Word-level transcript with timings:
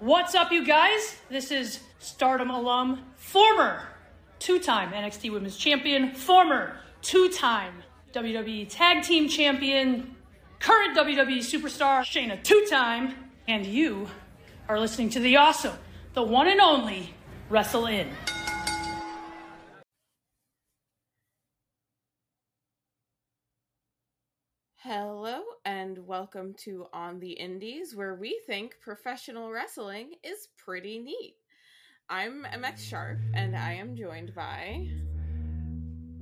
What's 0.00 0.34
up, 0.34 0.50
you 0.50 0.64
guys? 0.64 1.18
This 1.28 1.50
is 1.50 1.80
Stardom 1.98 2.48
alum, 2.48 3.04
former 3.16 3.82
two 4.38 4.58
time 4.58 4.92
NXT 4.92 5.30
Women's 5.30 5.58
Champion, 5.58 6.14
former 6.14 6.78
two 7.02 7.28
time 7.28 7.74
WWE 8.14 8.66
Tag 8.70 9.04
Team 9.04 9.28
Champion, 9.28 10.16
current 10.58 10.96
WWE 10.96 11.40
Superstar, 11.40 12.00
Shayna 12.00 12.42
two 12.42 12.64
time, 12.70 13.14
and 13.46 13.66
you 13.66 14.08
are 14.70 14.80
listening 14.80 15.10
to 15.10 15.20
the 15.20 15.36
awesome, 15.36 15.76
the 16.14 16.22
one 16.22 16.48
and 16.48 16.62
only 16.62 17.12
WrestleInn. 17.50 18.08
Welcome 26.10 26.52
to 26.58 26.86
On 26.92 27.20
the 27.20 27.30
Indies, 27.30 27.94
where 27.94 28.16
we 28.16 28.40
think 28.44 28.74
professional 28.80 29.52
wrestling 29.52 30.14
is 30.24 30.48
pretty 30.58 30.98
neat. 30.98 31.36
I'm 32.08 32.44
MX 32.52 32.78
Sharp 32.80 33.20
and 33.32 33.56
I 33.56 33.74
am 33.74 33.94
joined 33.94 34.34
by. 34.34 34.88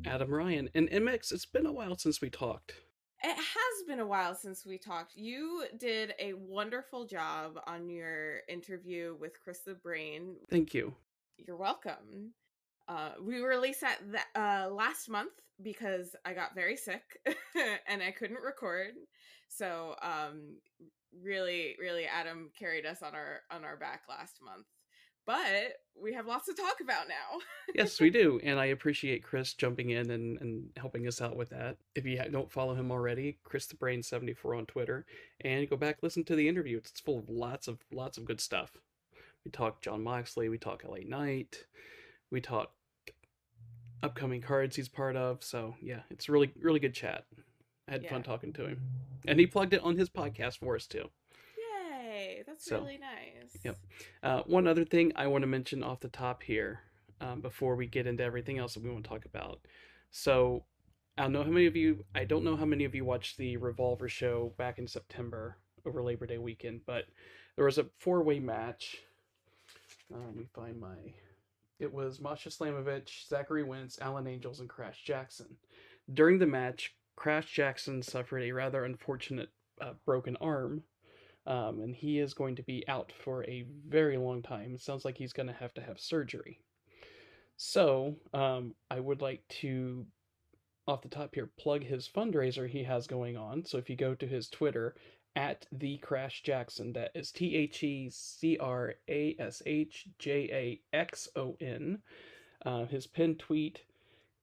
Adam 0.04 0.30
Ryan. 0.30 0.68
And 0.74 0.90
MX, 0.90 1.32
it's 1.32 1.46
been 1.46 1.64
a 1.64 1.72
while 1.72 1.96
since 1.96 2.20
we 2.20 2.28
talked. 2.28 2.74
It 3.22 3.34
has 3.34 3.86
been 3.86 4.00
a 4.00 4.06
while 4.06 4.34
since 4.34 4.66
we 4.66 4.76
talked. 4.76 5.16
You 5.16 5.64
did 5.78 6.12
a 6.20 6.34
wonderful 6.34 7.06
job 7.06 7.58
on 7.66 7.88
your 7.88 8.40
interview 8.46 9.16
with 9.18 9.42
Chris 9.42 9.60
the 9.60 9.72
Brain. 9.72 10.36
Thank 10.50 10.74
you. 10.74 10.92
You're 11.38 11.56
welcome. 11.56 12.34
Uh, 12.88 13.12
we 13.22 13.40
released 13.40 13.80
that 13.80 14.00
th- 14.12 14.22
uh, 14.34 14.68
last 14.70 15.08
month 15.08 15.32
because 15.62 16.14
I 16.26 16.34
got 16.34 16.54
very 16.54 16.76
sick 16.76 17.02
and 17.88 18.02
I 18.02 18.10
couldn't 18.10 18.42
record. 18.44 18.92
So, 19.48 19.96
um, 20.02 20.58
really, 21.22 21.76
really, 21.80 22.06
Adam 22.06 22.50
carried 22.58 22.86
us 22.86 23.02
on 23.02 23.14
our 23.14 23.40
on 23.50 23.64
our 23.64 23.76
back 23.76 24.02
last 24.08 24.40
month. 24.44 24.66
But 25.28 25.74
we 26.00 26.14
have 26.14 26.26
lots 26.26 26.46
to 26.46 26.54
talk 26.54 26.80
about 26.80 27.06
now. 27.06 27.40
yes, 27.74 28.00
we 28.00 28.08
do, 28.08 28.40
and 28.42 28.58
I 28.58 28.66
appreciate 28.66 29.22
Chris 29.22 29.52
jumping 29.52 29.90
in 29.90 30.10
and, 30.10 30.40
and 30.40 30.70
helping 30.78 31.06
us 31.06 31.20
out 31.20 31.36
with 31.36 31.50
that. 31.50 31.76
If 31.94 32.06
you 32.06 32.18
don't 32.32 32.50
follow 32.50 32.74
him 32.74 32.90
already, 32.90 33.36
Chris 33.44 33.66
the 33.66 33.74
Brain 33.74 34.02
seventy 34.02 34.32
four 34.32 34.54
on 34.54 34.64
Twitter, 34.64 35.04
and 35.42 35.68
go 35.68 35.76
back 35.76 35.98
listen 36.02 36.24
to 36.24 36.34
the 36.34 36.48
interview. 36.48 36.78
It's 36.78 36.98
full 37.00 37.18
of 37.18 37.28
lots 37.28 37.68
of 37.68 37.78
lots 37.92 38.16
of 38.16 38.24
good 38.24 38.40
stuff. 38.40 38.78
We 39.44 39.50
talk 39.50 39.82
Jon 39.82 40.02
Moxley, 40.02 40.48
we 40.48 40.56
talk 40.56 40.82
LA 40.82 40.98
Knight, 41.06 41.64
we 42.30 42.40
talk 42.40 42.72
upcoming 44.02 44.40
cards 44.40 44.76
he's 44.76 44.88
part 44.88 45.16
of. 45.16 45.44
So 45.44 45.74
yeah, 45.82 46.00
it's 46.10 46.30
really 46.30 46.52
really 46.58 46.80
good 46.80 46.94
chat. 46.94 47.26
I 47.88 47.92
had 47.92 48.02
yeah. 48.02 48.10
fun 48.10 48.22
talking 48.22 48.52
to 48.54 48.66
him, 48.66 48.80
and 49.26 49.40
he 49.40 49.46
plugged 49.46 49.72
it 49.72 49.82
on 49.82 49.96
his 49.96 50.10
podcast 50.10 50.58
for 50.58 50.76
us 50.76 50.86
too. 50.86 51.08
Yay, 51.56 52.42
that's 52.46 52.64
so, 52.64 52.80
really 52.80 52.98
nice. 52.98 53.58
Yep. 53.64 53.78
Uh, 54.22 54.42
one 54.46 54.66
other 54.66 54.84
thing 54.84 55.12
I 55.16 55.26
want 55.26 55.42
to 55.42 55.48
mention 55.48 55.82
off 55.82 56.00
the 56.00 56.08
top 56.08 56.42
here, 56.42 56.80
um, 57.20 57.40
before 57.40 57.76
we 57.76 57.86
get 57.86 58.06
into 58.06 58.22
everything 58.22 58.58
else 58.58 58.74
that 58.74 58.82
we 58.82 58.90
want 58.90 59.04
to 59.04 59.10
talk 59.10 59.24
about. 59.24 59.60
So 60.10 60.64
I 61.16 61.22
don't 61.22 61.32
know 61.32 61.42
how 61.42 61.50
many 61.50 61.66
of 61.66 61.76
you. 61.76 62.04
I 62.14 62.24
don't 62.24 62.44
know 62.44 62.56
how 62.56 62.64
many 62.64 62.84
of 62.84 62.94
you 62.94 63.04
watched 63.04 63.36
the 63.36 63.56
Revolver 63.56 64.08
show 64.08 64.52
back 64.56 64.78
in 64.78 64.86
September 64.86 65.56
over 65.86 66.02
Labor 66.02 66.26
Day 66.26 66.38
weekend, 66.38 66.82
but 66.86 67.04
there 67.56 67.64
was 67.64 67.78
a 67.78 67.86
four 67.98 68.22
way 68.22 68.38
match. 68.38 68.98
Uh, 70.12 70.18
let 70.18 70.36
me 70.36 70.46
find 70.54 70.80
my 70.80 70.96
it 71.78 71.92
was 71.92 72.20
Masha 72.20 72.48
Slamovich, 72.48 73.28
Zachary 73.28 73.62
Wentz, 73.62 73.98
Alan 74.00 74.26
Angels, 74.26 74.60
and 74.60 74.68
Crash 74.68 75.04
Jaxon. 75.06 75.52
During 76.12 76.38
the 76.38 76.46
match, 76.46 76.94
Crash 77.18 77.52
Jaxon 77.52 78.04
suffered 78.04 78.44
a 78.44 78.52
rather 78.52 78.84
unfortunate 78.84 79.50
uh, 79.80 79.94
broken 80.06 80.36
arm, 80.40 80.84
um, 81.46 81.80
and 81.80 81.92
he 81.92 82.20
is 82.20 82.32
going 82.32 82.54
to 82.54 82.62
be 82.62 82.84
out 82.86 83.12
for 83.24 83.44
a 83.44 83.66
very 83.88 84.16
long 84.16 84.40
time. 84.40 84.74
It 84.74 84.80
sounds 84.80 85.04
like 85.04 85.18
he's 85.18 85.32
going 85.32 85.48
to 85.48 85.52
have 85.52 85.74
to 85.74 85.82
have 85.82 85.98
surgery. 85.98 86.60
So, 87.56 88.14
um, 88.32 88.76
I 88.88 89.00
would 89.00 89.20
like 89.20 89.42
to, 89.60 90.06
off 90.86 91.02
the 91.02 91.08
top 91.08 91.34
here, 91.34 91.50
plug 91.58 91.82
his 91.82 92.08
fundraiser 92.08 92.68
he 92.68 92.84
has 92.84 93.08
going 93.08 93.36
on. 93.36 93.64
So, 93.64 93.78
if 93.78 93.90
you 93.90 93.96
go 93.96 94.14
to 94.14 94.26
his 94.26 94.48
Twitter 94.48 94.94
at 95.34 95.66
the 95.72 95.98
Crash 95.98 96.44
Jaxon. 96.44 96.94
That 96.94 97.10
is 97.16 97.32
T 97.32 97.56
H 97.56 97.82
E 97.82 98.10
C 98.10 98.56
R 98.58 98.94
A 99.08 99.34
S 99.40 99.60
H 99.66 100.06
J 100.20 100.80
A 100.92 100.96
X 100.96 101.28
O 101.34 101.56
N. 101.60 101.98
Uh, 102.64 102.86
his 102.86 103.08
pinned 103.08 103.40
tweet 103.40 103.80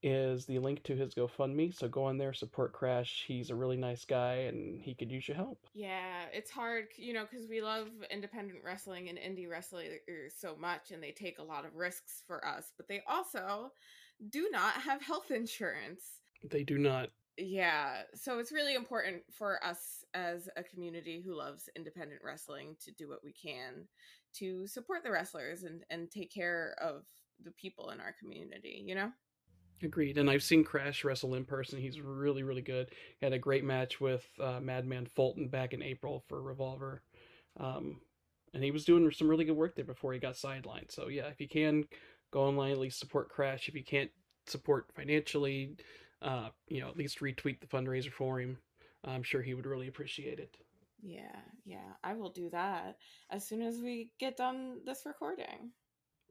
is 0.02 0.46
the 0.46 0.58
link 0.58 0.82
to 0.84 0.94
his 0.94 1.14
GoFundMe. 1.14 1.74
So 1.74 1.88
go 1.88 2.04
on 2.04 2.18
there, 2.18 2.32
support 2.32 2.72
Crash. 2.72 3.24
He's 3.26 3.50
a 3.50 3.54
really 3.54 3.76
nice 3.76 4.04
guy 4.04 4.46
and 4.48 4.80
he 4.80 4.94
could 4.94 5.10
use 5.10 5.26
your 5.26 5.36
help. 5.36 5.58
Yeah, 5.74 6.24
it's 6.32 6.50
hard, 6.50 6.86
you 6.96 7.12
know, 7.12 7.24
because 7.28 7.48
we 7.48 7.60
love 7.60 7.88
independent 8.10 8.60
wrestling 8.64 9.08
and 9.08 9.18
indie 9.18 9.48
wrestling 9.48 9.88
so 10.36 10.56
much 10.58 10.90
and 10.90 11.02
they 11.02 11.12
take 11.12 11.38
a 11.38 11.42
lot 11.42 11.64
of 11.64 11.74
risks 11.74 12.22
for 12.26 12.46
us, 12.46 12.72
but 12.76 12.88
they 12.88 13.02
also 13.08 13.72
do 14.30 14.48
not 14.50 14.74
have 14.74 15.02
health 15.02 15.30
insurance. 15.30 16.02
They 16.48 16.62
do 16.62 16.78
not. 16.78 17.10
Yeah, 17.38 18.02
so 18.14 18.38
it's 18.38 18.52
really 18.52 18.74
important 18.74 19.22
for 19.30 19.62
us 19.62 20.04
as 20.14 20.48
a 20.56 20.62
community 20.62 21.22
who 21.24 21.36
loves 21.36 21.68
independent 21.76 22.22
wrestling 22.24 22.76
to 22.84 22.92
do 22.92 23.08
what 23.08 23.22
we 23.22 23.32
can 23.32 23.86
to 24.34 24.66
support 24.66 25.02
the 25.04 25.10
wrestlers 25.10 25.64
and 25.64 25.84
and 25.90 26.10
take 26.10 26.32
care 26.32 26.74
of 26.80 27.04
the 27.44 27.50
people 27.50 27.90
in 27.90 28.00
our 28.00 28.14
community, 28.18 28.82
you 28.86 28.94
know? 28.94 29.10
Agreed. 29.82 30.16
And 30.16 30.30
I've 30.30 30.42
seen 30.42 30.64
Crash 30.64 31.04
wrestle 31.04 31.34
in 31.34 31.44
person. 31.44 31.80
He's 31.80 32.00
really, 32.00 32.42
really 32.42 32.62
good. 32.62 32.90
Had 33.20 33.32
a 33.32 33.38
great 33.38 33.64
match 33.64 34.00
with 34.00 34.26
uh, 34.40 34.60
Madman 34.60 35.06
Fulton 35.06 35.48
back 35.48 35.74
in 35.74 35.82
April 35.82 36.24
for 36.28 36.40
Revolver. 36.40 37.02
Um, 37.58 38.00
and 38.54 38.64
he 38.64 38.70
was 38.70 38.86
doing 38.86 39.10
some 39.12 39.28
really 39.28 39.44
good 39.44 39.56
work 39.56 39.76
there 39.76 39.84
before 39.84 40.14
he 40.14 40.18
got 40.18 40.34
sidelined. 40.34 40.90
So, 40.90 41.08
yeah, 41.08 41.26
if 41.26 41.40
you 41.40 41.48
can, 41.48 41.84
go 42.30 42.44
online, 42.44 42.72
at 42.72 42.78
least 42.78 42.98
support 42.98 43.28
Crash. 43.28 43.68
If 43.68 43.74
you 43.74 43.84
can't 43.84 44.10
support 44.46 44.86
financially, 44.94 45.76
uh, 46.22 46.48
you 46.68 46.80
know, 46.80 46.88
at 46.88 46.96
least 46.96 47.20
retweet 47.20 47.60
the 47.60 47.66
fundraiser 47.66 48.12
for 48.12 48.40
him. 48.40 48.58
I'm 49.04 49.22
sure 49.22 49.42
he 49.42 49.54
would 49.54 49.66
really 49.66 49.88
appreciate 49.88 50.40
it. 50.40 50.56
Yeah, 51.02 51.38
yeah, 51.64 51.92
I 52.02 52.14
will 52.14 52.30
do 52.30 52.48
that 52.50 52.96
as 53.30 53.46
soon 53.46 53.62
as 53.62 53.78
we 53.78 54.10
get 54.18 54.36
done 54.36 54.78
this 54.84 55.02
recording. 55.06 55.70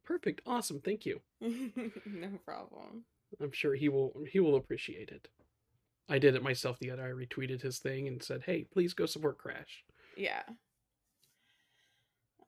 Perfect. 0.04 0.42
Awesome. 0.46 0.82
Thank 0.82 1.06
you. 1.06 1.22
no 1.42 2.30
problem. 2.44 3.06
I'm 3.42 3.52
sure 3.52 3.76
he 3.76 3.90
will 3.90 4.14
he 4.30 4.40
will 4.40 4.56
appreciate 4.56 5.10
it. 5.10 5.28
I 6.08 6.20
did 6.20 6.36
it 6.36 6.44
myself 6.44 6.78
the 6.80 6.92
other 6.92 7.04
I 7.04 7.10
retweeted 7.10 7.62
his 7.62 7.80
thing 7.80 8.08
and 8.08 8.22
said, 8.22 8.44
"Hey, 8.46 8.66
please 8.72 8.94
go 8.94 9.06
support 9.06 9.38
Crash." 9.38 9.84
Yeah. 10.16 10.44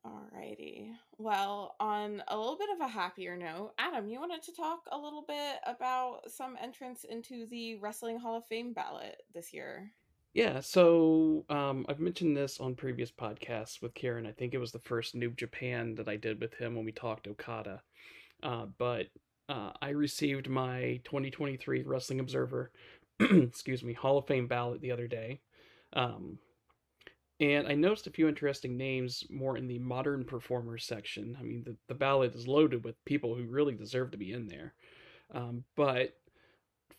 Alrighty. 0.05 0.93
Well, 1.17 1.75
on 1.79 2.23
a 2.27 2.37
little 2.37 2.57
bit 2.57 2.69
of 2.73 2.79
a 2.81 2.87
happier 2.87 3.35
note, 3.35 3.73
Adam, 3.77 4.07
you 4.07 4.19
wanted 4.19 4.41
to 4.43 4.53
talk 4.53 4.79
a 4.91 4.97
little 4.97 5.25
bit 5.27 5.55
about 5.65 6.21
some 6.31 6.55
entrance 6.61 7.03
into 7.03 7.45
the 7.47 7.75
Wrestling 7.75 8.17
Hall 8.19 8.37
of 8.37 8.45
Fame 8.45 8.73
ballot 8.73 9.23
this 9.33 9.53
year. 9.53 9.91
Yeah, 10.33 10.59
so 10.59 11.45
um, 11.49 11.85
I've 11.89 11.99
mentioned 11.99 12.37
this 12.37 12.59
on 12.59 12.75
previous 12.75 13.11
podcasts 13.11 13.81
with 13.81 13.95
Karen. 13.95 14.27
I 14.27 14.31
think 14.31 14.53
it 14.53 14.59
was 14.59 14.71
the 14.71 14.79
first 14.79 15.15
New 15.15 15.31
Japan 15.31 15.95
that 15.95 16.07
I 16.07 16.15
did 16.15 16.39
with 16.39 16.53
him 16.53 16.75
when 16.75 16.85
we 16.85 16.91
talked 16.91 17.27
Okada. 17.27 17.81
Uh, 18.43 18.67
but 18.77 19.07
uh, 19.49 19.71
I 19.81 19.89
received 19.89 20.49
my 20.49 20.99
2023 21.05 21.83
Wrestling 21.83 22.19
Observer, 22.19 22.71
excuse 23.19 23.83
me, 23.83 23.93
Hall 23.93 24.17
of 24.17 24.27
Fame 24.27 24.47
ballot 24.47 24.81
the 24.81 24.91
other 24.91 25.07
day. 25.07 25.41
Um, 25.93 26.39
and 27.39 27.67
I 27.67 27.75
noticed 27.75 28.07
a 28.07 28.11
few 28.11 28.27
interesting 28.27 28.77
names 28.77 29.23
more 29.29 29.57
in 29.57 29.67
the 29.67 29.79
modern 29.79 30.25
performers 30.25 30.85
section. 30.85 31.37
I 31.39 31.43
mean, 31.43 31.63
the, 31.63 31.75
the 31.87 31.93
ballot 31.93 32.33
is 32.35 32.47
loaded 32.47 32.83
with 32.83 33.03
people 33.05 33.35
who 33.35 33.45
really 33.45 33.75
deserve 33.75 34.11
to 34.11 34.17
be 34.17 34.33
in 34.33 34.47
there. 34.47 34.73
Um, 35.33 35.63
but 35.75 36.15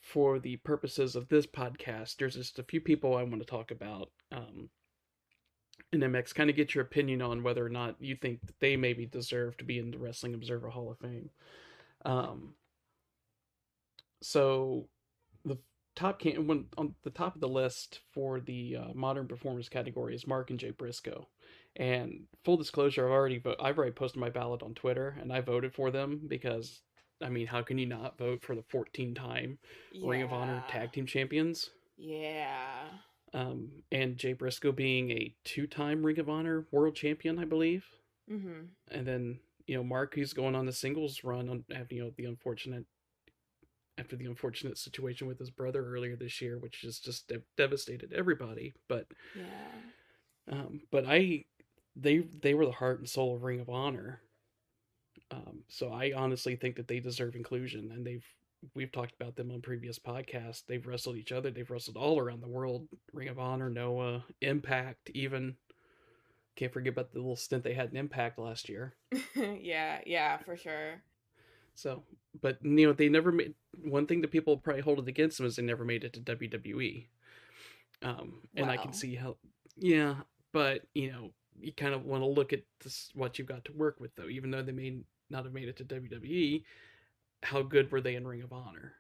for 0.01 0.39
the 0.39 0.57
purposes 0.59 1.17
of 1.17 1.29
this 1.29 1.47
podcast, 1.47 2.17
there's 2.17 2.37
just 2.37 2.59
a 2.59 2.65
few 2.65 2.81
people 2.81 3.17
I 3.17 3.25
want 3.25 3.41
to 3.41 3.47
talk 3.47 3.71
about. 3.71 4.11
Um, 4.31 4.71
and 5.93 6.03
MX, 6.03 6.35
kind 6.35 6.51
of 6.51 6.57
get 6.57 6.75
your 6.75 6.85
opinion 6.85 7.21
on 7.21 7.43
whether 7.43 7.65
or 7.65 7.71
not 7.71 7.97
you 7.99 8.15
think 8.15 8.41
that 8.47 8.61
they 8.61 8.77
maybe 8.77 9.07
deserve 9.07 9.57
to 9.57 9.65
be 9.65 9.79
in 9.79 9.91
the 9.91 9.99
Wrestling 9.99 10.35
Observer 10.35 10.69
Hall 10.69 10.91
of 10.91 10.99
Fame. 10.99 11.31
Um, 12.05 12.55
so 14.23 14.89
the 15.45 15.59
top 15.97 16.21
can 16.21 16.47
when 16.47 16.67
on 16.77 16.95
the 17.03 17.11
top 17.11 17.35
of 17.35 17.41
the 17.41 17.49
list 17.49 18.01
for 18.13 18.41
the 18.41 18.77
uh, 18.77 18.95
modern 18.95 19.27
performance 19.27 19.69
category 19.69 20.15
is 20.15 20.27
Mark 20.27 20.51
and 20.51 20.59
Jay 20.59 20.71
Briscoe. 20.71 21.27
And 21.77 22.25
full 22.45 22.57
disclosure, 22.57 23.07
I've 23.07 23.13
already 23.13 23.39
vo- 23.39 23.57
I've 23.61 23.79
already 23.79 23.93
posted 23.93 24.21
my 24.21 24.31
ballot 24.31 24.63
on 24.63 24.75
Twitter, 24.75 25.17
and 25.21 25.33
I 25.33 25.41
voted 25.41 25.75
for 25.75 25.91
them 25.91 26.23
because 26.27 26.81
I 27.23 27.29
mean, 27.29 27.47
how 27.47 27.63
can 27.63 27.79
you 27.79 27.87
not 27.87 28.19
vote 28.19 28.43
for 28.43 28.55
the 28.55 28.65
14 28.69 29.15
time 29.15 29.59
yeah. 29.93 30.09
Ring 30.09 30.23
of 30.23 30.33
Honor 30.33 30.63
Tag 30.69 30.93
Team 30.93 31.07
Champions? 31.07 31.71
Yeah. 31.97 32.85
Um, 33.35 33.71
and 33.93 34.17
Jay 34.17 34.33
Briscoe 34.33 34.73
being 34.73 35.11
a 35.11 35.35
two 35.45 35.67
time 35.67 36.05
Ring 36.05 36.19
of 36.19 36.29
Honor 36.29 36.67
World 36.71 36.95
Champion, 36.95 37.39
I 37.39 37.45
believe. 37.45 37.85
Mm-hmm. 38.31 38.67
And 38.91 39.07
then 39.07 39.41
you 39.69 39.77
know 39.77 39.85
Mark, 39.85 40.15
who's 40.15 40.33
going 40.33 40.57
on 40.57 40.67
the 40.67 40.73
singles 40.73 41.23
run 41.23 41.49
on 41.49 41.65
you 41.91 42.03
know 42.03 42.11
the 42.17 42.25
unfortunate 42.25 42.85
after 43.99 44.17
the 44.17 44.27
unfortunate 44.27 44.79
situation 44.79 45.27
with 45.27 45.39
his 45.39 45.51
brother 45.51 45.85
earlier 45.85 46.17
this 46.17 46.41
year, 46.41 46.59
which 46.59 46.81
has 46.83 46.99
just 46.99 47.31
devastated 47.57 48.13
everybody. 48.13 48.75
But 48.89 49.07
yeah, 49.37 49.45
um, 50.51 50.81
but 50.91 51.05
I 51.07 51.45
they 51.95 52.19
they 52.19 52.55
were 52.55 52.67
the 52.67 52.73
heart 52.73 52.99
and 52.99 53.09
soul 53.09 53.37
of 53.37 53.43
Ring 53.43 53.61
of 53.61 53.69
Honor. 53.69 54.23
Um, 55.31 55.65
so 55.69 55.93
I 55.93 56.13
honestly 56.17 56.57
think 56.57 56.77
that 56.77 56.89
they 56.89 57.01
deserve 57.01 57.35
inclusion, 57.35 57.91
and 57.93 58.07
they've 58.07 58.25
we've 58.75 58.93
talked 58.93 59.15
about 59.21 59.37
them 59.37 59.51
on 59.51 59.61
previous 59.61 59.99
podcasts. 59.99 60.65
They've 60.67 60.87
wrestled 60.87 61.17
each 61.17 61.33
other. 61.33 61.51
They've 61.51 61.71
wrestled 61.71 61.97
all 61.99 62.19
around 62.19 62.41
the 62.41 62.49
world. 62.49 62.89
Ring 63.13 63.29
of 63.29 63.39
Honor, 63.39 63.69
Noah, 63.69 64.25
Impact, 64.41 65.11
even. 65.15 65.57
Can't 66.59 66.73
forget 66.73 66.93
about 66.93 67.13
the 67.13 67.21
little 67.21 67.37
stint 67.37 67.63
they 67.63 67.73
had 67.73 67.93
in 67.93 67.97
Impact 67.97 68.37
last 68.37 68.69
year. 68.69 68.93
yeah, 69.37 70.01
yeah, 70.05 70.39
for 70.39 70.57
sure. 70.57 71.01
So, 71.77 72.03
but 72.41 72.59
you 72.65 72.89
know, 72.89 72.93
they 72.93 73.09
never 73.09 73.31
made 73.31 73.55
one 73.85 74.09
thing 74.09 74.23
that 74.23 74.33
people 74.33 74.57
probably 74.57 74.83
hold 74.83 74.99
it 74.99 75.07
against 75.07 75.37
them 75.39 75.47
is 75.47 75.55
they 75.55 75.63
never 75.63 75.85
made 75.85 76.03
it 76.03 76.15
to 76.15 76.21
WWE. 76.21 77.07
Um, 78.03 78.41
and 78.57 78.67
wow. 78.67 78.73
I 78.73 78.77
can 78.77 78.93
see 78.93 79.15
how, 79.15 79.37
yeah, 79.77 80.17
but 80.53 80.81
you 80.95 81.13
know, 81.13 81.31
you 81.61 81.73
kind 81.73 81.95
of 81.95 82.05
want 82.05 82.25
to 82.25 82.27
look 82.27 82.53
at 82.53 82.63
this, 82.83 83.11
what 83.15 83.39
you've 83.39 83.47
got 83.47 83.65
to 83.67 83.73
work 83.73 84.01
with, 84.01 84.17
though. 84.17 84.29
Even 84.29 84.51
though 84.51 84.63
they 84.63 84.73
may 84.73 84.97
not 85.31 85.45
have 85.45 85.55
made 85.55 85.69
it 85.69 85.77
to 85.77 85.85
WWE, 85.85 86.65
how 87.45 87.63
good 87.63 87.93
were 87.93 88.01
they 88.01 88.17
in 88.17 88.27
Ring 88.27 88.43
of 88.43 88.53
Honor? 88.53 88.95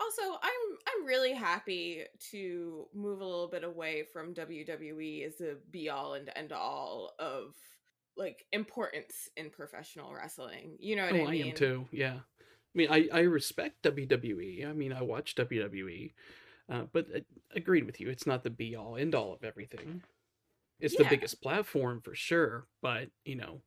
Also, 0.00 0.38
I'm 0.42 0.78
I'm 0.88 1.06
really 1.06 1.32
happy 1.32 2.04
to 2.30 2.86
move 2.94 3.20
a 3.20 3.24
little 3.24 3.48
bit 3.48 3.64
away 3.64 4.04
from 4.12 4.34
WWE 4.34 5.26
as 5.26 5.36
the 5.36 5.58
be 5.70 5.88
all 5.88 6.14
and 6.14 6.30
end 6.36 6.52
all 6.52 7.14
of 7.18 7.54
like 8.16 8.46
importance 8.52 9.28
in 9.36 9.50
professional 9.50 10.12
wrestling. 10.12 10.76
You 10.78 10.96
know 10.96 11.04
what 11.04 11.14
oh, 11.14 11.26
I 11.26 11.30
mean? 11.30 11.44
I 11.44 11.48
am 11.48 11.54
too. 11.54 11.88
Yeah. 11.92 12.14
I 12.14 12.74
mean, 12.74 12.88
I 12.90 13.08
I 13.12 13.20
respect 13.20 13.82
WWE. 13.82 14.68
I 14.68 14.72
mean, 14.72 14.92
I 14.92 15.02
watch 15.02 15.34
WWE, 15.34 16.12
uh, 16.70 16.82
but 16.92 17.06
I 17.14 17.22
agreed 17.54 17.84
with 17.84 18.00
you. 18.00 18.08
It's 18.10 18.26
not 18.26 18.42
the 18.42 18.50
be 18.50 18.76
all 18.76 18.96
end 18.96 19.14
all 19.14 19.32
of 19.32 19.44
everything. 19.44 20.02
It's 20.78 20.94
yeah. 20.94 21.04
the 21.04 21.08
biggest 21.08 21.40
platform 21.40 22.02
for 22.02 22.14
sure, 22.14 22.66
but 22.82 23.08
you 23.24 23.36
know, 23.36 23.62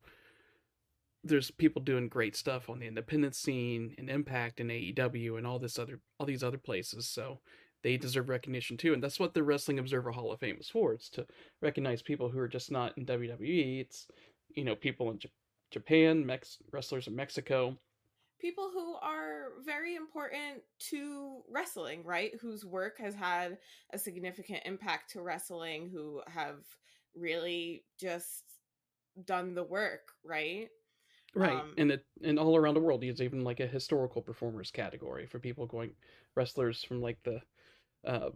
there's 1.23 1.51
people 1.51 1.81
doing 1.81 2.07
great 2.07 2.35
stuff 2.35 2.69
on 2.69 2.79
the 2.79 2.87
independent 2.87 3.35
scene 3.35 3.93
and 3.97 4.09
Impact 4.09 4.59
and 4.59 4.69
AEW 4.69 5.37
and 5.37 5.45
all 5.45 5.59
this 5.59 5.77
other 5.77 5.99
all 6.19 6.25
these 6.25 6.43
other 6.43 6.57
places. 6.57 7.07
So 7.07 7.39
they 7.83 7.97
deserve 7.97 8.29
recognition 8.29 8.77
too, 8.77 8.93
and 8.93 9.03
that's 9.03 9.19
what 9.19 9.33
the 9.33 9.43
Wrestling 9.43 9.79
Observer 9.79 10.11
Hall 10.11 10.31
of 10.31 10.39
Fame 10.39 10.57
is 10.59 10.69
for. 10.69 10.93
It's 10.93 11.09
to 11.11 11.25
recognize 11.61 12.01
people 12.01 12.29
who 12.29 12.39
are 12.39 12.47
just 12.47 12.71
not 12.71 12.97
in 12.97 13.05
WWE. 13.05 13.81
It's 13.81 14.07
you 14.55 14.63
know 14.63 14.75
people 14.75 15.11
in 15.11 15.19
J- 15.19 15.31
Japan, 15.71 16.25
Mex 16.25 16.57
wrestlers 16.71 17.07
in 17.07 17.15
Mexico, 17.15 17.77
people 18.39 18.69
who 18.73 18.95
are 18.95 19.49
very 19.65 19.95
important 19.95 20.61
to 20.89 21.41
wrestling, 21.49 22.03
right? 22.03 22.31
Whose 22.41 22.65
work 22.65 22.97
has 22.99 23.13
had 23.13 23.57
a 23.91 23.99
significant 23.99 24.61
impact 24.65 25.11
to 25.11 25.21
wrestling, 25.21 25.89
who 25.91 26.21
have 26.27 26.59
really 27.15 27.83
just 27.99 28.43
done 29.25 29.53
the 29.53 29.63
work, 29.63 30.11
right? 30.23 30.69
Right, 31.35 31.57
um, 31.57 31.73
and 31.77 31.91
it 31.91 32.05
and 32.23 32.39
all 32.39 32.55
around 32.55 32.73
the 32.73 32.79
world, 32.79 33.01
there's 33.01 33.21
even 33.21 33.43
like 33.43 33.59
a 33.59 33.67
historical 33.67 34.21
performers 34.21 34.71
category 34.71 35.27
for 35.27 35.39
people 35.39 35.67
going 35.67 35.91
wrestlers 36.35 36.83
from 36.83 37.01
like 37.01 37.19
the 37.23 37.41
uh, 38.05 38.29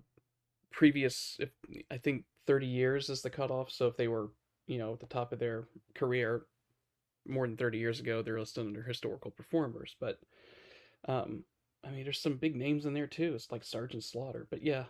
previous. 0.72 1.38
If 1.40 1.50
I 1.90 1.98
think 1.98 2.26
thirty 2.46 2.68
years 2.68 3.10
is 3.10 3.22
the 3.22 3.30
cutoff, 3.30 3.72
so 3.72 3.88
if 3.88 3.98
they 3.98 4.08
were 4.08 4.30
you 4.68 4.78
know 4.78 4.94
at 4.94 5.00
the 5.00 5.08
top 5.08 5.34
of 5.34 5.40
their 5.40 5.68
career 5.96 6.44
more 7.28 7.48
than 7.48 7.58
thirty 7.58 7.80
years 7.80 8.00
ago, 8.00 8.22
they're 8.22 8.40
listed 8.40 8.66
under 8.66 8.84
historical 8.84 9.32
performers. 9.32 9.96
But 10.00 10.20
um, 11.08 11.44
I 11.84 11.90
mean, 11.90 12.04
there's 12.04 12.22
some 12.22 12.38
big 12.38 12.56
names 12.56 12.86
in 12.86 12.94
there 12.94 13.08
too. 13.08 13.34
It's 13.34 13.52
like 13.52 13.64
Sergeant 13.64 14.04
Slaughter, 14.04 14.48
but 14.52 14.62
yeah, 14.62 14.86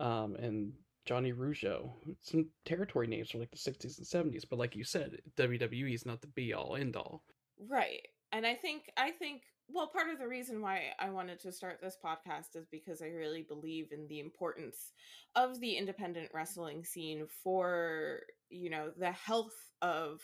um, 0.00 0.34
and 0.36 0.72
Johnny 1.04 1.32
Rougeau, 1.32 1.92
some 2.20 2.46
territory 2.64 3.06
names 3.06 3.30
from 3.30 3.40
like 3.40 3.50
the 3.50 3.56
60s 3.56 3.98
and 3.98 4.32
70s. 4.32 4.44
But 4.48 4.58
like 4.58 4.74
you 4.74 4.84
said, 4.84 5.18
WWE 5.36 5.94
is 5.94 6.06
not 6.06 6.20
the 6.20 6.26
be 6.28 6.52
all 6.52 6.76
end 6.76 6.96
all. 6.96 7.22
Right. 7.58 8.06
And 8.32 8.46
I 8.46 8.54
think 8.54 8.90
I 8.96 9.10
think 9.10 9.42
well 9.68 9.86
part 9.86 10.10
of 10.10 10.18
the 10.18 10.28
reason 10.28 10.60
why 10.60 10.92
I 10.98 11.10
wanted 11.10 11.40
to 11.40 11.52
start 11.52 11.78
this 11.80 11.96
podcast 12.04 12.56
is 12.56 12.66
because 12.70 13.00
I 13.00 13.06
really 13.06 13.42
believe 13.42 13.92
in 13.92 14.06
the 14.08 14.20
importance 14.20 14.92
of 15.36 15.60
the 15.60 15.76
independent 15.76 16.30
wrestling 16.34 16.84
scene 16.84 17.26
for, 17.42 18.20
you 18.50 18.70
know, 18.70 18.90
the 18.98 19.12
health 19.12 19.54
of 19.82 20.20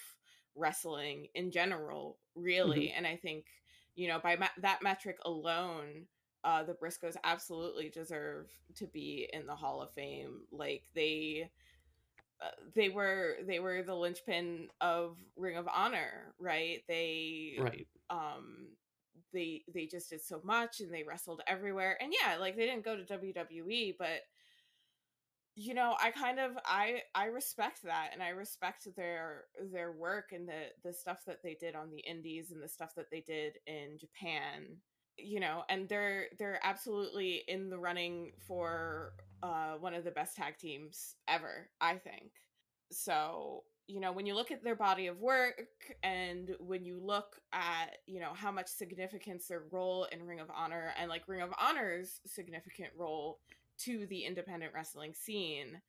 wrestling 0.57 1.29
in 1.35 1.51
general, 1.51 2.19
really. 2.35 2.89
Mm-hmm. 2.89 2.99
And 2.99 3.07
I 3.07 3.17
think, 3.17 3.47
you 3.95 4.09
know, 4.09 4.19
by 4.19 4.37
ma- 4.37 4.47
that 4.59 4.83
metric 4.83 5.17
alone, 5.25 6.07
uh 6.43 6.65
the 6.65 6.75
Briscoes 6.75 7.17
absolutely 7.23 7.91
deserve 7.91 8.51
to 8.77 8.87
be 8.87 9.29
in 9.33 9.47
the 9.47 9.55
Hall 9.57 9.81
of 9.83 9.93
Fame. 9.93 10.41
Like 10.51 10.83
they 10.95 11.51
they 12.75 12.89
were 12.89 13.37
they 13.47 13.61
were 13.61 13.83
the 13.83 13.95
linchpin 13.95 14.69
of 14.81 15.17
Ring 15.37 15.57
of 15.57 15.69
Honor, 15.73 16.35
right? 16.39 16.83
They 16.89 17.57
right. 17.59 17.87
Um, 18.09 18.69
they 19.33 19.63
they 19.73 19.87
just 19.87 20.11
did 20.11 20.23
so 20.23 20.41
much 20.45 20.81
and 20.81 20.93
they 20.93 21.03
wrestled 21.03 21.43
everywhere. 21.47 21.97
And 22.01 22.13
yeah, 22.13 22.37
like 22.37 22.57
they 22.57 22.67
didn't 22.67 22.85
go 22.85 22.97
to 22.97 23.05
WWE, 23.05 23.95
but 23.99 24.23
you 25.57 25.75
know, 25.75 25.95
I 26.01 26.11
kind 26.11 26.39
of 26.39 26.53
I 26.65 27.03
I 27.15 27.27
respect 27.27 27.83
that 27.85 28.11
and 28.13 28.23
I 28.23 28.31
respect 28.31 28.89
their 28.97 29.45
their 29.73 29.93
work 29.93 30.31
and 30.33 30.49
the 30.49 30.69
the 30.85 30.93
stuff 30.93 31.21
that 31.27 31.43
they 31.43 31.57
did 31.61 31.75
on 31.75 31.91
the 31.91 32.01
indies 32.01 32.51
and 32.51 32.63
the 32.63 32.69
stuff 32.69 32.95
that 32.97 33.11
they 33.11 33.21
did 33.21 33.59
in 33.67 33.99
Japan. 33.99 34.77
You 35.23 35.41
know, 35.41 35.65
and 35.69 35.89
they're 35.89 36.27
they're 36.39 36.61
absolutely 36.63 37.43
in 37.49 37.71
the 37.71 37.79
running 37.79 38.33
for 38.47 39.13
uh, 39.43 39.75
one 39.75 39.95
of 39.95 40.05
the 40.05 40.11
best 40.11 40.37
tag 40.37 40.59
teams 40.59 41.15
ever, 41.29 41.69
I 41.81 41.97
think. 41.97 42.33
So, 42.93 43.65
you 43.87 44.01
know, 44.01 44.13
when 44.13 44.27
you 44.27 44.35
look 44.35 44.51
at 44.51 44.63
their 44.63 44.77
body 44.77 45.07
of 45.07 45.21
work 45.21 45.67
and 46.03 46.55
when 46.61 46.85
you 46.85 47.01
look 47.03 47.37
at, 47.53 47.99
you 48.07 48.21
know, 48.21 48.33
how 48.35 48.51
much 48.51 48.69
significance 48.69 49.47
their 49.47 49.63
role 49.71 50.07
in 50.13 50.27
Ring 50.27 50.41
of 50.41 50.51
Honor 50.55 50.93
and 50.99 51.09
like 51.09 51.29
Ring 51.29 51.41
of 51.41 51.55
Honor's 51.59 52.21
significant 52.27 52.91
role 52.97 53.39
to 53.79 54.07
the 54.07 54.25
independent 54.25 54.73
wrestling 54.75 55.15
scene, 55.15 55.81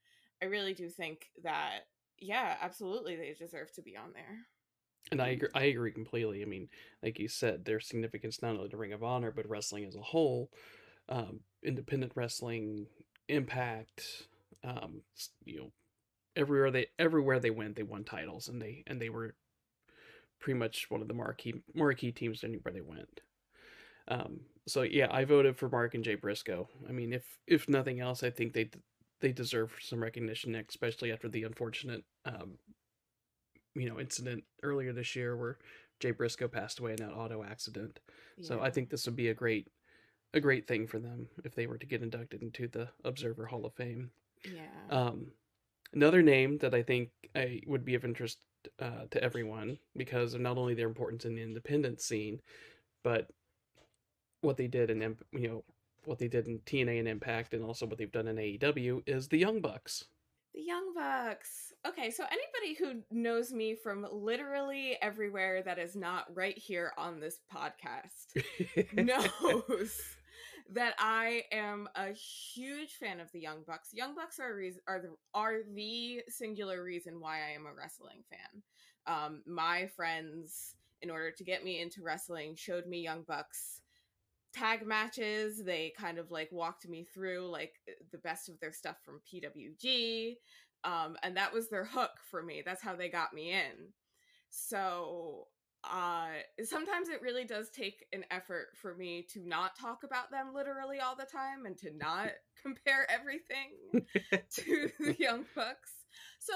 I 0.42 0.45
really 0.45 0.74
do 0.74 0.89
think 0.89 1.30
that, 1.44 1.81
yeah, 2.19 2.56
absolutely, 2.62 3.16
they 3.16 3.36
deserve 3.38 3.72
to 3.74 3.81
be 3.81 3.98
on 3.98 4.13
there. 4.13 4.45
And 5.11 5.21
I 5.21 5.29
agree, 5.29 5.49
I 5.53 5.63
agree 5.65 5.91
completely. 5.91 6.41
I 6.41 6.45
mean, 6.45 6.69
like 7.03 7.19
you 7.19 7.27
said, 7.27 7.65
their 7.65 7.79
significance 7.81 8.41
not 8.41 8.55
only 8.55 8.69
to 8.69 8.77
Ring 8.77 8.93
of 8.93 9.03
Honor, 9.03 9.31
but 9.31 9.49
wrestling 9.49 9.85
as 9.85 9.95
a 9.95 10.01
whole. 10.01 10.49
Um, 11.09 11.41
independent 11.63 12.13
wrestling 12.15 12.87
Impact, 13.27 14.27
um, 14.63 15.01
you 15.45 15.57
know, 15.57 15.71
everywhere 16.35 16.71
they 16.71 16.87
everywhere 16.99 17.39
they 17.39 17.49
went, 17.49 17.75
they 17.77 17.83
won 17.83 18.03
titles, 18.03 18.49
and 18.49 18.61
they 18.61 18.83
and 18.87 19.01
they 19.01 19.09
were 19.09 19.35
pretty 20.39 20.57
much 20.59 20.89
one 20.89 21.01
of 21.01 21.07
the 21.07 21.13
marquee 21.13 21.61
marquee 21.73 22.11
teams 22.11 22.44
anywhere 22.44 22.73
they 22.73 22.81
went. 22.81 23.21
Um, 24.07 24.41
so 24.68 24.81
yeah, 24.81 25.07
I 25.11 25.25
voted 25.25 25.57
for 25.57 25.69
Mark 25.69 25.94
and 25.94 26.03
Jay 26.03 26.15
Briscoe. 26.15 26.68
I 26.89 26.91
mean, 26.91 27.13
if 27.13 27.37
if 27.47 27.69
nothing 27.69 27.99
else, 27.99 28.23
I 28.23 28.30
think 28.30 28.53
they 28.53 28.69
they 29.21 29.31
deserve 29.31 29.73
some 29.81 30.01
recognition, 30.01 30.56
especially 30.56 31.11
after 31.11 31.30
the 31.30 31.44
unfortunate 31.44 32.03
um, 32.25 32.57
you 33.75 33.90
know 33.90 33.99
incident 33.99 34.44
earlier 34.63 34.94
this 34.94 35.16
year 35.16 35.35
where 35.35 35.57
Jay 35.99 36.11
Briscoe 36.11 36.47
passed 36.47 36.80
away 36.80 36.92
in 36.92 36.97
that 36.97 37.13
auto 37.13 37.44
accident. 37.44 37.99
Yeah. 38.37 38.47
So 38.47 38.61
I 38.61 38.69
think 38.69 38.90
this 38.90 39.06
would 39.06 39.16
be 39.16 39.30
a 39.30 39.33
great 39.33 39.68
a 40.33 40.40
great 40.40 40.68
thing 40.68 40.87
for 40.87 40.99
them 40.99 41.28
if 41.44 41.56
they 41.56 41.68
were 41.68 41.78
to 41.78 41.85
get 41.85 42.01
inducted 42.01 42.42
into 42.42 42.68
the 42.68 42.87
Observer 43.04 43.45
Hall 43.45 43.66
of 43.66 43.73
Fame. 43.73 44.11
Yeah. 44.45 44.61
Um, 44.90 45.28
another 45.94 46.21
name 46.21 46.57
that 46.59 46.73
I 46.73 46.83
think 46.83 47.09
I 47.35 47.61
would 47.68 47.85
be 47.85 47.95
of 47.95 48.06
interest 48.06 48.40
uh, 48.80 49.06
to 49.11 49.23
everyone 49.23 49.78
because 49.95 50.33
of 50.33 50.42
not 50.42 50.57
only 50.57 50.73
their 50.73 50.87
importance 50.87 51.25
in 51.25 51.35
the 51.35 51.42
independent 51.42 52.01
scene, 52.01 52.42
but 53.04 53.28
what 54.42 54.57
they 54.57 54.68
did 54.68 54.90
in 54.90 55.18
you 55.31 55.47
know 55.47 55.63
what 56.06 56.18
they 56.18 56.28
did 56.28 56.47
in 56.47 56.59
TNA 56.59 56.99
and 56.99 57.07
Impact, 57.07 57.54
and 57.54 57.63
also 57.63 57.85
what 57.85 57.97
they've 57.97 58.11
done 58.11 58.28
in 58.28 58.37
AEW 58.37 59.04
is 59.06 59.28
the 59.28 59.37
Young 59.37 59.61
Bucks. 59.61 60.06
The 60.54 60.61
Young 60.61 60.94
Bucks. 60.95 61.70
Okay, 61.88 62.11
so 62.11 62.23
anybody 62.31 62.76
who 62.76 63.02
knows 63.09 63.52
me 63.52 63.73
from 63.73 64.06
literally 64.11 64.97
everywhere 65.02 65.64
that 65.64 65.80
is 65.80 65.95
not 65.95 66.26
right 66.35 66.57
here 66.57 66.92
on 66.95 67.19
this 67.19 67.40
podcast 67.52 68.35
knows 68.94 70.00
that 70.69 70.94
I 71.00 71.44
am 71.52 71.90
a 71.95 72.11
huge 72.11 72.94
fan 72.94 73.19
of 73.19 73.31
the 73.31 73.40
Young 73.40 73.64
Bucks. 73.66 73.90
Young 73.94 74.14
Bucks 74.14 74.40
are 74.40 74.56
reason, 74.56 74.81
are 74.88 75.02
the 75.02 75.09
are 75.33 75.64
the 75.73 76.21
singular 76.30 76.83
reason 76.83 77.19
why 77.19 77.38
I 77.38 77.56
am 77.56 77.66
a 77.66 77.73
wrestling 77.73 78.23
fan. 78.30 78.61
Um, 79.07 79.42
my 79.47 79.88
friends, 79.88 80.76
in 81.02 81.09
order 81.09 81.31
to 81.31 81.44
get 81.44 81.64
me 81.64 81.81
into 81.81 82.04
wrestling, 82.04 82.56
showed 82.56 82.85
me 82.85 83.00
Young 83.00 83.23
Bucks 83.23 83.81
tag 84.54 84.85
matches. 84.85 85.64
They 85.64 85.94
kind 85.97 86.19
of 86.19 86.30
like 86.30 86.52
walked 86.52 86.88
me 86.88 87.07
through 87.11 87.50
like 87.50 87.80
the 88.11 88.18
best 88.19 88.50
of 88.50 88.59
their 88.59 88.73
stuff 88.73 88.97
from 89.04 89.21
PWG. 89.31 90.35
Um, 90.83 91.16
and 91.23 91.38
that 91.38 91.54
was 91.54 91.69
their 91.69 91.85
hook 91.85 92.11
for 92.30 92.42
me. 92.42 92.64
That's 92.66 92.81
how 92.81 92.95
they 92.95 93.09
got 93.09 93.33
me 93.33 93.52
in. 93.52 93.94
So 94.50 95.47
uh 95.83 96.28
sometimes 96.64 97.09
it 97.09 97.23
really 97.23 97.44
does 97.44 97.71
take 97.71 98.06
an 98.14 98.23
effort 98.30 98.68
for 98.80 98.94
me 98.94 99.26
to 99.33 99.40
not 99.47 99.76
talk 99.76 100.04
about 100.04 100.30
them 100.30 100.54
literally 100.54 101.00
all 101.00 101.16
the 101.16 101.26
time 101.26 101.66
and 101.66 101.76
to 101.76 101.90
not 101.97 102.30
compare 102.61 103.09
everything 103.09 104.06
to 104.56 104.92
the 105.00 105.16
young 105.18 105.44
bucks 105.56 105.90
so 106.40 106.54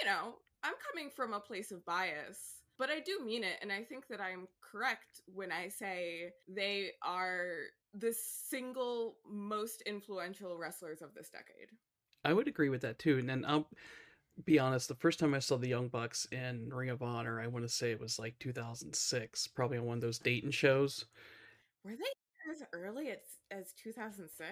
you 0.00 0.06
know 0.06 0.34
I'm 0.62 0.74
coming 0.92 1.10
from 1.10 1.32
a 1.32 1.40
place 1.40 1.72
of 1.72 1.84
bias, 1.84 2.60
but 2.78 2.88
I 2.88 3.00
do 3.00 3.24
mean 3.24 3.42
it, 3.42 3.58
and 3.62 3.72
I 3.72 3.82
think 3.82 4.06
that 4.08 4.20
I'm 4.20 4.46
correct 4.60 5.20
when 5.26 5.50
I 5.50 5.68
say 5.68 6.30
they 6.48 6.90
are 7.02 7.48
the 7.94 8.14
single 8.14 9.16
most 9.28 9.82
influential 9.86 10.56
wrestlers 10.56 11.02
of 11.02 11.14
this 11.14 11.28
decade. 11.30 11.68
I 12.24 12.32
would 12.32 12.48
agree 12.48 12.68
with 12.68 12.82
that 12.82 12.98
too. 12.98 13.18
And 13.18 13.28
then 13.28 13.44
I'll 13.46 13.68
be 14.44 14.58
honest, 14.58 14.88
the 14.88 14.94
first 14.94 15.18
time 15.18 15.34
I 15.34 15.38
saw 15.40 15.56
the 15.56 15.68
Young 15.68 15.88
Bucks 15.88 16.26
in 16.32 16.68
Ring 16.72 16.90
of 16.90 17.02
Honor, 17.02 17.40
I 17.40 17.46
want 17.48 17.64
to 17.64 17.68
say 17.68 17.90
it 17.90 18.00
was 18.00 18.18
like 18.18 18.38
2006, 18.38 19.46
probably 19.48 19.78
on 19.78 19.84
one 19.84 19.98
of 19.98 20.02
those 20.02 20.18
Dayton 20.18 20.50
shows. 20.50 21.04
Were 21.84 21.92
they 21.96 22.50
as 22.52 22.62
early 22.72 23.10
as, 23.10 23.18
as 23.50 23.72
2006? 23.82 24.50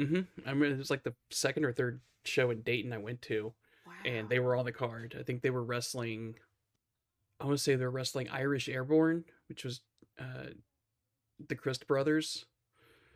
Mm-hmm. 0.00 0.48
I 0.48 0.54
mean, 0.54 0.72
it 0.72 0.78
was 0.78 0.90
like 0.90 1.02
the 1.02 1.14
second 1.30 1.64
or 1.64 1.72
third 1.72 2.00
show 2.24 2.50
in 2.50 2.62
Dayton 2.62 2.92
I 2.92 2.98
went 2.98 3.22
to, 3.22 3.52
Wow. 3.86 3.92
and 4.04 4.28
they 4.28 4.38
were 4.38 4.54
on 4.54 4.66
the 4.66 4.72
card. 4.72 5.16
I 5.18 5.22
think 5.22 5.40
they 5.42 5.50
were 5.50 5.64
wrestling. 5.64 6.34
I 7.40 7.46
want 7.46 7.56
to 7.56 7.62
say 7.62 7.74
they're 7.74 7.90
wrestling 7.90 8.28
Irish 8.28 8.68
Airborne, 8.68 9.24
which 9.48 9.64
was 9.64 9.80
uh, 10.20 10.50
the 11.48 11.54
Crist 11.54 11.86
brothers, 11.86 12.44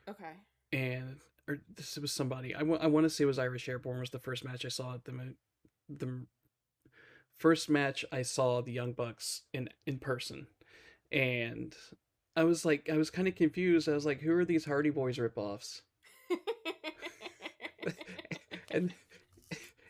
Okay. 0.08 0.32
and 0.72 1.20
or 1.48 1.58
this 1.74 1.98
was 1.98 2.12
somebody. 2.12 2.54
I 2.54 2.62
want. 2.62 2.82
I 2.82 2.86
want 2.86 3.04
to 3.04 3.10
say 3.10 3.24
it 3.24 3.26
was 3.26 3.38
Irish 3.38 3.68
Airborne 3.68 4.00
was 4.00 4.10
the 4.10 4.18
first 4.18 4.44
match 4.44 4.64
I 4.64 4.68
saw 4.68 4.94
at 4.94 5.04
the 5.04 5.34
the 5.88 6.26
first 7.38 7.68
match 7.68 8.04
I 8.12 8.22
saw 8.22 8.60
the 8.60 8.72
Young 8.72 8.92
Bucks 8.92 9.42
in 9.52 9.68
in 9.86 9.98
person, 9.98 10.46
and 11.10 11.74
I 12.36 12.44
was 12.44 12.64
like, 12.64 12.88
I 12.90 12.96
was 12.96 13.10
kind 13.10 13.28
of 13.28 13.34
confused. 13.34 13.88
I 13.88 13.92
was 13.92 14.06
like, 14.06 14.20
who 14.20 14.32
are 14.32 14.44
these 14.44 14.64
Hardy 14.64 14.90
Boys 14.90 15.18
ripoffs? 15.18 15.82
and 18.70 18.94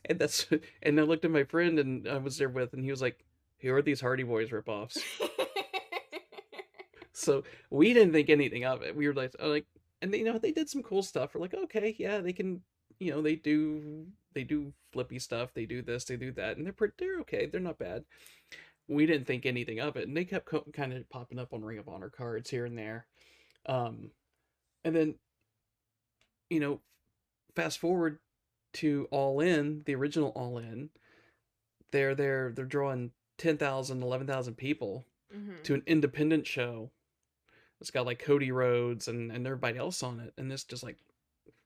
and 0.05 0.19
that's 0.19 0.47
and 0.83 0.99
I 0.99 1.03
looked 1.03 1.25
at 1.25 1.31
my 1.31 1.45
friend 1.45 1.79
and 1.79 2.09
I 2.09 2.19
was 2.19 2.39
there 2.39 2.49
with, 2.49 2.73
and 2.73 2.85
he 2.85 2.91
was 2.91 3.03
like, 3.03 3.25
who 3.59 3.73
are 3.73 3.83
these 3.83 4.01
Hardy 4.01 4.25
Boys 4.25 4.51
ripoffs? 4.51 4.99
so 7.13 7.45
we 7.71 7.95
didn't 7.95 8.13
think 8.13 8.29
anything 8.29 8.65
of 8.65 8.83
it. 8.83 8.97
We 8.97 9.07
were 9.07 9.15
like, 9.15 9.35
like, 9.41 9.67
and 10.03 10.13
they, 10.13 10.19
you 10.19 10.25
know, 10.25 10.37
they 10.39 10.53
did 10.53 10.69
some 10.69 10.83
cool 10.83 11.03
stuff. 11.03 11.35
We're 11.35 11.41
like, 11.41 11.55
okay, 11.55 11.97
yeah, 11.99 12.19
they 12.19 12.33
can, 12.35 12.61
you 12.99 13.13
know, 13.13 13.23
they 13.23 13.37
do, 13.37 14.07
they 14.35 14.45
do 14.45 14.75
flippy 14.93 15.19
stuff. 15.19 15.55
They 15.55 15.65
do 15.65 15.81
this, 15.81 16.05
they 16.05 16.17
do 16.17 16.33
that, 16.33 16.57
and 16.59 16.67
they're 16.67 16.73
pretty, 16.75 16.95
they're 16.99 17.21
okay. 17.21 17.47
They're 17.47 17.61
not 17.61 17.79
bad. 17.79 18.05
We 18.89 19.07
didn't 19.07 19.27
think 19.27 19.47
anything 19.47 19.81
of 19.81 19.97
it, 19.97 20.07
and 20.09 20.17
they 20.17 20.25
kept 20.25 20.45
co- 20.47 20.67
kind 20.75 20.93
of 20.93 21.09
popping 21.09 21.39
up 21.39 21.55
on 21.55 21.65
Ring 21.65 21.79
of 21.79 21.89
Honor 21.89 22.11
cards 22.11 22.51
here 22.51 22.67
and 22.67 22.77
there. 22.77 23.07
Um, 23.65 24.11
and 24.85 24.95
then, 24.95 25.15
you 26.51 26.61
know, 26.61 26.81
fast 27.55 27.79
forward 27.79 28.19
to 28.75 29.07
All 29.11 29.41
In, 29.41 29.83
the 29.87 29.95
original 29.95 30.31
All 30.31 30.59
In. 30.59 30.91
They're 31.93 32.15
they're 32.15 32.53
they're 32.55 32.65
drawing 32.65 33.13
10,000, 33.39 34.03
11,000 34.03 34.55
people 34.57 35.07
Mhm. 35.35 35.63
to 35.63 35.75
an 35.75 35.83
independent 35.87 36.47
show. 36.47 36.91
It's 37.83 37.91
got 37.91 38.07
like 38.07 38.21
Cody 38.21 38.53
Rhodes 38.53 39.09
and, 39.09 39.33
and 39.33 39.45
everybody 39.45 39.77
else 39.77 40.05
on 40.05 40.21
it. 40.21 40.33
And 40.39 40.49
this 40.49 40.63
just 40.63 40.85
like, 40.85 40.99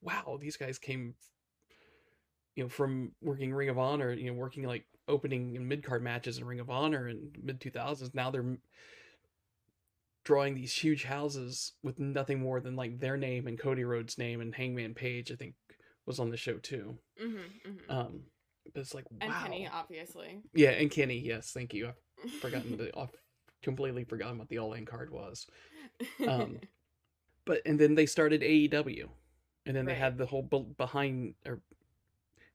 wow, 0.01 0.39
these 0.41 0.57
guys 0.57 0.79
came, 0.79 1.15
you 2.55 2.65
know, 2.65 2.71
from 2.71 3.13
working 3.21 3.53
Ring 3.53 3.69
of 3.69 3.79
Honor, 3.79 4.15
you 4.15 4.33
know, 4.33 4.39
working 4.39 4.65
like 4.65 4.87
opening 5.09 5.59
and 5.59 5.69
mid 5.69 5.85
card 5.85 6.03
matches 6.03 6.39
in 6.39 6.47
Ring 6.47 6.59
of 6.59 6.71
Honor 6.71 7.07
in 7.07 7.33
mid 7.43 7.61
2000s. 7.61 8.15
Now 8.15 8.31
they're 8.31 8.57
drawing 10.25 10.55
these 10.55 10.73
huge 10.73 11.05
houses 11.05 11.73
with 11.83 12.01
nothing 12.01 12.41
more 12.41 12.61
than 12.61 12.77
like 12.77 12.99
their 12.99 13.19
name 13.19 13.47
and 13.47 13.59
Cody 13.59 13.85
Rhodes' 13.85 14.17
name 14.17 14.41
and 14.41 14.55
Hangman 14.55 14.95
Page, 14.95 15.31
I 15.31 15.35
think, 15.35 15.55
was 16.07 16.19
on 16.19 16.31
the 16.31 16.39
show 16.39 16.57
too. 16.57 16.97
Mhm, 17.23 17.41
mhm. 17.63 17.91
Um, 17.91 18.21
but 18.73 18.81
it's 18.81 18.95
like, 18.95 19.05
wow. 19.11 19.19
and 19.21 19.35
Kenny, 19.35 19.69
obviously. 19.71 20.41
Yeah, 20.55 20.71
and 20.71 20.91
Kenny, 20.91 21.19
yes, 21.19 21.51
thank 21.53 21.75
you. 21.75 21.93
I've 22.25 22.33
forgotten 22.41 22.77
the, 22.79 22.99
I've 22.99 23.11
completely 23.63 24.05
forgotten 24.05 24.39
what 24.39 24.49
the 24.49 24.59
all 24.59 24.73
in 24.73 24.87
card 24.87 25.11
was. 25.11 25.47
Um, 26.27 26.61
but 27.45 27.63
and 27.67 27.79
then 27.79 27.95
they 27.95 28.07
started 28.07 28.43
AEW, 28.43 29.09
and 29.67 29.77
then 29.77 29.87
they 29.87 29.95
had 29.95 30.19
the 30.19 30.27
whole 30.27 30.43
be- 30.43 30.75
behind 30.77 31.35
or 31.47 31.61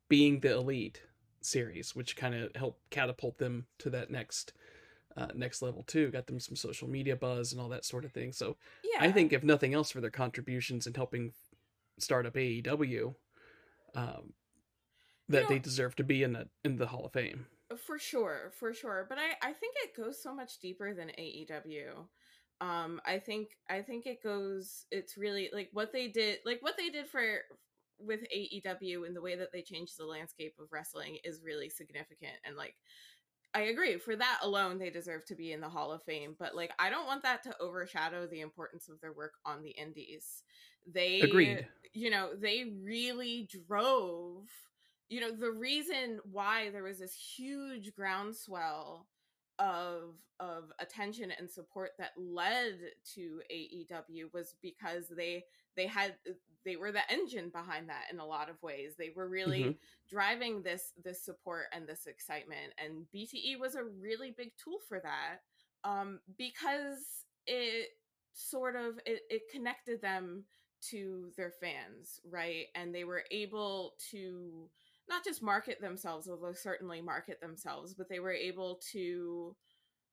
being 0.10 0.40
the 0.40 0.54
elite 0.54 1.02
series, 1.42 1.96
which 1.96 2.16
kind 2.16 2.36
of 2.36 2.56
helped 2.56 2.90
catapult 2.90 3.38
them 3.38 3.66
to 3.80 3.90
that 3.90 4.12
next 4.12 4.54
uh, 5.18 5.28
next 5.36 5.62
level 5.62 5.84
too. 5.84 6.12
Got 6.12 6.28
them 6.28 6.40
some 6.40 6.56
social 6.56 6.88
media 6.88 7.16
buzz 7.16 7.52
and 7.52 7.62
all 7.62 7.70
that 7.70 7.86
sort 7.86 8.06
of 8.06 8.12
thing. 8.12 8.32
So 8.32 8.58
yeah, 8.84 9.02
I 9.02 9.12
think 9.12 9.34
if 9.34 9.44
nothing 9.44 9.74
else 9.74 9.92
for 9.92 10.02
their 10.02 10.10
contributions 10.10 10.88
in 10.88 10.94
helping 10.94 11.34
start 12.00 12.26
up 12.26 12.36
AEW, 12.36 13.16
um, 13.96 14.34
that 15.30 15.48
they 15.48 15.56
know- 15.56 15.62
deserve 15.62 15.96
to 15.98 16.04
be 16.04 16.24
in 16.24 16.34
the 16.34 16.48
in 16.64 16.78
the 16.78 16.88
Hall 16.88 17.06
of 17.06 17.14
Fame. 17.14 17.46
for 17.78 17.98
sure 17.98 18.52
for 18.60 18.74
sure 18.74 19.06
but 19.08 19.18
i 19.18 19.48
i 19.50 19.54
think 19.54 19.74
it 19.82 19.96
goes 19.96 20.22
so 20.22 20.36
much 20.36 20.60
deeper 20.60 20.94
than 20.94 21.08
aew 21.18 22.06
um 22.62 23.02
i 23.06 23.18
think 23.18 23.50
i 23.70 23.82
think 23.82 24.06
it 24.06 24.24
goes 24.24 24.86
it's 24.92 25.18
really 25.18 25.50
like 25.52 25.70
what 25.74 25.92
they 25.92 26.08
did 26.08 26.38
like 26.46 26.60
what 26.62 26.78
they 26.78 26.90
did 26.90 27.08
for 27.08 27.40
with 28.00 28.22
aew 28.36 29.06
and 29.06 29.16
the 29.16 29.22
way 29.22 29.36
that 29.36 29.52
they 29.52 29.62
changed 29.62 29.98
the 29.98 30.06
landscape 30.06 30.54
of 30.60 30.72
wrestling 30.72 31.18
is 31.24 31.42
really 31.44 31.70
significant 31.70 32.34
and 32.46 32.56
like 32.56 32.76
i 33.54 33.62
agree 33.62 33.98
for 33.98 34.16
that 34.16 34.40
alone 34.44 34.78
they 34.78 34.90
deserve 34.90 35.26
to 35.26 35.36
be 35.36 35.52
in 35.52 35.60
the 35.60 35.70
hall 35.70 35.92
of 35.92 36.04
fame 36.04 36.36
but 36.40 36.56
like 36.56 36.72
i 36.80 36.90
don't 36.90 37.08
want 37.08 37.24
that 37.24 37.44
to 37.44 37.56
overshadow 37.60 38.26
the 38.28 38.42
importance 38.42 38.88
of 38.88 39.00
their 39.02 39.14
work 39.14 39.34
on 39.46 39.62
the 39.62 39.72
indies 39.72 40.44
they 40.92 41.22
Agreed. 41.22 41.68
you 41.94 42.10
know 42.10 42.30
they 42.40 42.74
really 42.84 43.48
drove 43.68 44.48
you 45.10 45.20
know 45.20 45.32
the 45.32 45.52
reason 45.52 46.20
why 46.32 46.70
there 46.70 46.84
was 46.84 47.00
this 47.00 47.14
huge 47.14 47.94
groundswell 47.94 49.08
of 49.62 50.16
of 50.42 50.74
attention 50.80 51.32
and 51.40 51.50
support 51.50 51.92
that 52.00 52.12
led 52.18 52.80
to 53.16 53.42
AEW 53.52 54.28
was 54.34 54.56
because 54.64 55.06
they 55.16 55.46
they 55.78 55.88
had 55.88 56.16
they 56.66 56.78
were 56.78 56.92
the 56.92 57.10
engine 57.12 57.50
behind 57.50 57.90
that 57.90 58.06
in 58.12 58.20
a 58.20 58.26
lot 58.26 58.50
of 58.50 58.62
ways. 58.64 58.96
They 58.98 59.12
were 59.16 59.30
really 59.30 59.76
Mhm. 59.76 59.78
driving 60.10 60.64
this 60.64 60.94
this 61.04 61.24
support 61.24 61.66
and 61.74 61.88
this 61.88 62.08
excitement 62.08 62.74
and 62.78 63.06
BTE 63.14 63.58
was 63.58 63.76
a 63.76 63.84
really 63.84 64.32
big 64.38 64.52
tool 64.64 64.80
for 64.90 65.00
that 65.02 65.40
um 65.86 66.20
because 66.38 67.26
it 67.48 67.90
sort 68.34 68.76
of 68.76 69.00
it, 69.06 69.22
it 69.30 69.44
connected 69.52 70.02
them 70.02 70.46
to 70.92 71.32
their 71.38 71.52
fans, 71.52 72.20
right? 72.30 72.66
And 72.76 72.94
they 72.96 73.06
were 73.06 73.24
able 73.32 73.94
to 74.12 74.70
not 75.12 75.24
just 75.26 75.44
market 75.44 75.82
themselves, 75.82 76.30
although 76.30 76.54
certainly 76.54 77.02
market 77.02 77.42
themselves, 77.42 77.94
but 77.94 78.10
they 78.10 78.20
were 78.20 78.34
able 78.34 78.82
to 78.94 79.56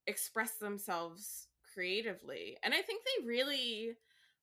express 0.06 0.56
themselves 0.56 1.48
creatively. 1.74 2.58
And 2.62 2.74
I 2.74 2.82
think 2.82 3.04
they 3.04 3.26
really 3.26 3.96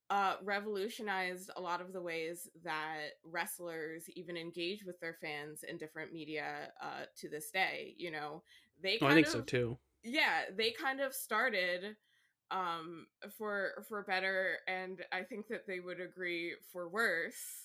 uh, 0.10 0.36
revolutionized 0.44 1.52
a 1.58 1.62
lot 1.62 1.82
of 1.82 1.94
the 1.94 2.02
ways 2.02 2.50
that 2.64 3.10
wrestlers 3.24 4.10
even 4.16 4.38
engage 4.38 4.86
with 4.86 5.00
their 5.00 5.16
fans 5.22 5.64
in 5.64 5.78
different 5.78 6.14
media 6.14 6.72
uh, 6.82 7.06
to 7.18 7.30
this 7.30 7.52
day. 7.52 7.96
You 7.98 8.12
know, 8.12 8.44
they 8.82 9.00
Oh, 9.02 9.08
I 9.08 9.14
think 9.14 9.28
of, 9.28 9.34
so 9.34 9.42
too. 9.42 9.78
yeah 10.04 10.44
they 10.56 10.72
kind 10.72 11.00
of 11.00 11.14
started 11.14 11.96
um 12.52 13.08
for 13.38 13.84
for 13.88 14.04
better 14.04 14.58
and 14.68 15.04
i 15.12 15.24
think 15.24 15.48
that 15.48 15.66
they 15.68 15.80
would 15.80 16.00
agree 16.00 16.54
for 16.72 16.88
worse 16.88 17.65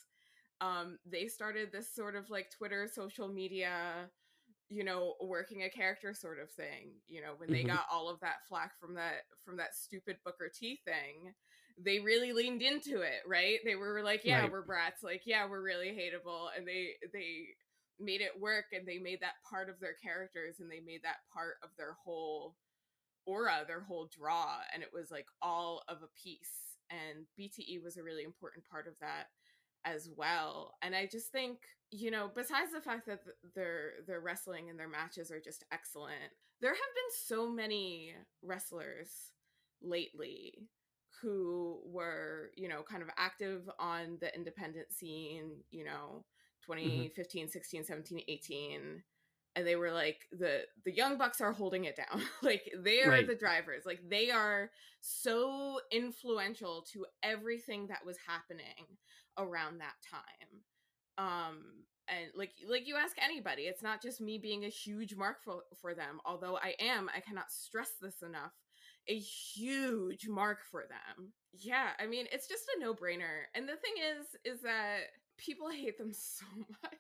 um 0.61 0.99
they 1.07 1.27
started 1.27 1.71
this 1.73 1.95
sort 1.95 2.17
of 2.17 2.29
like 2.31 2.51
twitter 2.57 2.89
social 2.93 3.29
media 3.29 4.09
you 4.69 4.85
know 4.85 5.15
working 5.23 5.63
a 5.63 5.71
character 5.71 6.15
sort 6.15 6.39
of 6.39 6.51
thing 6.51 6.93
you 7.09 7.21
know 7.21 7.35
when 7.39 7.51
they 7.51 7.63
Mhm. 7.63 7.65
got 7.65 7.85
all 7.93 8.09
of 8.09 8.21
that 8.21 8.37
flack 8.49 8.73
from 8.81 8.95
that 8.95 9.23
from 9.45 9.57
that 9.57 9.75
stupid 9.75 10.17
booker 10.25 10.51
t 10.55 10.81
thing 10.85 11.33
they 11.83 11.99
really 12.01 12.33
leaned 12.33 12.63
into 12.63 13.01
it 13.01 13.21
right 13.27 13.59
they 13.65 13.77
were 13.77 14.03
like 14.03 14.23
yeah 14.25 14.45
Right. 14.45 14.51
we're 14.51 14.65
brats 14.65 15.03
like 15.03 15.23
yeah 15.27 15.49
we're 15.49 15.63
really 15.63 15.89
hateable 15.91 16.49
and 16.57 16.67
they 16.67 16.91
they 17.13 17.47
made 18.01 18.21
it 18.21 18.39
work 18.41 18.67
and 18.73 18.87
they 18.87 18.99
made 18.99 19.21
that 19.21 19.35
part 19.49 19.69
of 19.69 19.79
their 19.81 19.95
characters 20.03 20.57
and 20.61 20.71
they 20.71 20.81
made 20.81 21.01
that 21.03 21.19
part 21.33 21.57
of 21.63 21.71
their 21.77 21.95
whole 22.05 22.57
aura, 23.27 23.65
their 23.67 23.83
whole 23.83 24.09
draw, 24.17 24.59
and 24.73 24.83
it 24.83 24.91
was 24.93 25.11
like 25.11 25.27
all 25.43 25.83
of 25.89 25.99
a 26.03 26.09
piece. 26.23 26.79
And 26.91 27.27
BTE 27.39 27.79
was 27.83 27.97
a 27.97 28.03
really 28.03 28.25
important 28.25 28.65
part 28.71 28.89
of 28.89 28.95
that 29.01 29.27
as 29.85 30.09
well. 30.17 30.75
And 30.83 30.95
I 30.95 31.07
just 31.07 31.33
think, 31.33 31.59
you 31.91 32.11
know, 32.11 32.31
besides 32.35 32.73
the 32.73 32.81
fact 32.81 33.07
that 33.07 33.25
th- 33.25 33.37
their 33.55 33.93
their 34.07 34.21
wrestling 34.21 34.71
and 34.71 34.79
their 34.79 34.89
matches 34.89 35.31
are 35.31 35.41
just 35.41 35.65
excellent, 35.73 36.33
there 36.61 36.71
have 36.71 36.79
been 36.79 37.11
so 37.27 37.51
many 37.51 38.15
wrestlers 38.43 39.33
lately 39.83 40.69
who 41.23 41.81
were, 41.85 42.51
you 42.57 42.69
know, 42.69 42.83
kind 42.83 43.03
of 43.03 43.11
active 43.17 43.69
on 43.79 44.19
the 44.21 44.35
independent 44.35 44.93
scene, 44.93 45.51
you 45.71 45.85
know, 45.85 46.25
mm-hmm. 46.71 46.73
2015, 46.73 47.49
16, 47.49 47.85
17, 47.85 48.21
18 48.29 49.03
and 49.57 49.67
they 49.67 49.77
were 49.77 49.93
like 49.93 50.27
the 50.33 50.61
the 50.85 50.93
young 50.93 51.19
bucks 51.19 51.41
are 51.41 51.53
holding 51.53 51.85
it 51.85 51.97
down 51.97 52.23
like 52.43 52.73
they 52.79 53.03
are 53.03 53.11
Right. 53.11 53.27
the 53.27 53.35
drivers 53.35 53.85
like 53.85 54.01
they 54.09 54.31
are 54.31 54.71
so 55.01 55.81
influential 55.91 56.85
to 56.93 57.07
everything 57.23 57.89
that 57.89 58.05
was 58.07 58.17
happening 58.27 58.87
around 59.41 59.81
that 59.81 59.97
time. 60.11 60.63
Um 61.19 61.85
and 62.09 62.27
like 62.35 62.53
like 62.69 62.87
you 62.87 62.97
ask 62.97 63.17
anybody 63.23 63.63
it's 63.63 63.83
not 63.83 64.03
just 64.03 64.21
me 64.21 64.39
being 64.39 64.65
a 64.65 64.69
huge 64.69 65.15
mark 65.15 65.37
for 65.45 65.63
for 65.81 65.95
them 65.95 66.21
although 66.25 66.57
i 66.57 66.75
am 66.81 67.09
i 67.17 67.21
cannot 67.21 67.51
stress 67.51 67.91
this 68.01 68.23
enough 68.23 68.53
a 69.09 69.17
huge 69.17 70.29
mark 70.29 70.59
for 70.71 70.85
them. 70.89 71.33
Yeah 71.53 71.89
i 71.99 72.07
mean 72.07 72.27
it's 72.33 72.49
just 72.49 72.65
a 72.77 72.81
no-brainer 72.81 73.45
and 73.55 73.69
the 73.69 73.77
thing 73.77 73.95
is 73.99 74.55
is 74.57 74.63
that 74.63 74.99
people 75.39 75.69
hate 75.71 75.99
them 75.99 76.13
so 76.13 76.45
much. 76.83 76.95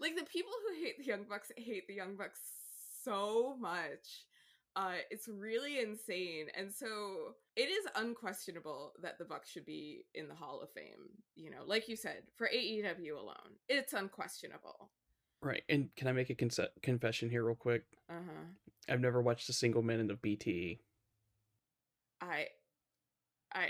Like 0.00 0.16
the 0.16 0.24
people 0.24 0.52
who 0.62 0.82
hate 0.84 0.98
the 0.98 1.04
young 1.04 1.24
bucks 1.28 1.52
hate 1.56 1.86
the 1.86 1.94
young 1.94 2.16
bucks 2.16 2.40
so 3.04 3.56
much 3.60 4.24
uh, 4.76 4.92
it's 5.10 5.26
really 5.26 5.80
insane. 5.80 6.48
And 6.56 6.72
so 6.72 7.34
it 7.56 7.70
is 7.70 7.86
unquestionable 7.96 8.92
that 9.02 9.18
the 9.18 9.24
Bucks 9.24 9.50
should 9.50 9.64
be 9.64 10.04
in 10.14 10.28
the 10.28 10.34
Hall 10.34 10.60
of 10.62 10.70
Fame. 10.70 11.08
You 11.34 11.50
know, 11.50 11.62
like 11.66 11.88
you 11.88 11.96
said, 11.96 12.22
for 12.36 12.48
AEW 12.54 13.18
alone, 13.18 13.56
it's 13.70 13.94
unquestionable. 13.94 14.90
Right. 15.42 15.62
And 15.70 15.88
can 15.96 16.08
I 16.08 16.12
make 16.12 16.28
a 16.28 16.34
con- 16.34 16.50
confession 16.82 17.30
here, 17.30 17.44
real 17.44 17.56
quick? 17.56 17.84
Uh 18.10 18.14
huh. 18.14 18.44
I've 18.88 19.00
never 19.00 19.22
watched 19.22 19.48
a 19.48 19.54
single 19.54 19.82
minute 19.82 20.10
of 20.10 20.20
BTE. 20.20 20.78
I, 22.20 22.46
I, 23.54 23.68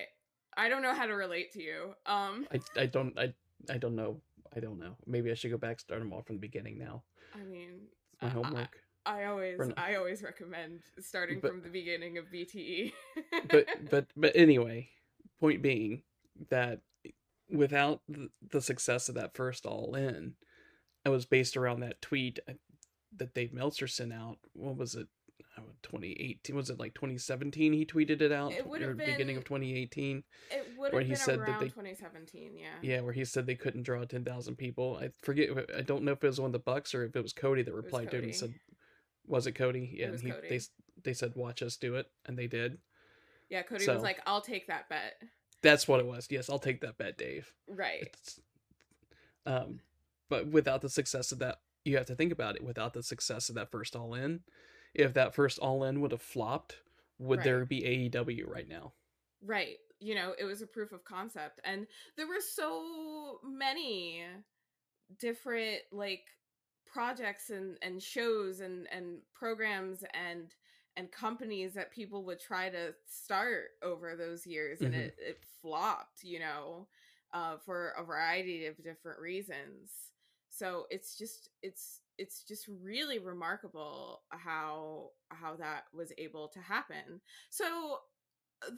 I 0.56 0.68
don't 0.68 0.82
know 0.82 0.94
how 0.94 1.06
to 1.06 1.14
relate 1.14 1.52
to 1.52 1.62
you. 1.62 1.94
Um, 2.04 2.46
I, 2.52 2.60
I 2.80 2.86
don't, 2.86 3.16
I, 3.18 3.32
I 3.70 3.78
don't 3.78 3.94
know. 3.96 4.20
I 4.54 4.60
don't 4.60 4.78
know. 4.78 4.96
Maybe 5.06 5.30
I 5.30 5.34
should 5.34 5.50
go 5.50 5.58
back, 5.58 5.80
start 5.80 6.00
them 6.00 6.12
all 6.12 6.22
from 6.22 6.36
the 6.36 6.40
beginning 6.40 6.78
now. 6.78 7.02
I 7.34 7.44
mean, 7.44 7.88
it's 8.12 8.22
my 8.22 8.28
homework. 8.28 8.78
I 9.06 9.24
always 9.24 9.60
I 9.76 9.94
always 9.94 10.22
recommend 10.22 10.80
starting 11.00 11.40
but, 11.40 11.50
from 11.50 11.62
the 11.62 11.68
beginning 11.68 12.18
of 12.18 12.26
BTE. 12.26 12.92
but 13.48 13.66
but 13.90 14.06
but 14.16 14.32
anyway, 14.34 14.88
point 15.40 15.62
being 15.62 16.02
that 16.50 16.80
without 17.48 18.00
the 18.50 18.60
success 18.60 19.08
of 19.08 19.14
that 19.14 19.34
first 19.34 19.64
all 19.64 19.94
in, 19.94 20.34
it 21.04 21.10
was 21.10 21.24
based 21.24 21.56
around 21.56 21.80
that 21.80 22.02
tweet 22.02 22.40
uh, 22.48 22.54
that 23.16 23.32
Dave 23.32 23.52
Meltzer 23.52 23.86
sent 23.86 24.12
out. 24.12 24.38
What 24.52 24.76
was 24.76 24.94
it? 24.94 25.06
2018 25.82 26.54
was 26.54 26.68
it 26.68 26.78
like 26.78 26.92
2017 26.94 27.72
he 27.72 27.86
tweeted 27.86 28.20
it 28.20 28.30
out 28.30 28.52
it 28.52 28.66
would 28.66 28.82
have 28.82 28.96
been 28.96 29.10
beginning 29.10 29.36
of 29.36 29.44
2018 29.44 30.22
it 30.50 30.66
would 30.76 30.92
have 30.92 31.06
been 31.06 31.16
said 31.16 31.38
around 31.38 31.52
that 31.52 31.60
they, 31.60 31.68
2017 31.68 32.52
yeah 32.54 32.66
yeah 32.82 33.00
where 33.00 33.12
he 33.12 33.24
said 33.24 33.46
they 33.46 33.54
couldn't 33.54 33.82
draw 33.82 34.04
10,000 34.04 34.56
people 34.56 34.98
i 35.00 35.08
forget 35.22 35.48
i 35.76 35.80
don't 35.80 36.02
know 36.02 36.12
if 36.12 36.22
it 36.22 36.26
was 36.26 36.40
one 36.40 36.48
of 36.48 36.52
the 36.52 36.58
bucks 36.58 36.94
or 36.94 37.04
if 37.04 37.16
it 37.16 37.22
was 37.22 37.32
cody 37.32 37.62
that 37.62 37.72
replied 37.72 38.10
to 38.10 38.18
him 38.18 38.24
and 38.24 38.34
said 38.34 38.54
was 39.26 39.46
it 39.46 39.52
Cody? 39.52 39.94
Yeah, 39.98 40.08
it 40.08 40.20
he, 40.20 40.30
Cody. 40.30 40.48
they 40.48 40.60
they 41.02 41.12
said 41.12 41.32
watch 41.34 41.62
us 41.62 41.76
do 41.76 41.96
it, 41.96 42.06
and 42.26 42.38
they 42.38 42.46
did. 42.46 42.78
Yeah, 43.48 43.62
Cody 43.62 43.84
so, 43.84 43.94
was 43.94 44.02
like, 44.02 44.20
"I'll 44.26 44.40
take 44.40 44.66
that 44.68 44.88
bet." 44.88 45.14
That's 45.62 45.88
what 45.88 46.00
it 46.00 46.06
was. 46.06 46.28
Yes, 46.30 46.50
I'll 46.50 46.58
take 46.58 46.80
that 46.82 46.98
bet, 46.98 47.18
Dave. 47.18 47.52
Right. 47.66 48.02
It's, 48.02 48.40
um, 49.46 49.80
but 50.28 50.46
without 50.48 50.80
the 50.80 50.88
success 50.88 51.32
of 51.32 51.38
that, 51.38 51.60
you 51.84 51.96
have 51.96 52.06
to 52.06 52.14
think 52.14 52.32
about 52.32 52.56
it. 52.56 52.64
Without 52.64 52.92
the 52.92 53.02
success 53.02 53.48
of 53.48 53.54
that 53.54 53.70
first 53.70 53.96
All 53.96 54.14
In, 54.14 54.40
if 54.94 55.14
that 55.14 55.34
first 55.34 55.58
All 55.58 55.84
In 55.84 56.00
would 56.00 56.12
have 56.12 56.22
flopped, 56.22 56.76
would 57.18 57.38
right. 57.38 57.44
there 57.44 57.64
be 57.64 58.10
AEW 58.12 58.48
right 58.48 58.68
now? 58.68 58.92
Right. 59.42 59.76
You 59.98 60.14
know, 60.14 60.34
it 60.38 60.44
was 60.44 60.62
a 60.62 60.66
proof 60.66 60.92
of 60.92 61.04
concept, 61.04 61.60
and 61.64 61.86
there 62.16 62.26
were 62.26 62.40
so 62.40 63.38
many 63.42 64.24
different 65.18 65.78
like 65.92 66.24
projects 66.96 67.50
and 67.50 67.76
and 67.82 68.02
shows 68.02 68.60
and 68.60 68.86
and 68.90 69.18
programs 69.34 70.02
and 70.14 70.54
and 70.96 71.12
companies 71.12 71.74
that 71.74 71.92
people 71.92 72.24
would 72.24 72.40
try 72.40 72.70
to 72.70 72.94
start 73.06 73.72
over 73.82 74.16
those 74.16 74.46
years 74.46 74.80
and 74.80 74.94
mm-hmm. 74.94 75.02
it, 75.02 75.16
it 75.20 75.38
flopped 75.60 76.24
you 76.24 76.38
know 76.38 76.86
uh, 77.34 77.56
for 77.66 77.92
a 77.98 78.02
variety 78.02 78.64
of 78.64 78.82
different 78.82 79.20
reasons 79.20 79.90
so 80.48 80.86
it's 80.88 81.18
just 81.18 81.50
it's 81.62 82.00
it's 82.16 82.42
just 82.44 82.66
really 82.82 83.18
remarkable 83.18 84.22
how 84.30 85.10
how 85.28 85.54
that 85.54 85.82
was 85.92 86.14
able 86.16 86.48
to 86.48 86.60
happen 86.60 87.20
so 87.50 87.98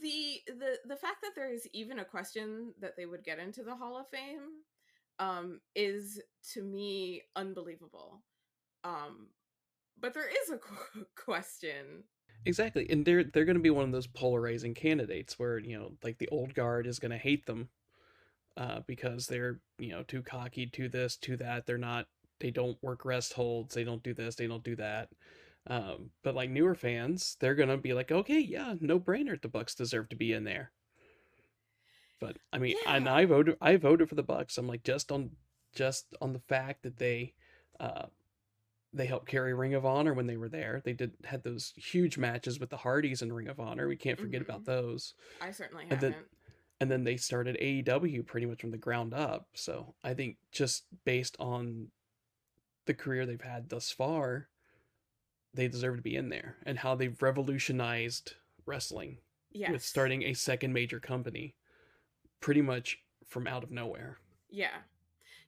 the 0.02 0.40
the 0.48 0.76
the 0.88 0.96
fact 0.96 1.18
that 1.22 1.36
there 1.36 1.52
is 1.52 1.68
even 1.72 2.00
a 2.00 2.04
question 2.04 2.74
that 2.80 2.96
they 2.96 3.06
would 3.06 3.22
get 3.22 3.38
into 3.38 3.62
the 3.62 3.76
hall 3.76 3.96
of 3.96 4.08
fame 4.08 4.64
um, 5.18 5.60
is 5.74 6.20
to 6.52 6.62
me 6.62 7.22
unbelievable. 7.36 8.22
Um, 8.84 9.28
but 10.00 10.14
there 10.14 10.28
is 10.28 10.50
a 10.50 10.58
qu- 10.58 11.06
question. 11.16 12.04
Exactly, 12.46 12.86
and 12.88 13.04
they're 13.04 13.24
they're 13.24 13.44
going 13.44 13.56
to 13.56 13.62
be 13.62 13.70
one 13.70 13.84
of 13.84 13.92
those 13.92 14.06
polarizing 14.06 14.74
candidates 14.74 15.38
where 15.38 15.58
you 15.58 15.78
know, 15.78 15.92
like 16.02 16.18
the 16.18 16.28
old 16.28 16.54
guard 16.54 16.86
is 16.86 16.98
going 16.98 17.10
to 17.10 17.18
hate 17.18 17.46
them 17.46 17.68
uh, 18.56 18.80
because 18.86 19.26
they're 19.26 19.60
you 19.78 19.90
know 19.90 20.02
too 20.04 20.22
cocky, 20.22 20.66
too 20.66 20.88
this, 20.88 21.16
too 21.16 21.36
that. 21.38 21.66
They're 21.66 21.78
not. 21.78 22.06
They 22.40 22.50
don't 22.52 22.80
work 22.82 23.04
rest 23.04 23.32
holds. 23.32 23.74
They 23.74 23.84
don't 23.84 24.02
do 24.02 24.14
this. 24.14 24.36
They 24.36 24.46
don't 24.46 24.62
do 24.62 24.76
that. 24.76 25.08
Um, 25.66 26.10
but 26.22 26.36
like 26.36 26.50
newer 26.50 26.74
fans, 26.76 27.36
they're 27.40 27.56
gonna 27.56 27.76
be 27.76 27.92
like, 27.92 28.12
okay, 28.12 28.38
yeah, 28.38 28.74
no 28.80 29.00
brainer. 29.00 29.40
The 29.40 29.48
Bucks 29.48 29.74
deserve 29.74 30.08
to 30.10 30.16
be 30.16 30.32
in 30.32 30.44
there. 30.44 30.70
But 32.20 32.36
I 32.52 32.58
mean, 32.58 32.76
yeah. 32.84 32.96
and 32.96 33.08
I 33.08 33.24
voted. 33.24 33.56
I 33.60 33.76
voted 33.76 34.08
for 34.08 34.14
the 34.14 34.22
Bucks. 34.22 34.58
I'm 34.58 34.66
like 34.66 34.82
just 34.82 35.12
on 35.12 35.30
just 35.74 36.06
on 36.20 36.32
the 36.32 36.40
fact 36.40 36.82
that 36.82 36.98
they 36.98 37.34
uh, 37.78 38.06
they 38.92 39.06
helped 39.06 39.28
carry 39.28 39.54
Ring 39.54 39.74
of 39.74 39.86
Honor 39.86 40.14
when 40.14 40.26
they 40.26 40.36
were 40.36 40.48
there. 40.48 40.82
They 40.84 40.92
did 40.92 41.12
had 41.24 41.42
those 41.42 41.72
huge 41.76 42.18
matches 42.18 42.58
with 42.58 42.70
the 42.70 42.76
Hardys 42.76 43.22
in 43.22 43.32
Ring 43.32 43.48
of 43.48 43.60
Honor. 43.60 43.88
We 43.88 43.96
can't 43.96 44.18
forget 44.18 44.42
mm-hmm. 44.42 44.50
about 44.50 44.64
those. 44.64 45.14
I 45.40 45.50
certainly 45.50 45.84
and 45.84 45.92
haven't. 45.92 46.12
Then, 46.12 46.24
and 46.80 46.90
then 46.90 47.04
they 47.04 47.16
started 47.16 47.58
AEW 47.60 48.24
pretty 48.26 48.46
much 48.46 48.60
from 48.60 48.70
the 48.70 48.78
ground 48.78 49.12
up. 49.12 49.48
So 49.54 49.94
I 50.04 50.14
think 50.14 50.36
just 50.52 50.84
based 51.04 51.36
on 51.40 51.88
the 52.86 52.94
career 52.94 53.26
they've 53.26 53.40
had 53.40 53.68
thus 53.68 53.90
far, 53.90 54.48
they 55.54 55.66
deserve 55.68 55.96
to 55.96 56.02
be 56.02 56.14
in 56.14 56.28
there 56.28 56.56
and 56.64 56.78
how 56.78 56.94
they've 56.94 57.20
revolutionized 57.20 58.34
wrestling 58.64 59.18
yes. 59.50 59.72
with 59.72 59.82
starting 59.82 60.22
a 60.22 60.34
second 60.34 60.72
major 60.72 61.00
company 61.00 61.56
pretty 62.40 62.62
much 62.62 62.98
from 63.26 63.46
out 63.46 63.64
of 63.64 63.70
nowhere. 63.70 64.18
Yeah. 64.50 64.76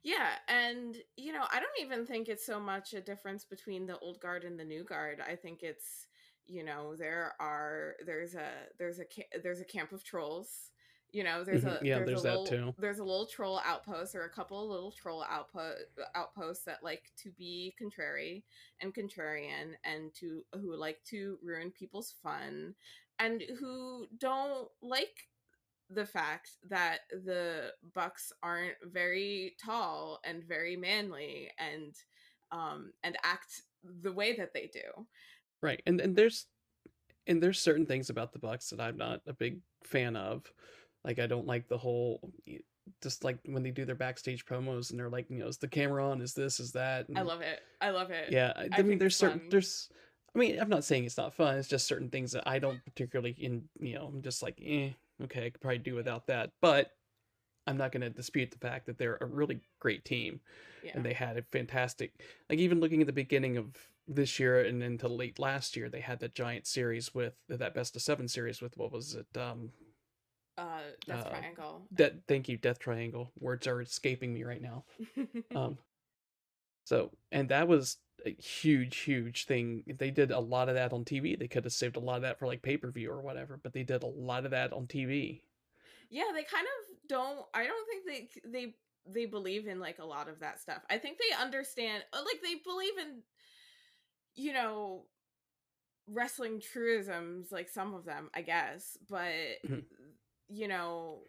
Yeah, 0.03 0.31
and 0.49 0.97
you 1.17 1.33
know, 1.33 1.45
I 1.53 1.61
don't 1.61 1.87
even 1.87 2.07
think 2.07 2.29
it's 2.29 2.47
so 2.47 2.59
much 2.59 2.95
a 2.95 3.03
difference 3.03 3.45
between 3.45 3.87
the 3.87 3.99
old 3.99 4.19
guard 4.19 4.45
and 4.45 4.59
the 4.59 4.65
new 4.65 4.83
guard. 4.83 5.21
I 5.21 5.37
think 5.37 5.63
it's 5.63 6.07
you 6.47 6.65
know, 6.65 6.97
there 6.97 7.35
are 7.39 7.95
there's 8.05 8.35
a 8.35 8.49
there's 8.79 8.99
a 8.99 9.05
there's 9.43 9.61
a 9.61 9.65
camp 9.65 9.93
of 9.93 10.03
trolls. 10.03 10.71
You 11.13 11.25
know, 11.25 11.45
there's 11.45 11.65
mm-hmm. 11.65 11.85
a 11.85 11.87
yeah, 11.87 11.97
there's, 11.97 12.09
there's 12.09 12.21
a 12.21 12.23
that 12.23 12.39
little, 12.41 12.47
too. 12.47 12.75
There's 12.79 12.99
a 12.99 13.05
little 13.05 13.27
troll 13.27 13.61
outpost 13.65 14.15
or 14.15 14.25
a 14.25 14.31
couple 14.31 14.63
of 14.63 14.71
little 14.71 14.93
troll 14.93 15.25
outpost 15.29 15.79
outposts 16.15 16.65
that 16.65 16.83
like 16.83 17.11
to 17.23 17.31
be 17.31 17.75
contrary 17.79 18.45
and 18.81 18.95
contrarian 18.95 19.75
and 19.85 20.15
to 20.15 20.43
who 20.55 20.77
like 20.77 21.03
to 21.11 21.39
ruin 21.43 21.71
people's 21.73 22.15
fun 22.23 22.75
and 23.19 23.43
who 23.59 24.07
don't 24.19 24.69
like 24.83 25.29
the 25.91 26.07
fact 26.07 26.51
that 26.69 27.01
the 27.25 27.73
bucks 27.95 28.33
aren't 28.43 28.77
very 28.85 29.57
tall 29.63 30.21
and 30.25 30.45
very 30.45 30.77
manly 30.77 31.51
and 31.59 31.95
um 32.53 32.93
and 33.03 33.17
act 33.25 33.63
the 34.03 34.13
way 34.13 34.35
that 34.37 34.55
they 34.55 34.71
do. 34.73 35.07
Right 35.63 35.83
and 35.87 36.01
and 36.01 36.15
there's 36.17 36.47
and 37.27 37.43
there's 37.43 37.61
certain 37.61 37.87
things 37.87 38.11
about 38.11 38.33
the 38.33 38.39
bucks 38.39 38.71
that 38.71 38.81
i'm 38.81 38.97
not 38.97 39.21
a 39.27 39.33
big 39.33 39.61
fan 39.85 40.17
of. 40.17 40.51
Like 41.05 41.19
i 41.19 41.27
don't 41.27 41.47
like 41.47 41.69
the 41.69 41.79
whole 41.79 42.21
just 43.03 43.25
like 43.25 43.39
when 43.47 43.63
they 43.63 43.71
do 43.71 43.85
their 43.85 43.95
backstage 43.95 44.45
promos 44.45 44.91
and 44.91 44.99
they're 44.99 45.11
like 45.11 45.27
you 45.29 45.39
know 45.39 45.49
is 45.49 45.59
the 45.59 45.69
camera 45.69 46.09
on? 46.09 46.21
Is 46.21 46.35
this? 46.35 46.61
Is 46.61 46.73
that? 46.73 47.09
And, 47.09 47.19
i 47.19 47.23
love 47.23 47.41
it. 47.41 47.61
I 47.81 47.91
love 47.91 48.11
it. 48.11 48.31
Yeah 48.31 48.53
i, 48.57 48.69
I 48.73 48.83
mean 48.83 48.99
there's 48.99 49.17
certain 49.17 49.41
fun. 49.41 49.49
there's 49.51 49.89
i 50.35 50.39
mean 50.39 50.61
i'm 50.61 50.69
not 50.69 50.85
saying 50.85 51.05
it's 51.05 51.17
not 51.17 51.35
fun 51.35 51.57
it's 51.57 51.69
just 51.69 51.87
certain 51.89 52.09
things 52.09 52.33
that 52.33 52.45
i 52.47 52.59
don't 52.61 52.85
particularly 52.85 53.33
in 53.33 53.65
you 53.81 53.95
know 53.95 54.07
i'm 54.07 54.23
just 54.23 54.43
like 54.43 54.61
eh 54.65 54.91
okay, 55.25 55.47
I 55.47 55.51
could 55.51 55.61
probably 55.61 55.79
do 55.79 55.95
without 55.95 56.27
that. 56.27 56.51
But 56.61 56.93
I'm 57.67 57.77
not 57.77 57.93
going 57.93 58.03
to 58.03 58.11
dispute 58.11 58.51
the 58.51 58.59
fact 58.59 58.87
that 58.87 58.99
they're 58.99 59.19
a 59.21 59.27
really 59.27 59.61
great 59.79 60.05
team. 60.05 60.41
Yeah. 60.83 60.93
And 60.95 61.05
they 61.05 61.13
had 61.13 61.37
a 61.37 61.43
fantastic, 61.53 62.13
like 62.49 62.59
even 62.59 62.81
looking 62.81 63.01
at 63.01 63.07
the 63.07 63.13
beginning 63.13 63.57
of 63.59 63.77
this 64.09 64.41
year 64.41 64.61
and 64.61 64.83
into 64.83 65.09
late 65.09 65.39
last 65.39 65.77
year, 65.77 65.89
they 65.89 66.01
had 66.01 66.21
that 66.21 66.35
giant 66.35 66.67
series 66.67 67.15
with 67.15 67.35
that 67.49 67.75
best 67.75 67.97
of 67.97 68.03
seven 68.03 68.29
series 68.29 68.61
with 68.61 68.77
what 68.77 68.93
was 68.93 69.15
it? 69.15 69.39
Um, 69.39 69.71
uh, 70.59 70.81
Death 71.07 71.27
uh, 71.27 71.31
Triangle. 71.31 71.83
That 71.93 72.15
thank 72.27 72.49
you, 72.49 72.57
Death 72.57 72.79
Triangle. 72.79 73.31
Words 73.39 73.67
are 73.67 73.81
escaping 73.81 74.33
me 74.33 74.43
right 74.43 74.61
now. 74.61 74.85
um, 75.55 75.79
so 76.85 77.11
and 77.31 77.49
that 77.51 77.69
was 77.69 77.99
a 78.27 78.35
huge, 78.41 78.99
huge 78.99 79.47
thing. 79.47 79.85
They 79.87 80.11
did 80.11 80.31
a 80.31 80.39
lot 80.39 80.69
of 80.69 80.75
that 80.75 80.93
on 80.93 81.05
TV. 81.05 81.39
They 81.39 81.49
could 81.49 81.65
have 81.65 81.73
saved 81.73 81.97
a 81.97 82.01
lot 82.01 82.17
of 82.17 82.23
that 82.23 82.39
for 82.39 82.47
like 82.47 82.63
pay 82.63 82.77
per 82.77 82.91
view 82.91 83.11
or 83.11 83.21
whatever, 83.21 83.59
but 83.63 83.73
they 83.73 83.83
did 83.83 84.03
a 84.03 84.07
lot 84.07 84.45
of 84.45 84.51
that 84.53 84.73
on 84.73 84.87
TV. 84.87 85.41
Yeah, 86.11 86.25
they 86.35 86.45
kind 86.45 86.67
of 86.67 87.09
don't. 87.09 87.47
I 87.55 87.67
don't 87.67 87.87
think 87.89 88.07
they 88.07 88.51
they 88.51 88.75
they 89.07 89.27
believe 89.27 89.67
in 89.67 89.81
like 89.81 89.99
a 89.99 90.05
lot 90.05 90.29
of 90.29 90.41
that 90.41 90.61
stuff. 90.61 90.83
I 90.91 90.99
think 90.99 91.19
they 91.19 91.43
understand, 91.43 92.05
uh, 92.13 92.23
like 92.25 92.41
they 92.43 92.57
believe 92.65 92.99
in, 92.99 93.23
you 94.35 94.53
know, 94.53 95.05
wrestling 96.07 96.61
truisms, 96.61 97.53
like 97.53 97.69
some 97.69 97.95
of 97.95 98.05
them, 98.05 98.31
I 98.35 98.43
guess. 98.43 98.99
But 99.09 99.33
mm-hmm. 99.67 99.79
you 100.49 100.69
know, 100.69 101.21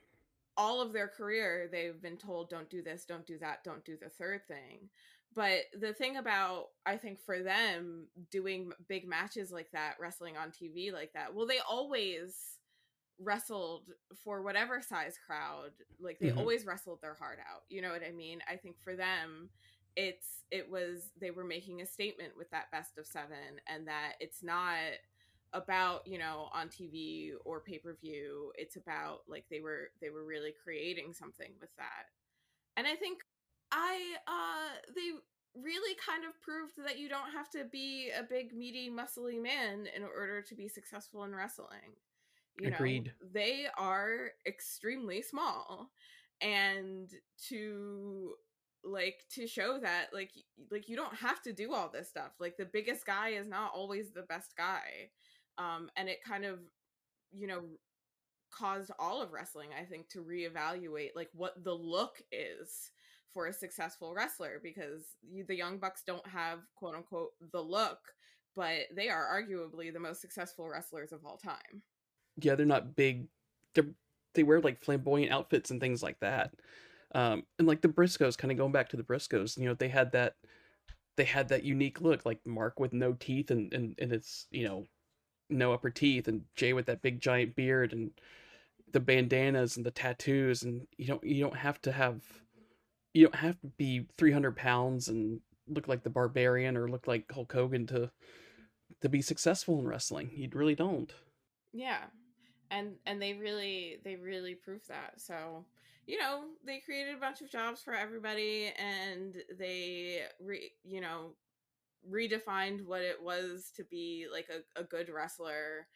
all 0.58 0.82
of 0.82 0.93
their 0.93 1.08
career 1.08 1.67
they've 1.71 2.01
been 2.01 2.17
told 2.17 2.49
don't 2.49 2.69
do 2.69 2.82
this 2.82 3.06
don't 3.06 3.25
do 3.25 3.38
that 3.39 3.63
don't 3.63 3.86
do 3.86 3.97
the 3.97 4.10
third 4.10 4.45
thing 4.47 4.89
but 5.35 5.61
the 5.79 5.93
thing 5.93 6.17
about 6.17 6.67
i 6.85 6.97
think 6.97 7.19
for 7.21 7.41
them 7.41 8.07
doing 8.31 8.71
big 8.87 9.07
matches 9.07 9.51
like 9.51 9.69
that 9.71 9.95
wrestling 9.99 10.37
on 10.37 10.51
tv 10.51 10.91
like 10.93 11.11
that 11.13 11.33
well 11.33 11.47
they 11.47 11.59
always 11.69 12.57
wrestled 13.19 13.83
for 14.23 14.41
whatever 14.41 14.81
size 14.81 15.17
crowd 15.25 15.71
like 15.99 16.19
they 16.19 16.31
Mhm. 16.31 16.37
always 16.37 16.65
wrestled 16.65 17.01
their 17.01 17.13
heart 17.15 17.39
out 17.39 17.63
you 17.69 17.81
know 17.81 17.91
what 17.91 18.03
i 18.07 18.11
mean 18.11 18.41
i 18.49 18.55
think 18.55 18.79
for 18.79 18.95
them 18.95 19.49
it's 19.95 20.43
it 20.51 20.69
was 20.69 21.11
they 21.19 21.31
were 21.31 21.43
making 21.43 21.81
a 21.81 21.85
statement 21.85 22.35
with 22.37 22.49
that 22.51 22.71
best 22.71 22.97
of 22.97 23.05
seven 23.05 23.59
and 23.67 23.87
that 23.87 24.13
it's 24.19 24.41
not 24.43 24.77
about 25.53 26.05
you 26.07 26.17
know 26.17 26.49
on 26.53 26.69
tv 26.69 27.31
or 27.45 27.59
pay-per-view 27.59 28.51
it's 28.55 28.75
about 28.77 29.19
like 29.27 29.45
they 29.49 29.59
were 29.59 29.89
they 30.01 30.09
were 30.09 30.25
really 30.25 30.53
creating 30.63 31.13
something 31.13 31.51
with 31.59 31.75
that 31.77 32.07
and 32.77 32.87
i 32.87 32.95
think 32.95 33.19
i 33.71 33.97
uh 34.27 34.91
they 34.95 35.12
really 35.62 35.97
kind 36.05 36.23
of 36.23 36.39
proved 36.41 36.73
that 36.86 36.97
you 36.97 37.10
don't 37.10 37.31
have 37.31 37.49
to 37.49 37.65
be 37.65 38.10
a 38.17 38.23
big 38.23 38.53
meaty 38.53 38.89
muscly 38.89 39.41
man 39.41 39.88
in 39.95 40.03
order 40.03 40.41
to 40.41 40.55
be 40.55 40.67
successful 40.67 41.23
in 41.23 41.36
wrestling 41.36 41.95
you 42.60 42.67
Agreed. 42.67 43.05
know 43.05 43.27
they 43.34 43.65
are 43.77 44.31
extremely 44.45 45.21
small 45.21 45.89
and 46.41 47.10
to 47.49 48.34
like 48.84 49.23
to 49.29 49.45
show 49.47 49.77
that 49.79 50.07
like 50.12 50.31
like 50.71 50.89
you 50.89 50.95
don't 50.95 51.15
have 51.15 51.41
to 51.41 51.53
do 51.53 51.73
all 51.73 51.89
this 51.89 52.10
stuff 52.10 52.31
like 52.39 52.57
the 52.57 52.65
biggest 52.65 53.05
guy 53.05 53.29
is 53.29 53.47
not 53.47 53.71
always 53.75 54.12
the 54.12 54.23
best 54.23 54.55
guy 54.57 55.10
um 55.57 55.89
and 55.95 56.10
it 56.10 56.23
kind 56.23 56.45
of 56.45 56.60
you 57.31 57.45
know 57.47 57.62
caused 58.51 58.91
all 58.99 59.21
of 59.21 59.31
wrestling 59.31 59.69
i 59.79 59.84
think 59.86 60.10
to 60.10 60.19
reevaluate 60.23 61.12
like 61.15 61.29
what 61.34 61.63
the 61.63 61.73
look 61.73 62.21
is 62.31 62.91
for 63.33 63.47
a 63.47 63.53
successful 63.53 64.13
wrestler 64.13 64.59
because 64.61 65.15
the 65.47 65.55
young 65.55 65.77
bucks 65.77 66.03
don't 66.05 66.25
have 66.27 66.59
quote 66.75 66.95
unquote 66.95 67.31
the 67.51 67.61
look 67.61 67.99
but 68.55 68.81
they 68.93 69.07
are 69.07 69.27
arguably 69.31 69.93
the 69.93 69.99
most 69.99 70.19
successful 70.19 70.67
wrestlers 70.69 71.11
of 71.11 71.25
all 71.25 71.37
time 71.37 71.81
yeah, 72.37 72.55
they're 72.55 72.65
not 72.65 72.95
big. 72.95 73.27
They 73.73 73.83
they 74.33 74.43
wear 74.43 74.61
like 74.61 74.83
flamboyant 74.83 75.31
outfits 75.31 75.71
and 75.71 75.79
things 75.79 76.01
like 76.01 76.19
that. 76.21 76.53
Um, 77.13 77.43
and 77.59 77.67
like 77.67 77.81
the 77.81 77.89
Briscoes, 77.89 78.37
kind 78.37 78.51
of 78.51 78.57
going 78.57 78.71
back 78.71 78.89
to 78.89 78.97
the 78.97 79.03
Briscoes, 79.03 79.57
you 79.57 79.65
know, 79.65 79.73
they 79.73 79.89
had 79.89 80.11
that 80.13 80.35
they 81.17 81.25
had 81.25 81.49
that 81.49 81.63
unique 81.63 82.01
look, 82.01 82.25
like 82.25 82.45
Mark 82.45 82.79
with 82.79 82.93
no 82.93 83.13
teeth 83.13 83.51
and 83.51 83.73
and 83.73 83.95
and 83.99 84.13
it's 84.13 84.47
you 84.51 84.65
know 84.67 84.85
no 85.49 85.73
upper 85.73 85.89
teeth, 85.89 86.27
and 86.27 86.43
Jay 86.55 86.73
with 86.73 86.85
that 86.87 87.01
big 87.01 87.19
giant 87.19 87.55
beard 87.55 87.93
and 87.93 88.11
the 88.91 88.99
bandanas 88.99 89.77
and 89.77 89.85
the 89.85 89.91
tattoos, 89.91 90.63
and 90.63 90.87
you 90.97 91.07
don't 91.07 91.23
you 91.23 91.43
don't 91.43 91.57
have 91.57 91.81
to 91.83 91.91
have 91.91 92.21
you 93.13 93.26
don't 93.26 93.36
have 93.36 93.60
to 93.62 93.67
be 93.78 94.06
three 94.17 94.32
hundred 94.32 94.56
pounds 94.56 95.08
and 95.08 95.41
look 95.67 95.88
like 95.88 96.04
the 96.04 96.10
Barbarian 96.10 96.78
or 96.78 96.89
look 96.89 97.08
like 97.08 97.32
Hulk 97.32 97.52
Hogan 97.54 97.88
to 97.88 98.12
to 99.02 99.10
be 99.10 99.21
successful 99.21 99.80
in 99.80 99.88
wrestling. 99.88 100.32
You 100.34 100.50
really 100.54 100.76
don't. 100.76 101.13
yeah. 101.74 102.04
And 102.69 102.95
and 103.06 103.21
they 103.21 103.34
really 103.34 103.97
they 104.06 104.15
really 104.15 104.56
proved 104.56 104.88
that. 104.89 105.19
So 105.19 105.65
you 106.08 106.17
know 106.17 106.43
they 106.65 106.80
created 106.80 107.15
a 107.15 107.19
bunch 107.19 107.41
of 107.41 107.52
jobs 107.52 107.82
for 107.82 107.93
everybody 107.93 108.71
and 108.78 109.36
they 109.60 110.21
re, 110.39 110.71
you 110.84 111.02
know 111.02 111.36
redefined 112.10 112.86
what 112.86 113.02
it 113.02 113.21
was 113.21 113.71
to 113.76 113.84
be 113.84 114.26
like 114.32 114.47
a, 114.50 114.80
a 114.80 114.84
good 114.84 115.10
wrestler 115.10 115.88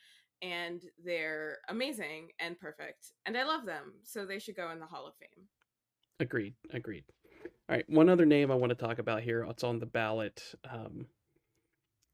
and 0.42 0.82
they're 1.04 1.58
amazing 1.70 2.30
and 2.40 2.60
perfect. 2.60 3.14
And 3.26 3.38
i 3.38 3.44
love 3.44 3.66
them. 3.66 3.94
So 4.04 4.26
they 4.26 4.40
should 4.40 4.56
go 4.56 4.70
in 4.72 4.80
the 4.80 4.86
hall 4.86 5.08
of 5.08 5.16
fame 5.16 5.46
Agreed. 6.20 6.54
Agreed. 6.72 7.04
All 7.70 7.76
right. 7.76 7.90
One 7.90 8.10
other 8.10 8.26
name 8.26 8.52
I 8.52 8.56
want 8.56 8.70
to 8.70 8.76
talk 8.76 9.00
about 9.00 9.24
here. 9.24 9.46
It's 9.50 9.64
on 9.64 9.80
the 9.80 9.86
ballot. 9.86 10.42
Um, 10.70 11.08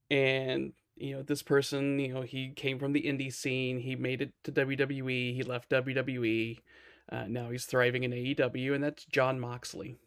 and, 0.09 0.73
you 0.95 1.15
know, 1.15 1.23
this 1.23 1.43
person, 1.43 1.99
you 1.99 2.13
know, 2.13 2.21
he 2.21 2.51
came 2.55 2.79
from 2.79 2.93
the 2.93 3.03
indie 3.03 3.33
scene. 3.33 3.79
He 3.79 3.95
made 3.95 4.21
it 4.21 4.33
to 4.43 4.51
WWE. 4.51 5.35
He 5.35 5.43
left 5.43 5.69
WWE. 5.69 6.59
Uh, 7.11 7.25
now 7.27 7.49
he's 7.49 7.65
thriving 7.65 8.03
in 8.03 8.11
AEW, 8.11 8.73
and 8.73 8.83
that's 8.83 9.05
Jon 9.05 9.39
Moxley. 9.39 9.97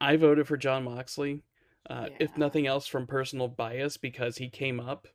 I 0.00 0.16
voted 0.16 0.46
for 0.46 0.56
Jon 0.56 0.84
Moxley, 0.84 1.42
uh, 1.88 2.06
if 2.18 2.38
nothing 2.38 2.66
else 2.66 2.86
from 2.86 3.06
personal 3.06 3.48
bias, 3.48 3.96
because 3.96 4.38
he 4.38 4.48
came 4.48 4.80
up, 4.80 5.08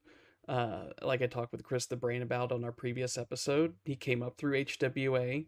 uh, 0.48 0.88
like 1.02 1.22
I 1.22 1.28
talked 1.28 1.54
with 1.54 1.64
Chris 1.64 1.86
the 1.86 1.96
Brain 1.96 2.22
about 2.22 2.52
on 2.52 2.64
our 2.64 2.72
previous 2.72 3.18
episode. 3.18 3.74
He 3.86 3.96
came 3.96 4.22
up 4.22 4.38
through 4.38 4.66
HWA. 4.66 5.46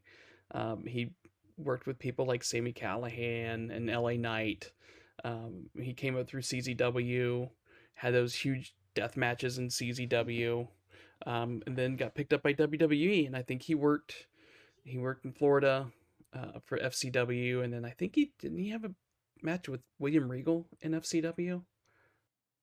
Um, 0.52 0.86
he 0.86 1.12
worked 1.58 1.88
with 1.88 2.00
people 2.00 2.26
like 2.26 2.43
Sami 2.43 2.74
Callihan 2.74 3.76
and 3.76 3.88
LA 3.88 4.13
Knight. 4.13 4.72
Um, 5.24 5.70
he 5.80 5.93
came 5.93 6.17
up 6.17 6.28
through 6.28 6.41
CZW, 6.41 7.50
had 7.96 8.13
those 8.13 8.36
huge 8.36 8.76
death 8.93 9.17
matches 9.17 9.58
in 9.58 9.70
CZW, 9.70 10.67
um, 11.26 11.63
and 11.65 11.76
then 11.76 11.96
got 11.96 12.15
picked 12.15 12.34
up 12.34 12.43
by 12.43 12.54
WWE. 12.54 13.26
And 13.26 13.36
I 13.36 13.41
think 13.41 13.63
he 13.63 13.76
worked 13.76 14.28
he 14.84 14.98
worked 14.98 15.26
in 15.26 15.34
Florida 15.34 15.88
uh, 16.34 16.60
for 16.63 16.78
FCW, 16.78 17.63
and 17.63 17.74
then 17.74 17.84
I 17.84 17.89
think 17.91 18.15
he 18.15 18.32
didn't 18.39 18.60
he 18.60 18.70
have 18.70 18.86
a 18.86 18.91
match 19.41 19.67
with 19.67 19.82
William 20.00 20.30
Regal 20.30 20.67
in 20.82 20.91
FCW. 20.93 21.63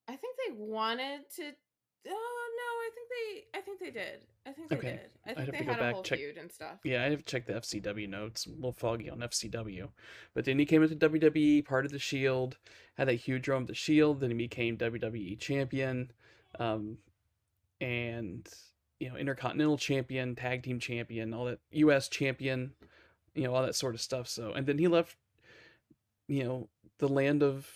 i 0.08 0.16
think 0.16 0.36
they 0.36 0.54
wanted 0.54 1.20
to 1.36 1.52
i 2.06 2.43
think 2.94 3.08
they 3.10 3.58
i 3.58 3.60
think 3.62 3.80
they 3.80 3.90
did 3.90 4.20
i 4.46 4.52
think 4.52 4.68
they 4.70 4.76
Okay. 4.76 4.90
did 4.92 5.10
i 5.26 5.30
I'd 5.30 5.36
think 5.36 5.46
have 5.46 5.52
they 5.54 5.58
to 5.58 5.64
go 5.64 5.72
had 5.72 5.80
a 5.80 5.82
back, 5.84 5.94
whole 5.94 6.02
check- 6.02 6.18
feud 6.18 6.36
and 6.38 6.50
stuff 6.52 6.78
Yeah, 6.84 7.02
I 7.04 7.10
have 7.10 7.24
checked 7.24 7.46
the 7.48 7.54
FCW 7.54 8.08
notes. 8.08 8.46
A 8.46 8.50
little 8.50 8.72
foggy 8.72 9.08
on 9.10 9.18
FCW. 9.20 9.88
But 10.34 10.44
then 10.44 10.58
he 10.58 10.66
came 10.66 10.82
into 10.82 10.96
WWE, 10.96 11.64
part 11.64 11.84
of 11.86 11.92
the 11.92 11.98
Shield, 11.98 12.56
had 12.96 13.08
that 13.08 13.14
huge 13.14 13.48
run 13.48 13.62
with 13.62 13.68
the 13.68 13.74
Shield. 13.74 14.20
Then 14.20 14.30
he 14.30 14.36
became 14.36 14.76
WWE 14.76 15.38
champion, 15.38 16.12
um, 16.58 16.98
and 17.80 18.48
you 19.00 19.08
know, 19.10 19.16
Intercontinental 19.16 19.78
champion, 19.78 20.34
tag 20.36 20.62
team 20.62 20.78
champion, 20.78 21.34
all 21.34 21.46
that, 21.46 21.58
U.S. 21.72 22.08
champion, 22.08 22.72
you 23.34 23.44
know, 23.44 23.54
all 23.54 23.62
that 23.62 23.74
sort 23.74 23.94
of 23.94 24.00
stuff. 24.00 24.28
So, 24.28 24.52
and 24.52 24.66
then 24.66 24.78
he 24.78 24.88
left, 24.88 25.16
you 26.28 26.44
know, 26.44 26.68
the 26.98 27.08
land 27.08 27.42
of 27.42 27.68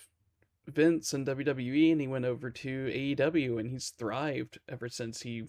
Vince 0.68 1.12
and 1.12 1.26
WWE, 1.26 1.92
and 1.92 2.00
he 2.00 2.06
went 2.06 2.24
over 2.24 2.50
to 2.50 2.86
AEW, 2.86 3.58
and 3.58 3.70
he's 3.70 3.90
thrived 3.90 4.58
ever 4.68 4.88
since 4.88 5.22
he 5.22 5.44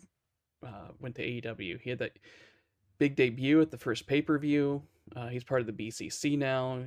uh, 0.65 0.89
went 0.99 1.15
to 1.15 1.23
AEW. 1.23 1.79
He 1.81 1.89
had 1.89 1.99
that 1.99 2.17
big 2.97 3.15
debut 3.15 3.61
at 3.61 3.71
the 3.71 3.77
first 3.77 4.07
pay 4.07 4.21
per 4.21 4.37
view. 4.37 4.83
Uh, 5.15 5.27
he's 5.27 5.43
part 5.43 5.61
of 5.61 5.67
the 5.67 5.73
BCC 5.73 6.37
now, 6.37 6.83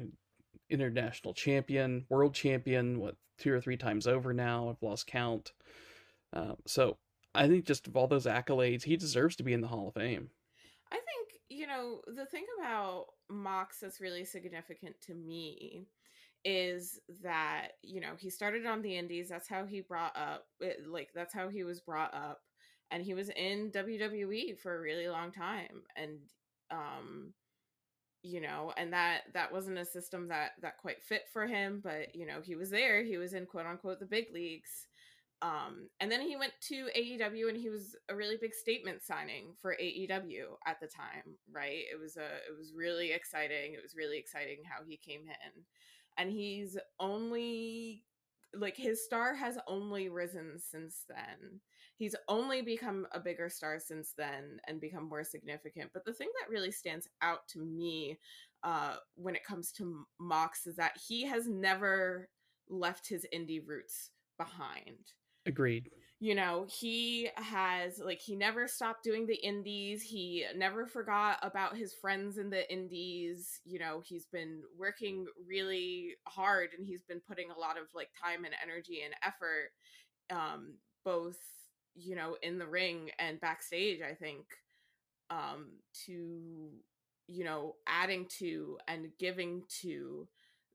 international 0.70 1.34
champion, 1.34 2.04
world 2.08 2.34
champion, 2.34 3.00
what 3.00 3.16
two 3.38 3.52
or 3.52 3.60
three 3.60 3.76
times 3.76 4.06
over 4.06 4.32
now. 4.32 4.70
I've 4.70 4.82
lost 4.82 5.06
count. 5.06 5.52
Uh, 6.32 6.54
so 6.66 6.96
I 7.34 7.48
think 7.48 7.66
just 7.66 7.86
of 7.86 7.96
all 7.96 8.06
those 8.06 8.26
accolades, 8.26 8.84
he 8.84 8.96
deserves 8.96 9.36
to 9.36 9.42
be 9.42 9.52
in 9.52 9.60
the 9.60 9.68
Hall 9.68 9.88
of 9.88 9.94
Fame. 9.94 10.30
I 10.90 10.96
think, 10.96 11.40
you 11.48 11.66
know, 11.66 12.00
the 12.06 12.26
thing 12.26 12.44
about 12.58 13.06
Mox 13.28 13.80
that's 13.80 14.00
really 14.00 14.24
significant 14.24 14.94
to 15.06 15.14
me 15.14 15.86
is 16.44 16.98
that, 17.22 17.68
you 17.82 18.00
know, 18.00 18.14
he 18.18 18.30
started 18.30 18.66
on 18.66 18.82
the 18.82 18.96
indies. 18.96 19.28
That's 19.28 19.48
how 19.48 19.64
he 19.64 19.80
brought 19.80 20.16
up, 20.16 20.46
it, 20.60 20.86
like, 20.88 21.10
that's 21.14 21.34
how 21.34 21.48
he 21.48 21.64
was 21.64 21.80
brought 21.80 22.14
up. 22.14 22.40
And 22.90 23.02
he 23.02 23.14
was 23.14 23.30
in 23.30 23.70
WWE 23.70 24.54
for 24.54 24.76
a 24.76 24.80
really 24.80 25.08
long 25.08 25.32
time. 25.32 25.82
And, 25.96 26.18
um, 26.70 27.34
you 28.22 28.40
know 28.40 28.72
and 28.76 28.92
that 28.92 29.22
that 29.34 29.52
wasn't 29.52 29.78
a 29.78 29.84
system 29.84 30.28
that 30.28 30.52
that 30.60 30.78
quite 30.78 31.02
fit 31.02 31.22
for 31.32 31.46
him 31.46 31.80
but 31.82 32.14
you 32.14 32.24
know 32.26 32.40
he 32.40 32.54
was 32.54 32.70
there 32.70 33.02
he 33.02 33.16
was 33.16 33.34
in 33.34 33.46
quote 33.46 33.66
unquote 33.66 33.98
the 33.98 34.06
big 34.06 34.26
leagues 34.32 34.86
um 35.42 35.88
and 36.00 36.10
then 36.10 36.20
he 36.20 36.36
went 36.36 36.52
to 36.60 36.88
AEW 36.96 37.48
and 37.48 37.56
he 37.58 37.68
was 37.68 37.96
a 38.08 38.14
really 38.14 38.36
big 38.40 38.54
statement 38.54 39.02
signing 39.02 39.54
for 39.60 39.76
AEW 39.80 40.56
at 40.66 40.78
the 40.80 40.86
time 40.86 41.36
right 41.50 41.84
it 41.92 41.98
was 42.00 42.16
a 42.16 42.26
it 42.48 42.56
was 42.56 42.72
really 42.76 43.12
exciting 43.12 43.74
it 43.74 43.82
was 43.82 43.96
really 43.96 44.18
exciting 44.18 44.58
how 44.64 44.84
he 44.86 44.96
came 44.96 45.22
in 45.22 45.62
and 46.18 46.30
he's 46.30 46.76
only 47.00 48.02
like 48.54 48.76
his 48.76 49.04
star 49.04 49.34
has 49.34 49.56
only 49.66 50.08
risen 50.08 50.58
since 50.58 51.04
then 51.08 51.60
he's 51.96 52.14
only 52.28 52.60
become 52.60 53.06
a 53.12 53.20
bigger 53.20 53.48
star 53.48 53.78
since 53.78 54.12
then 54.16 54.58
and 54.66 54.80
become 54.80 55.08
more 55.08 55.24
significant 55.24 55.90
but 55.94 56.04
the 56.04 56.12
thing 56.12 56.28
that 56.40 56.50
really 56.52 56.70
stands 56.70 57.08
out 57.22 57.48
to 57.48 57.60
me 57.60 58.18
uh 58.62 58.96
when 59.14 59.34
it 59.34 59.44
comes 59.44 59.72
to 59.72 60.04
mox 60.20 60.66
is 60.66 60.76
that 60.76 60.92
he 61.08 61.24
has 61.24 61.48
never 61.48 62.28
left 62.68 63.08
his 63.08 63.26
indie 63.34 63.66
roots 63.66 64.10
behind 64.36 65.12
Agreed. 65.46 65.90
You 66.22 66.36
know 66.36 66.66
he 66.70 67.28
has 67.36 67.98
like 67.98 68.20
he 68.20 68.36
never 68.36 68.68
stopped 68.68 69.02
doing 69.02 69.26
the 69.26 69.44
indies. 69.44 70.02
He 70.02 70.44
never 70.56 70.86
forgot 70.86 71.38
about 71.42 71.76
his 71.76 71.94
friends 71.94 72.38
in 72.38 72.48
the 72.48 72.70
indies. 72.72 73.60
You 73.64 73.80
know 73.80 74.02
he's 74.06 74.26
been 74.26 74.62
working 74.78 75.26
really 75.48 76.14
hard 76.28 76.70
and 76.78 76.86
he's 76.86 77.02
been 77.02 77.20
putting 77.28 77.50
a 77.50 77.58
lot 77.58 77.76
of 77.76 77.88
like 77.94 78.10
time 78.22 78.44
and 78.44 78.54
energy 78.62 79.02
and 79.04 79.14
effort 79.26 79.70
um 80.30 80.74
both 81.04 81.38
you 81.94 82.16
know 82.16 82.36
in 82.42 82.58
the 82.58 82.66
ring 82.66 83.10
and 83.18 83.40
backstage 83.40 84.00
i 84.02 84.14
think 84.14 84.44
um 85.30 85.66
to 86.06 86.70
you 87.28 87.44
know 87.44 87.76
adding 87.88 88.26
to 88.38 88.78
and 88.88 89.08
giving 89.18 89.62
to 89.82 90.28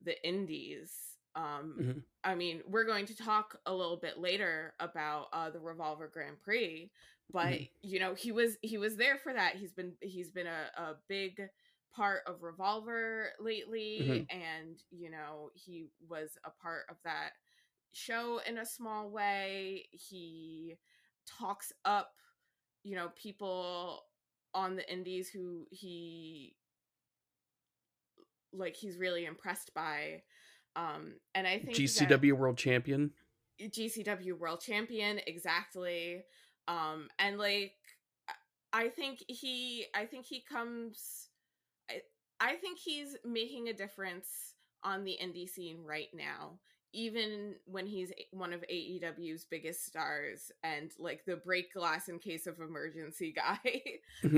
the 0.03 0.15
indies 0.27 1.16
um 1.37 1.77
Mhm. 1.77 2.05
i 2.25 2.35
mean 2.35 2.61
we're 2.67 2.85
going 2.85 3.05
to 3.07 3.15
talk 3.17 3.59
a 3.67 3.73
little 3.73 3.97
bit 3.97 4.19
later 4.19 4.73
about 4.81 5.27
uh 5.33 5.49
the 5.51 5.59
revolver 5.61 6.09
grand 6.13 6.41
prix 6.41 6.91
but 7.31 7.59
Mhm. 7.59 7.69
you 7.81 7.99
know 7.99 8.15
he 8.15 8.31
was 8.33 8.57
he 8.63 8.77
was 8.77 8.97
there 8.97 9.17
for 9.17 9.33
that 9.33 9.55
he's 9.57 9.73
been 9.73 9.93
he's 10.01 10.31
been 10.31 10.47
a, 10.47 10.81
a 10.81 10.95
big 11.09 11.41
part 11.95 12.21
of 12.27 12.43
revolver 12.43 13.29
lately 13.39 14.21
Mhm. 14.21 14.29
and 14.29 14.83
you 14.91 15.09
know 15.11 15.51
he 15.55 15.87
was 16.09 16.37
a 16.45 16.51
part 16.63 16.83
of 16.89 16.97
that 17.05 17.31
show 17.93 18.39
in 18.47 18.59
a 18.59 18.65
small 18.65 19.09
way 19.09 19.85
he 19.91 20.75
talks 21.27 21.73
up 21.85 22.13
you 22.83 22.95
know 22.95 23.09
people 23.15 24.03
on 24.53 24.75
the 24.75 24.91
indies 24.93 25.29
who 25.29 25.65
he 25.71 26.55
like 28.53 28.75
he's 28.75 28.97
really 28.97 29.25
impressed 29.25 29.73
by 29.73 30.21
um 30.77 31.13
and 31.35 31.45
i 31.47 31.59
think 31.59 31.75
GCW 31.75 32.33
World 32.33 32.57
Champion. 32.57 33.11
GCW 33.59 34.37
world 34.37 34.61
champion 34.61 35.19
exactly 35.25 36.21
um 36.67 37.07
and 37.17 37.37
like 37.39 37.73
I- 38.29 38.83
I 38.85 38.89
think 38.89 39.23
he 39.27 39.85
I 39.95 40.05
think 40.05 40.25
he 40.27 40.41
comes 40.41 41.29
I, 41.89 42.01
I 42.39 42.55
think 42.55 42.77
he's 42.77 43.17
making 43.25 43.67
a 43.69 43.73
difference 43.73 44.53
on 44.83 45.03
the 45.03 45.17
indie 45.21 45.49
scene 45.49 45.79
right 45.83 46.09
now 46.13 46.59
even 46.93 47.55
when 47.65 47.85
he's 47.87 48.11
one 48.31 48.53
of 48.53 48.63
AEW's 48.71 49.45
biggest 49.45 49.85
stars 49.85 50.51
and 50.63 50.91
like 50.99 51.25
the 51.25 51.37
break 51.37 51.73
glass 51.73 52.09
in 52.09 52.19
case 52.19 52.45
of 52.47 52.59
emergency 52.59 53.33
guy 53.35 53.59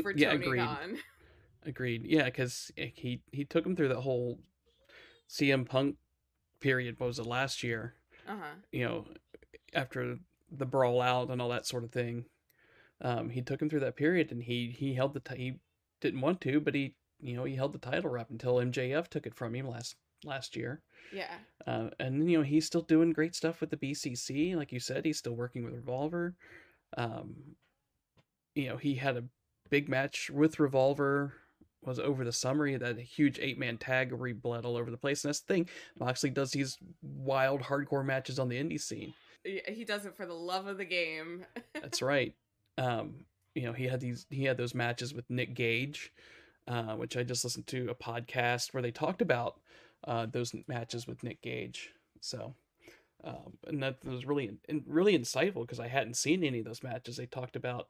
for 0.02 0.12
yeah, 0.16 0.32
Tony 0.32 0.46
agreed. 0.46 0.60
Khan. 0.60 0.98
Agreed. 1.66 2.04
Yeah, 2.06 2.24
because 2.26 2.72
he 2.78 3.22
he 3.32 3.44
took 3.46 3.66
him 3.66 3.76
through 3.76 3.90
that 3.90 4.00
whole 4.00 4.40
CM 5.30 5.68
Punk 5.68 5.98
period. 6.60 7.00
What 7.00 7.08
was 7.08 7.20
it 7.20 7.26
last 7.26 7.64
year? 7.64 7.94
Uh-huh. 8.28 8.56
You 8.72 8.86
know, 8.86 9.06
after 9.74 10.20
the 10.52 10.66
brawl 10.66 11.02
out 11.02 11.30
and 11.30 11.42
all 11.42 11.50
that 11.50 11.66
sort 11.66 11.84
of 11.84 11.92
thing. 11.92 12.26
Um, 13.02 13.30
he 13.30 13.42
took 13.42 13.62
him 13.62 13.70
through 13.70 13.80
that 13.82 13.96
period, 13.96 14.32
and 14.32 14.44
he 14.44 14.76
he 14.78 14.94
held 14.94 15.14
the 15.14 15.20
ti- 15.22 15.38
he 15.38 15.60
didn't 16.02 16.22
want 16.22 16.42
to, 16.42 16.60
but 16.60 16.76
he 16.76 16.96
you 17.22 17.36
know 17.36 17.44
he 17.44 17.56
held 17.56 17.74
the 17.74 17.80
title 17.80 18.20
up 18.20 18.30
until 18.30 18.56
MJF 18.56 19.08
took 19.08 19.26
it 19.26 19.36
from 19.36 19.56
him 19.56 19.70
last 19.70 19.96
last 20.24 20.56
year. 20.56 20.82
Yeah. 21.14 21.38
Uh, 21.66 21.90
and 22.00 22.30
you 22.30 22.38
know 22.38 22.44
he's 22.44 22.66
still 22.66 22.82
doing 22.82 23.14
great 23.14 23.36
stuff 23.36 23.62
with 23.62 23.70
the 23.70 23.78
BCC, 23.78 24.56
like 24.56 24.72
you 24.72 24.80
said. 24.80 25.06
He's 25.06 25.18
still 25.18 25.36
working 25.36 25.64
with 25.64 25.76
Revolver. 25.76 26.36
Um, 26.98 27.36
you 28.56 28.68
know 28.68 28.78
he 28.78 28.96
had 28.96 29.16
a 29.16 29.24
big 29.70 29.88
match 29.88 30.30
with 30.30 30.60
Revolver. 30.60 31.34
Was 31.84 31.98
over 31.98 32.26
the 32.26 32.34
summer. 32.34 32.66
He 32.66 32.74
had 32.74 32.82
that 32.82 33.00
huge 33.00 33.40
eight 33.42 33.58
man 33.58 33.78
tag 33.78 34.12
where 34.12 34.28
he 34.28 34.34
bled 34.34 34.66
all 34.66 34.76
over 34.76 34.92
the 34.92 34.98
place. 34.98 35.24
And 35.24 35.30
that's 35.30 35.40
the 35.40 35.54
thing. 35.54 35.70
Moxley 35.98 36.30
does 36.30 36.52
these 36.52 36.78
wild 37.02 37.62
hardcore 37.62 38.06
matches 38.06 38.38
on 38.38 38.50
the 38.50 38.62
indie 38.62 38.82
scene. 38.82 39.14
He 39.44 39.62
he 39.66 39.86
does 39.86 40.06
it 40.06 40.16
for 40.16 40.26
the 40.26 40.34
love 40.34 40.68
of 40.68 40.78
the 40.78 40.86
game. 40.86 41.46
That's 41.74 42.02
right. 42.02 42.36
Um, 42.78 43.26
you 43.56 43.64
know, 43.64 43.74
he 43.74 43.86
had 43.86 44.00
these 44.00 44.26
he 44.30 44.44
had 44.44 44.58
those 44.58 44.76
matches 44.76 45.14
with 45.14 45.30
Nick 45.30 45.54
Gage, 45.54 46.12
uh, 46.68 46.96
which 46.96 47.18
I 47.18 47.24
just 47.24 47.44
listened 47.44 47.68
to 47.68 47.90
a 47.90 47.96
podcast 47.96 48.74
where 48.74 48.84
they 48.84 48.92
talked 48.92 49.22
about 49.22 49.60
uh, 50.06 50.26
those 50.26 50.54
matches 50.68 51.08
with 51.08 51.24
Nick 51.24 51.42
Gage. 51.42 51.94
So, 52.22 52.56
um, 53.24 53.58
and 53.68 53.82
that 53.84 54.04
was 54.06 54.26
really 54.26 54.58
really 54.86 55.18
insightful 55.18 55.62
because 55.62 55.80
I 55.80 55.88
hadn't 55.88 56.16
seen 56.16 56.44
any 56.44 56.60
of 56.60 56.66
those 56.66 56.84
matches. 56.84 57.18
They 57.18 57.26
talked 57.26 57.56
about 57.56 57.88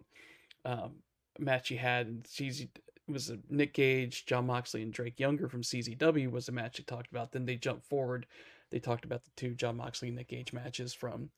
um, 0.66 0.96
a 1.38 1.42
match 1.42 1.70
he 1.70 1.76
had 1.76 2.08
and 2.08 2.28
was 3.10 3.30
a 3.30 3.40
Nick 3.50 3.74
Gage, 3.74 4.26
Jon 4.26 4.46
Moxley, 4.46 4.82
and 4.82 4.94
Drake 4.94 5.20
Younger 5.20 5.48
from 5.50 5.62
CZW 5.64 6.32
was 6.32 6.48
a 6.50 6.52
match 6.52 6.78
they 6.78 6.84
talked 6.84 7.12
about. 7.12 7.32
Then 7.32 7.46
they 7.46 7.56
jumped 7.56 7.86
forward. 7.86 8.26
They 8.72 8.80
talked 8.80 9.06
about 9.06 9.24
the 9.24 9.32
two 9.36 9.56
Jon 9.56 9.78
Moxley 9.78 10.10
and 10.10 10.18
Nick 10.18 10.30
Gage 10.30 10.54
matches 10.54 10.94
from 10.94 11.30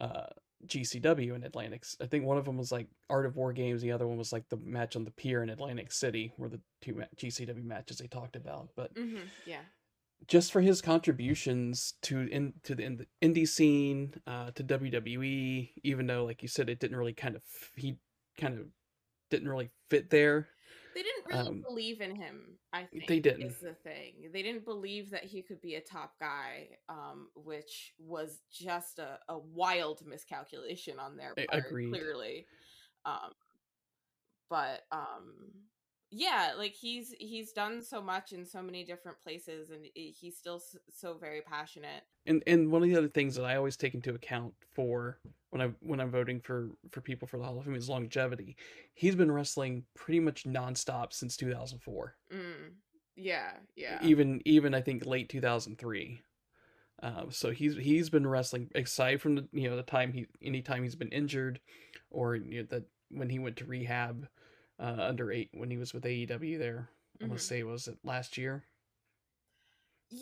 uh, 0.00 0.26
GCW 0.66 1.34
in 1.34 1.44
Atlantic. 1.44 1.84
I 2.00 2.06
think 2.06 2.24
one 2.24 2.38
of 2.38 2.44
them 2.44 2.56
was 2.56 2.72
like 2.72 2.88
Art 3.08 3.26
of 3.26 3.36
War 3.36 3.52
Games. 3.52 3.82
The 3.82 3.92
other 3.92 4.06
one 4.06 4.18
was 4.18 4.32
like 4.32 4.48
the 4.48 4.56
match 4.58 4.96
on 4.96 5.04
the 5.04 5.10
pier 5.10 5.42
in 5.42 5.50
Atlantic 5.50 5.92
City, 5.92 6.32
were 6.38 6.48
the 6.48 6.60
two 6.80 7.02
GCW 7.16 7.64
matches 7.64 7.98
they 7.98 8.06
talked 8.06 8.36
about. 8.36 8.68
But 8.76 8.92
hmm 8.96 9.16
Yeah. 9.46 9.60
just 10.26 10.52
for 10.52 10.60
his 10.60 10.80
contributions 10.82 11.94
to 12.02 12.20
in 12.30 12.54
to 12.64 12.74
the, 12.74 12.82
in 12.84 12.96
the 12.96 13.06
indie 13.22 13.48
scene, 13.48 14.14
uh, 14.26 14.50
to 14.52 14.62
WWE, 14.64 15.70
even 15.82 16.06
though 16.06 16.24
like 16.24 16.42
you 16.42 16.48
said, 16.48 16.68
it 16.68 16.80
didn't 16.80 16.96
really 16.96 17.14
kind 17.14 17.36
of 17.36 17.42
he 17.76 17.96
kind 18.38 18.58
of 18.58 18.66
didn't 19.30 19.48
really 19.48 19.70
fit 19.88 20.10
there. 20.10 20.48
They 20.94 21.02
didn't 21.02 21.26
really 21.26 21.48
Um, 21.48 21.62
believe 21.62 22.00
in 22.00 22.14
him, 22.16 22.58
I 22.72 22.84
think. 22.84 23.06
they 23.06 23.20
didn't. 23.20 23.42
Is 23.42 23.58
the 23.58 23.74
thing. 23.74 24.30
They 24.32 24.42
didn't 24.42 24.64
believe 24.64 25.10
that 25.10 25.24
he 25.24 25.42
could 25.42 25.60
be 25.60 25.76
a 25.76 25.80
top 25.80 26.18
guy, 26.18 26.68
um, 26.88 27.28
which 27.34 27.94
was 27.98 28.40
just 28.50 28.98
a, 28.98 29.18
a 29.28 29.38
wild 29.38 30.04
miscalculation 30.06 30.98
on 30.98 31.16
their 31.16 31.34
part, 31.34 31.48
agreed. 31.66 31.90
clearly. 31.90 32.46
Um, 33.04 33.32
but 34.48 34.82
um, 34.90 35.52
yeah, 36.10 36.52
like 36.58 36.72
he's 36.72 37.14
he's 37.18 37.52
done 37.52 37.82
so 37.82 38.02
much 38.02 38.32
in 38.32 38.44
so 38.44 38.60
many 38.60 38.84
different 38.84 39.20
places, 39.22 39.70
and 39.70 39.86
he's 39.94 40.36
still 40.36 40.60
so 40.90 41.14
very 41.14 41.40
passionate. 41.40 42.02
and 42.26 42.42
and 42.46 42.70
one 42.70 42.82
of 42.82 42.88
the 42.88 42.96
other 42.96 43.08
things 43.08 43.36
that 43.36 43.44
I 43.44 43.56
always 43.56 43.76
take 43.76 43.94
into 43.94 44.14
account 44.14 44.54
for 44.72 45.18
when 45.50 45.62
I 45.62 45.70
when 45.80 46.00
I'm 46.00 46.10
voting 46.10 46.40
for 46.40 46.70
for 46.90 47.00
people 47.00 47.28
for 47.28 47.38
the 47.38 47.44
Hall 47.44 47.58
of 47.58 47.64
Fame 47.64 47.76
is 47.76 47.88
longevity. 47.88 48.56
He's 48.94 49.14
been 49.14 49.30
wrestling 49.30 49.84
pretty 49.94 50.18
much 50.18 50.44
nonstop 50.44 51.12
since 51.12 51.36
2004. 51.36 52.16
Mm, 52.32 52.40
yeah, 53.14 53.52
yeah. 53.76 53.98
Even 54.02 54.42
even 54.44 54.74
I 54.74 54.80
think 54.80 55.06
late 55.06 55.28
2003. 55.28 56.22
Um, 57.02 57.30
so 57.30 57.50
he's 57.50 57.76
he's 57.76 58.10
been 58.10 58.26
wrestling 58.26 58.68
aside 58.74 59.20
from 59.20 59.36
the 59.36 59.48
you 59.52 59.70
know 59.70 59.76
the 59.76 59.82
time 59.84 60.12
he 60.12 60.26
anytime 60.42 60.82
he's 60.82 60.96
been 60.96 61.12
injured, 61.12 61.60
or 62.10 62.34
you 62.34 62.62
know, 62.62 62.66
that 62.70 62.82
when 63.10 63.30
he 63.30 63.38
went 63.38 63.56
to 63.58 63.64
rehab 63.64 64.26
uh, 64.80 64.96
under 64.98 65.30
eight 65.30 65.50
when 65.54 65.70
he 65.70 65.76
was 65.76 65.92
with 65.94 66.04
AEW 66.04 66.58
there. 66.58 66.88
I 67.22 67.26
want 67.26 67.38
to 67.38 67.44
say 67.44 67.62
was 67.62 67.86
it 67.88 67.98
last 68.02 68.38
year? 68.38 68.64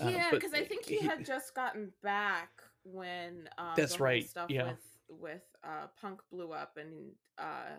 Uh, 0.00 0.08
Yeah, 0.08 0.30
because 0.32 0.52
I 0.52 0.64
think 0.64 0.84
he 0.84 0.96
he- 0.98 1.06
had 1.06 1.24
just 1.26 1.54
gotten 1.54 1.92
back 2.02 2.50
when 2.84 3.48
um, 3.58 3.72
That's 3.76 4.00
right, 4.00 4.28
Stuff 4.28 4.50
yeah. 4.50 4.70
with 4.70 5.20
with 5.20 5.42
uh, 5.64 5.86
Punk 6.00 6.20
blew 6.30 6.52
up, 6.52 6.76
and 6.76 7.12
uh, 7.38 7.76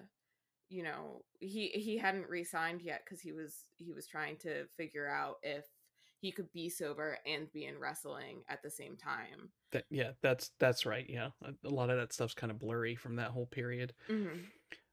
you 0.70 0.84
know 0.84 1.24
he 1.40 1.68
he 1.70 1.98
hadn't 1.98 2.30
re-signed 2.30 2.82
yet 2.82 3.02
because 3.06 3.22
he 3.22 3.32
was 3.32 3.66
he 3.78 3.92
was 3.92 4.08
trying 4.08 4.38
to 4.38 4.66
figure 4.78 5.08
out 5.08 5.36
if 5.44 5.66
he 6.22 6.32
could 6.32 6.52
be 6.52 6.70
sober 6.70 7.18
and 7.26 7.52
be 7.54 7.66
in 7.66 7.80
wrestling 7.80 8.42
at 8.50 8.62
the 8.62 8.70
same 8.70 8.98
time. 8.98 9.50
That 9.72 9.86
yeah, 9.90 10.12
that's 10.22 10.52
that's 10.60 10.86
right. 10.86 11.06
Yeah, 11.10 11.30
a, 11.44 11.54
a 11.68 11.70
lot 11.70 11.90
of 11.90 11.98
that 11.98 12.14
stuff's 12.14 12.34
kind 12.34 12.52
of 12.52 12.60
blurry 12.60 12.96
from 12.96 13.18
that 13.18 13.32
whole 13.32 13.46
period. 13.48 13.94
hmm 14.08 14.28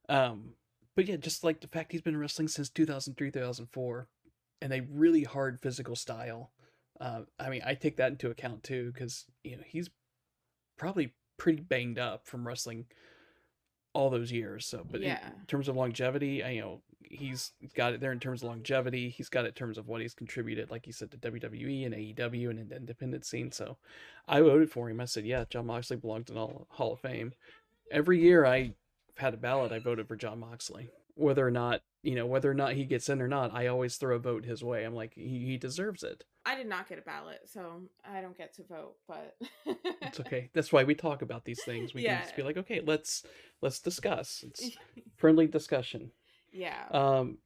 Um, 0.09 0.53
but 0.97 1.07
yeah, 1.07 1.15
just 1.15 1.43
like 1.43 1.61
the 1.61 1.67
fact 1.67 1.91
he's 1.91 2.01
been 2.01 2.17
wrestling 2.17 2.47
since 2.47 2.69
2003, 2.71 3.29
2004, 3.31 4.07
and 4.63 4.73
a 4.73 4.81
really 4.91 5.23
hard 5.23 5.59
physical 5.61 5.95
style. 5.95 6.49
Uh, 6.99 7.21
I 7.39 7.49
mean, 7.49 7.61
I 7.63 7.75
take 7.75 7.97
that 7.97 8.11
into 8.11 8.31
account 8.31 8.63
too, 8.63 8.91
because 8.91 9.25
you 9.43 9.55
know 9.57 9.63
he's 9.63 9.91
probably 10.75 11.13
pretty 11.37 11.61
banged 11.61 11.99
up 11.99 12.25
from 12.25 12.47
wrestling 12.47 12.87
all 13.93 14.09
those 14.09 14.31
years. 14.31 14.65
So, 14.65 14.83
but 14.89 15.01
in 15.01 15.09
Yeah. 15.09 15.29
terms 15.47 15.67
of 15.67 15.75
longevity, 15.75 16.43
I 16.43 16.49
you 16.49 16.61
know 16.61 16.81
he's 17.03 17.51
got 17.75 17.93
it 17.93 18.01
there 18.01 18.11
in 18.11 18.19
terms 18.19 18.41
of 18.41 18.49
longevity. 18.49 19.09
He's 19.09 19.29
got 19.29 19.45
it 19.45 19.49
in 19.49 19.53
terms 19.53 19.77
of 19.77 19.87
what 19.87 20.01
he's 20.01 20.15
contributed, 20.15 20.71
like 20.71 20.87
you 20.87 20.93
said, 20.93 21.11
to 21.11 21.17
WWE 21.17 21.85
and 21.85 21.93
AEW 21.93 22.49
and 22.49 22.57
in 22.59 22.69
the 22.69 22.75
independent 22.75 23.23
scene. 23.23 23.51
So, 23.51 23.77
I 24.27 24.41
voted 24.41 24.71
for 24.71 24.89
him. 24.89 24.99
I 24.99 25.05
said, 25.05 25.25
yeah, 25.25 25.45
Jon 25.47 25.67
Moxley 25.67 25.97
belongs 25.97 26.29
in 26.29 26.33
the 26.33 26.41
Hall 26.41 26.65
Hall 26.71 26.93
of 26.93 27.01
Fame. 27.01 27.33
Every 27.91 28.19
year 28.19 28.47
I 28.47 28.73
had 29.17 29.33
a 29.33 29.37
ballot, 29.37 29.71
I 29.71 29.79
voted 29.79 30.07
for 30.07 30.15
Jon 30.15 30.39
Moxley. 30.39 30.89
Whether 31.15 31.45
or 31.47 31.51
not, 31.51 31.81
you 32.03 32.13
know, 32.13 32.27
whether 32.27 32.49
or 32.49 32.53
not 32.53 32.73
he 32.73 32.85
gets 32.85 33.09
in 33.09 33.21
or 33.21 33.27
not, 33.27 33.51
I 33.53 33.67
always 33.67 33.95
throw 33.95 34.15
a 34.15 34.19
vote 34.19 34.45
his 34.45 34.63
way. 34.63 34.83
I'm 34.83 34.93
like, 34.93 35.13
he, 35.15 35.45
he 35.45 35.57
deserves 35.57 36.03
it. 36.03 36.23
I 36.45 36.55
did 36.55 36.67
not 36.67 36.87
get 36.87 36.99
a 36.99 37.01
ballot, 37.01 37.39
so 37.45 37.81
I 38.07 38.21
don't 38.21 38.37
get 38.37 38.53
to 38.55 38.63
vote. 38.63 38.95
But 39.07 39.35
It's 40.01 40.19
okay. 40.19 40.49
That's 40.53 40.71
why 40.71 40.83
we 40.83 40.93
talk 40.93 41.23
about 41.23 41.43
these 41.43 41.63
things. 41.63 41.93
We 41.93 42.03
can 42.03 42.21
just 42.21 42.35
be 42.35 42.43
like, 42.43 42.57
okay, 42.57 42.81
let's 42.85 43.23
let's 43.61 43.79
discuss. 43.79 44.43
It's 44.47 44.77
friendly 45.17 45.47
discussion. 45.47 46.11
yeah. 46.53 46.85
Um, 46.91 47.39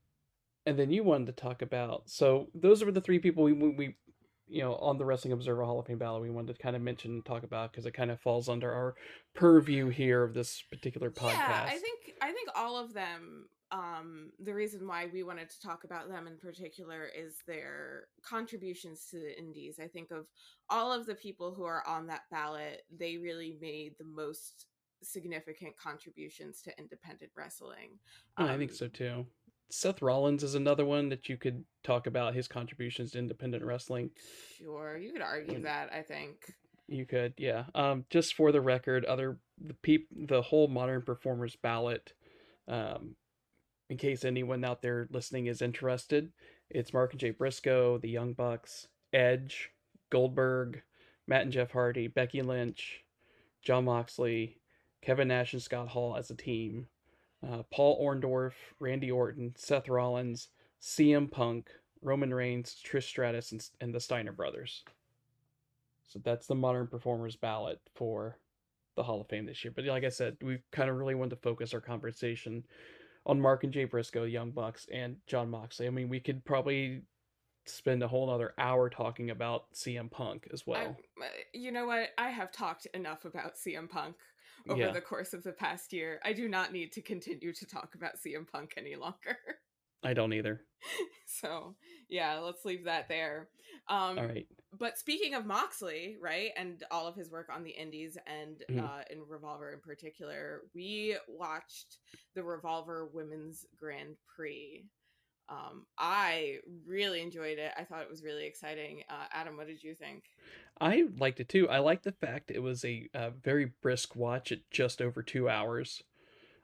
and 0.65 0.77
then 0.77 0.91
you 0.91 1.03
wanted 1.03 1.25
to 1.27 1.31
talk 1.41 1.61
about. 1.63 2.03
So 2.09 2.47
those 2.53 2.83
are 2.83 2.91
the 2.91 3.01
three 3.01 3.17
people 3.19 3.43
we, 3.43 3.53
we 3.53 3.95
you 4.51 4.61
know 4.61 4.75
on 4.75 4.97
the 4.97 5.05
Wrestling 5.05 5.31
Observer 5.33 5.63
Hall 5.63 5.79
of 5.79 5.87
Fame 5.87 5.97
ballot 5.97 6.21
we 6.21 6.29
wanted 6.29 6.55
to 6.55 6.61
kind 6.61 6.75
of 6.75 6.81
mention 6.81 7.11
and 7.11 7.25
talk 7.25 7.43
about 7.43 7.71
because 7.71 7.85
it 7.85 7.93
kind 7.93 8.11
of 8.11 8.19
falls 8.19 8.49
under 8.49 8.71
our 8.71 8.95
purview 9.33 9.89
here 9.89 10.23
of 10.23 10.33
this 10.33 10.61
particular 10.69 11.09
podcast. 11.09 11.37
Yeah, 11.37 11.65
I 11.67 11.77
think 11.77 12.13
I 12.21 12.31
think 12.31 12.49
all 12.55 12.77
of 12.77 12.93
them. 12.93 13.47
Um, 13.73 14.31
the 14.43 14.53
reason 14.53 14.85
why 14.85 15.07
we 15.13 15.23
wanted 15.23 15.49
to 15.49 15.61
talk 15.61 15.85
about 15.85 16.09
them 16.09 16.27
in 16.27 16.37
particular 16.37 17.07
is 17.17 17.37
their 17.47 18.07
contributions 18.21 19.07
to 19.11 19.17
the 19.17 19.39
indies. 19.39 19.79
I 19.81 19.87
think 19.87 20.11
of 20.11 20.25
all 20.69 20.91
of 20.91 21.05
the 21.05 21.15
people 21.15 21.53
who 21.53 21.63
are 21.63 21.81
on 21.87 22.07
that 22.07 22.23
ballot, 22.29 22.81
they 22.91 23.15
really 23.15 23.57
made 23.61 23.93
the 23.97 24.03
most 24.03 24.65
significant 25.03 25.77
contributions 25.77 26.61
to 26.63 26.77
independent 26.77 27.31
wrestling. 27.37 27.97
Oh, 28.37 28.45
I 28.45 28.57
think 28.57 28.71
Um, 28.71 28.77
so 28.77 28.87
too. 28.89 29.25
Seth 29.71 30.01
Rollins 30.01 30.43
is 30.43 30.55
another 30.55 30.85
one 30.85 31.09
that 31.09 31.29
you 31.29 31.37
could 31.37 31.63
talk 31.83 32.05
about 32.07 32.35
his 32.35 32.47
contributions 32.47 33.11
to 33.11 33.19
independent 33.19 33.63
wrestling. 33.63 34.11
Sure, 34.57 34.97
you 34.97 35.11
could 35.13 35.21
argue 35.21 35.59
Mm. 35.59 35.63
that. 35.63 35.91
I 35.93 36.01
think. 36.01 36.53
You 36.87 37.05
could, 37.05 37.33
yeah. 37.37 37.65
Um, 37.73 38.05
just 38.09 38.33
for 38.33 38.51
the 38.51 38.59
record, 38.61 39.05
other 39.05 39.39
the 39.57 39.73
peop 39.75 40.07
the 40.11 40.41
whole 40.41 40.67
modern 40.67 41.01
performers 41.03 41.55
ballot. 41.55 42.13
Um, 42.67 43.15
in 43.89 43.97
case 43.97 44.23
anyone 44.25 44.63
out 44.63 44.81
there 44.81 45.07
listening 45.09 45.47
is 45.47 45.61
interested, 45.61 46.31
it's 46.69 46.93
Mark 46.93 47.11
and 47.11 47.19
Jay 47.19 47.31
Briscoe, 47.31 47.97
the 47.97 48.09
Young 48.09 48.33
Bucks, 48.33 48.87
Edge, 49.13 49.71
Goldberg, 50.09 50.81
Matt 51.27 51.43
and 51.43 51.51
Jeff 51.51 51.71
Hardy, 51.71 52.07
Becky 52.07 52.41
Lynch, 52.41 53.03
Jon 53.61 53.85
Moxley, 53.85 54.57
Kevin 55.01 55.27
Nash 55.29 55.53
and 55.53 55.61
Scott 55.61 55.89
Hall 55.89 56.15
as 56.15 56.29
a 56.29 56.35
team, 56.35 56.87
uh, 57.47 57.63
Paul 57.71 58.03
Orndorff, 58.03 58.53
Randy 58.79 59.11
Orton, 59.11 59.53
Seth 59.55 59.89
Rollins, 59.89 60.49
CM 60.81 61.29
Punk, 61.29 61.69
Roman 62.01 62.33
Reigns, 62.33 62.75
Trish 62.83 63.03
Stratus, 63.03 63.51
and, 63.51 63.67
and 63.79 63.93
the 63.93 63.99
Steiner 63.99 64.31
brothers. 64.31 64.83
So 66.03 66.19
that's 66.23 66.47
the 66.47 66.55
modern 66.55 66.87
performers 66.87 67.35
ballot 67.35 67.79
for 67.95 68.37
the 68.95 69.03
Hall 69.03 69.21
of 69.21 69.27
Fame 69.27 69.45
this 69.45 69.63
year. 69.63 69.71
But 69.75 69.85
like 69.85 70.03
I 70.03 70.09
said, 70.09 70.37
we 70.41 70.59
kind 70.71 70.89
of 70.89 70.97
really 70.97 71.15
wanted 71.15 71.31
to 71.31 71.41
focus 71.41 71.73
our 71.73 71.81
conversation 71.81 72.63
on 73.25 73.39
Mark 73.39 73.63
and 73.63 73.71
Jay 73.71 73.85
Briscoe, 73.85 74.23
Young 74.23 74.51
Bucks, 74.51 74.87
and 74.91 75.15
Jon 75.27 75.49
Moxley. 75.49 75.87
I 75.87 75.89
mean, 75.89 76.09
we 76.09 76.19
could 76.19 76.43
probably 76.43 77.03
spend 77.65 78.01
a 78.03 78.07
whole 78.07 78.29
other 78.29 78.53
hour 78.57 78.89
talking 78.89 79.29
about 79.29 79.71
CM 79.73 80.09
Punk 80.09 80.47
as 80.51 80.65
well. 80.65 80.97
I, 81.21 81.25
you 81.53 81.71
know 81.71 81.85
what? 81.85 82.09
I 82.17 82.29
have 82.29 82.51
talked 82.51 82.87
enough 82.87 83.25
about 83.25 83.55
CM 83.55 83.89
Punk 83.89 84.15
over 84.69 84.79
Yeah. 84.79 84.91
the 84.91 85.01
course 85.01 85.33
of 85.33 85.43
the 85.43 85.51
past 85.53 85.93
year. 85.93 86.19
I 86.23 86.33
do 86.33 86.47
not 86.47 86.71
need 86.71 86.91
to 86.93 87.01
continue 87.01 87.53
to 87.53 87.65
talk 87.65 87.95
about 87.95 88.17
CM 88.17 88.45
Punk 88.47 88.73
any 88.77 88.95
longer. 88.95 89.37
I 90.03 90.13
don't 90.15 90.33
either. 90.33 90.61
so 91.27 91.75
yeah, 92.09 92.39
let's 92.39 92.65
leave 92.65 92.85
that 92.85 93.07
there. 93.07 93.49
Um, 93.87 94.17
All 94.17 94.25
right. 94.25 94.47
But 94.77 94.97
speaking 94.97 95.35
of 95.35 95.45
Moxley, 95.45 96.17
right, 96.19 96.51
and 96.57 96.83
all 96.89 97.05
of 97.07 97.15
his 97.15 97.29
work 97.29 97.49
on 97.53 97.63
the 97.63 97.69
Indies 97.71 98.17
and 98.25 98.63
Mhm. 98.69 98.79
uh, 98.83 99.03
in 99.11 99.21
Revolver 99.27 99.71
in 99.73 99.79
particular, 99.79 100.61
we 100.73 101.17
watched 101.27 101.97
the 102.33 102.43
Revolver 102.43 103.05
Women's 103.13 103.65
Grand 103.77 104.15
Prix. 104.35 104.85
Um, 105.51 105.85
I 105.97 106.59
really 106.87 107.21
enjoyed 107.21 107.57
it. 107.59 107.73
I 107.77 107.83
thought 107.83 108.03
it 108.03 108.09
was 108.09 108.23
really 108.23 108.45
exciting. 108.45 109.03
Uh, 109.09 109.25
Adam, 109.33 109.57
what 109.57 109.67
did 109.67 109.83
you 109.83 109.93
think? 109.93 110.23
I 110.79 111.03
liked 111.19 111.41
it 111.41 111.49
too. 111.49 111.67
I 111.67 111.79
liked 111.79 112.05
the 112.05 112.13
fact 112.13 112.51
it 112.51 112.63
was 112.63 112.85
a, 112.85 113.09
uh 113.13 113.31
very 113.43 113.73
brisk 113.81 114.15
watch 114.15 114.53
at 114.53 114.59
just 114.71 115.01
over 115.01 115.21
two 115.21 115.49
hours. 115.49 116.03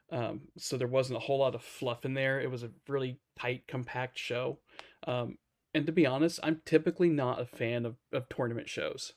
Um, 0.09 0.43
so 0.57 0.77
there 0.77 0.87
wasn't 0.87 1.17
a 1.17 1.21
whole 1.21 1.39
lot 1.39 1.53
of 1.53 1.61
fluff 1.61 2.05
in 2.05 2.13
there. 2.13 2.39
It 2.39 2.49
was 2.49 2.63
a 2.63 2.71
really 2.87 3.19
tight, 3.37 3.67
compact 3.67 4.17
show. 4.17 4.59
Um, 5.05 5.37
and 5.73 5.85
to 5.85 5.91
be 5.91 6.05
honest, 6.05 6.39
I'm 6.43 6.61
typically 6.65 7.09
not 7.09 7.41
a 7.41 7.45
fan 7.45 7.85
of, 7.85 7.97
of 8.13 8.29
tournament 8.29 8.69
shows 8.69 9.13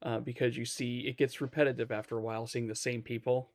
uh, 0.00 0.20
because 0.20 0.56
you 0.56 0.64
see 0.64 1.00
it 1.00 1.18
gets 1.18 1.40
repetitive 1.40 1.90
after 1.90 2.16
a 2.16 2.22
while 2.22 2.46
seeing 2.46 2.68
the 2.68 2.76
same 2.76 3.02
people. 3.02 3.50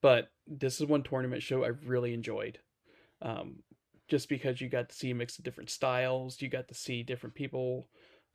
But 0.00 0.30
this 0.46 0.80
is 0.80 0.86
one 0.86 1.02
tournament 1.02 1.42
show 1.42 1.64
I 1.64 1.68
really 1.68 2.14
enjoyed. 2.14 2.60
Um, 3.20 3.64
just 4.10 4.28
because 4.28 4.60
you 4.60 4.68
got 4.68 4.90
to 4.90 4.94
see 4.94 5.10
a 5.10 5.14
mix 5.14 5.38
of 5.38 5.44
different 5.44 5.70
styles, 5.70 6.42
you 6.42 6.48
got 6.48 6.68
to 6.68 6.74
see 6.74 7.02
different 7.02 7.34
people 7.34 7.86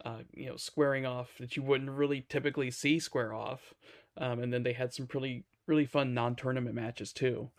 uh, 0.03 0.19
you 0.33 0.47
know, 0.47 0.57
squaring 0.57 1.05
off 1.05 1.29
that 1.39 1.55
you 1.55 1.63
wouldn't 1.63 1.89
really 1.89 2.25
typically 2.27 2.71
see 2.71 2.99
square 2.99 3.33
off. 3.33 3.73
Um, 4.17 4.39
and 4.39 4.51
then 4.51 4.63
they 4.63 4.73
had 4.73 4.93
some 4.93 5.07
pretty, 5.07 5.45
really 5.67 5.85
fun 5.85 6.13
non-tournament 6.13 6.75
matches 6.75 7.13
too. 7.13 7.51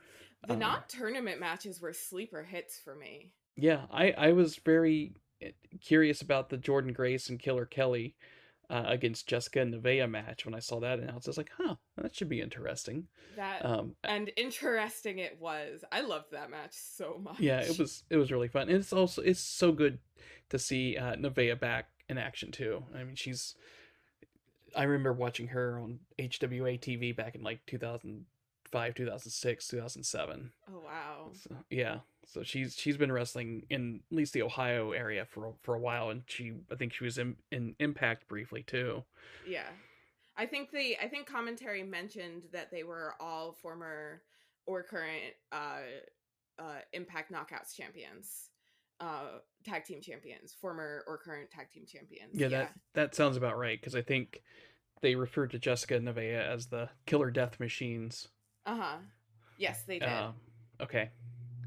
The 0.46 0.54
Um, 0.54 0.58
not 0.58 0.88
tournament 0.88 1.40
matches 1.40 1.80
were 1.80 1.92
sleeper 1.92 2.42
hits 2.42 2.78
for 2.78 2.94
me. 2.94 3.32
Yeah, 3.56 3.82
I, 3.90 4.10
I 4.12 4.32
was 4.32 4.56
very 4.56 5.14
eh, 5.40 5.52
curious 5.80 6.20
about 6.20 6.50
the 6.50 6.56
Jordan 6.56 6.92
Grace 6.92 7.28
and 7.28 7.38
Killer 7.38 7.66
Kelly 7.66 8.16
uh, 8.68 8.84
against 8.86 9.26
Jessica 9.26 9.60
and 9.60 9.74
Nevaeh 9.74 10.10
match 10.10 10.44
when 10.44 10.54
I 10.54 10.58
saw 10.58 10.80
that 10.80 10.98
announced. 10.98 11.28
I 11.28 11.30
was 11.30 11.38
like, 11.38 11.50
huh, 11.56 11.76
that 11.96 12.14
should 12.14 12.28
be 12.28 12.40
interesting. 12.40 13.06
That 13.36 13.64
Um, 13.64 13.94
and 14.04 14.30
interesting 14.36 15.18
it 15.18 15.38
was. 15.40 15.84
I 15.92 16.00
loved 16.00 16.32
that 16.32 16.50
match 16.50 16.72
so 16.72 17.20
much. 17.22 17.40
yeah, 17.40 17.60
it 17.60 17.78
was 17.78 18.04
it 18.10 18.16
was 18.16 18.32
really 18.32 18.48
fun, 18.48 18.68
and 18.68 18.78
it's 18.78 18.92
also 18.92 19.22
it's 19.22 19.40
so 19.40 19.72
good 19.72 19.98
to 20.48 20.58
see 20.58 20.96
uh, 20.96 21.14
Nevaeh 21.16 21.58
back 21.58 21.88
in 22.08 22.18
action 22.18 22.50
too. 22.50 22.84
I 22.94 23.04
mean, 23.04 23.16
she's 23.16 23.54
I 24.74 24.84
remember 24.84 25.12
watching 25.12 25.48
her 25.48 25.80
on 25.80 26.00
HWA 26.18 26.78
TV 26.78 27.16
back 27.16 27.34
in 27.34 27.42
like 27.42 27.60
2005, 28.76 28.94
2006, 28.94 29.68
2007. 29.68 30.52
Oh 30.72 30.80
wow. 30.84 31.30
So, 31.32 31.56
yeah, 31.70 31.98
so 32.26 32.42
she's 32.42 32.74
she's 32.76 32.96
been 32.96 33.12
wrestling 33.12 33.64
in 33.70 34.00
at 34.10 34.16
least 34.16 34.32
the 34.32 34.42
Ohio 34.42 34.92
area 34.92 35.24
for 35.24 35.48
a- 35.48 35.52
for 35.62 35.74
a 35.74 35.80
while, 35.80 36.10
and 36.10 36.22
she 36.26 36.52
I 36.70 36.74
think 36.76 36.92
she 36.92 37.04
was 37.04 37.18
in, 37.18 37.36
in 37.50 37.74
Impact 37.78 38.28
briefly 38.28 38.62
too. 38.62 39.04
Yeah. 39.48 39.68
I 40.36 40.44
think 40.46 40.70
the 40.70 40.96
I 41.02 41.08
think 41.08 41.26
commentary 41.26 41.82
mentioned 41.82 42.42
that 42.52 42.70
they 42.70 42.82
were 42.82 43.14
all 43.20 43.52
former 43.52 44.22
or 44.66 44.82
current 44.82 45.34
uh 45.52 45.80
uh 46.58 46.78
Impact 46.92 47.32
Knockouts 47.32 47.74
champions. 47.74 48.50
Uh 49.00 49.38
tag 49.64 49.84
team 49.84 50.00
champions, 50.00 50.54
former 50.60 51.04
or 51.06 51.18
current 51.18 51.50
tag 51.50 51.70
team 51.70 51.84
champions. 51.86 52.30
Yeah, 52.34 52.48
that 52.48 52.72
that 52.94 53.14
sounds 53.14 53.36
about 53.36 53.58
right 53.58 53.80
because 53.80 53.94
I 53.94 54.02
think 54.02 54.42
they 55.02 55.14
referred 55.14 55.50
to 55.50 55.58
Jessica 55.58 55.98
Nevaeh 56.00 56.42
as 56.42 56.66
the 56.68 56.88
Killer 57.06 57.30
Death 57.30 57.60
Machines. 57.60 58.28
Uh-huh. 58.66 58.96
Yes, 59.58 59.82
they 59.86 59.98
did. 59.98 60.08
Um, 60.08 60.34
okay, 60.80 61.10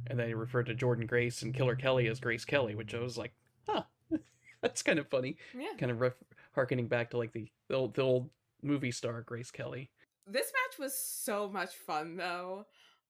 and 0.08 0.20
they 0.20 0.34
referred 0.34 0.68
to 0.68 0.76
Jordan 0.76 1.06
Grace 1.08 1.42
and 1.42 1.54
Killer 1.54 1.76
Kelly 1.76 2.08
as 2.08 2.20
Grace 2.20 2.46
Kelly, 2.46 2.76
which 2.76 2.94
I 2.94 3.00
was 3.00 3.18
like, 3.18 3.34
huh, 3.68 3.84
that's 4.62 4.84
kind 4.84 5.00
of 5.00 5.08
funny. 5.08 5.38
yeah. 5.58 5.70
Kind 5.78 5.92
of 5.92 6.02
ref- 6.02 6.14
harkening 6.54 6.88
back 6.88 7.12
to 7.12 7.18
like 7.18 7.32
the 7.34 7.48
the 7.70 7.76
old, 7.76 7.96
the 7.96 8.02
old 8.02 8.30
movie 8.62 8.92
star 8.92 9.22
Grace 9.22 9.52
Kelly. 9.52 9.90
This 10.28 10.52
match 10.54 10.78
was 10.80 10.94
so 10.96 11.48
much 11.50 11.74
fun 11.74 12.18
though. 12.18 12.66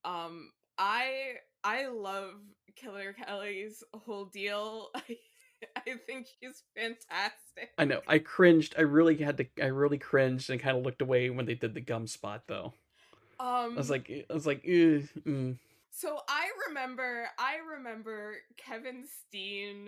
Um 0.06 0.52
I 0.78 1.34
I 1.64 1.88
love 1.88 2.36
Killer 2.76 3.14
Kelly's 3.14 3.84
whole 3.94 4.26
deal. 4.26 4.90
I 4.96 5.18
I 5.76 5.96
think 6.08 6.28
she's 6.40 6.64
fantastic. 6.74 7.72
I 7.78 7.84
know. 7.84 8.00
I 8.08 8.20
cringed. 8.20 8.76
I 8.78 8.82
really 8.84 9.18
had 9.18 9.38
to. 9.40 9.46
I 9.62 9.66
really 9.66 9.98
cringed 9.98 10.50
and 10.50 10.62
kind 10.62 10.78
of 10.78 10.86
looked 10.86 11.02
away 11.02 11.30
when 11.30 11.46
they 11.46 11.56
did 11.56 11.74
the 11.74 11.82
gum 11.82 12.08
spot, 12.08 12.44
though. 12.48 12.74
Um 13.40 13.74
I 13.74 13.78
was 13.78 13.90
like, 13.90 14.28
I 14.30 14.34
was 14.34 14.46
like, 14.46 14.64
mm. 14.64 15.58
So 15.92 16.20
I 16.28 16.48
remember 16.68 17.28
I 17.38 17.58
remember 17.76 18.36
Kevin 18.58 19.06
Steen 19.28 19.88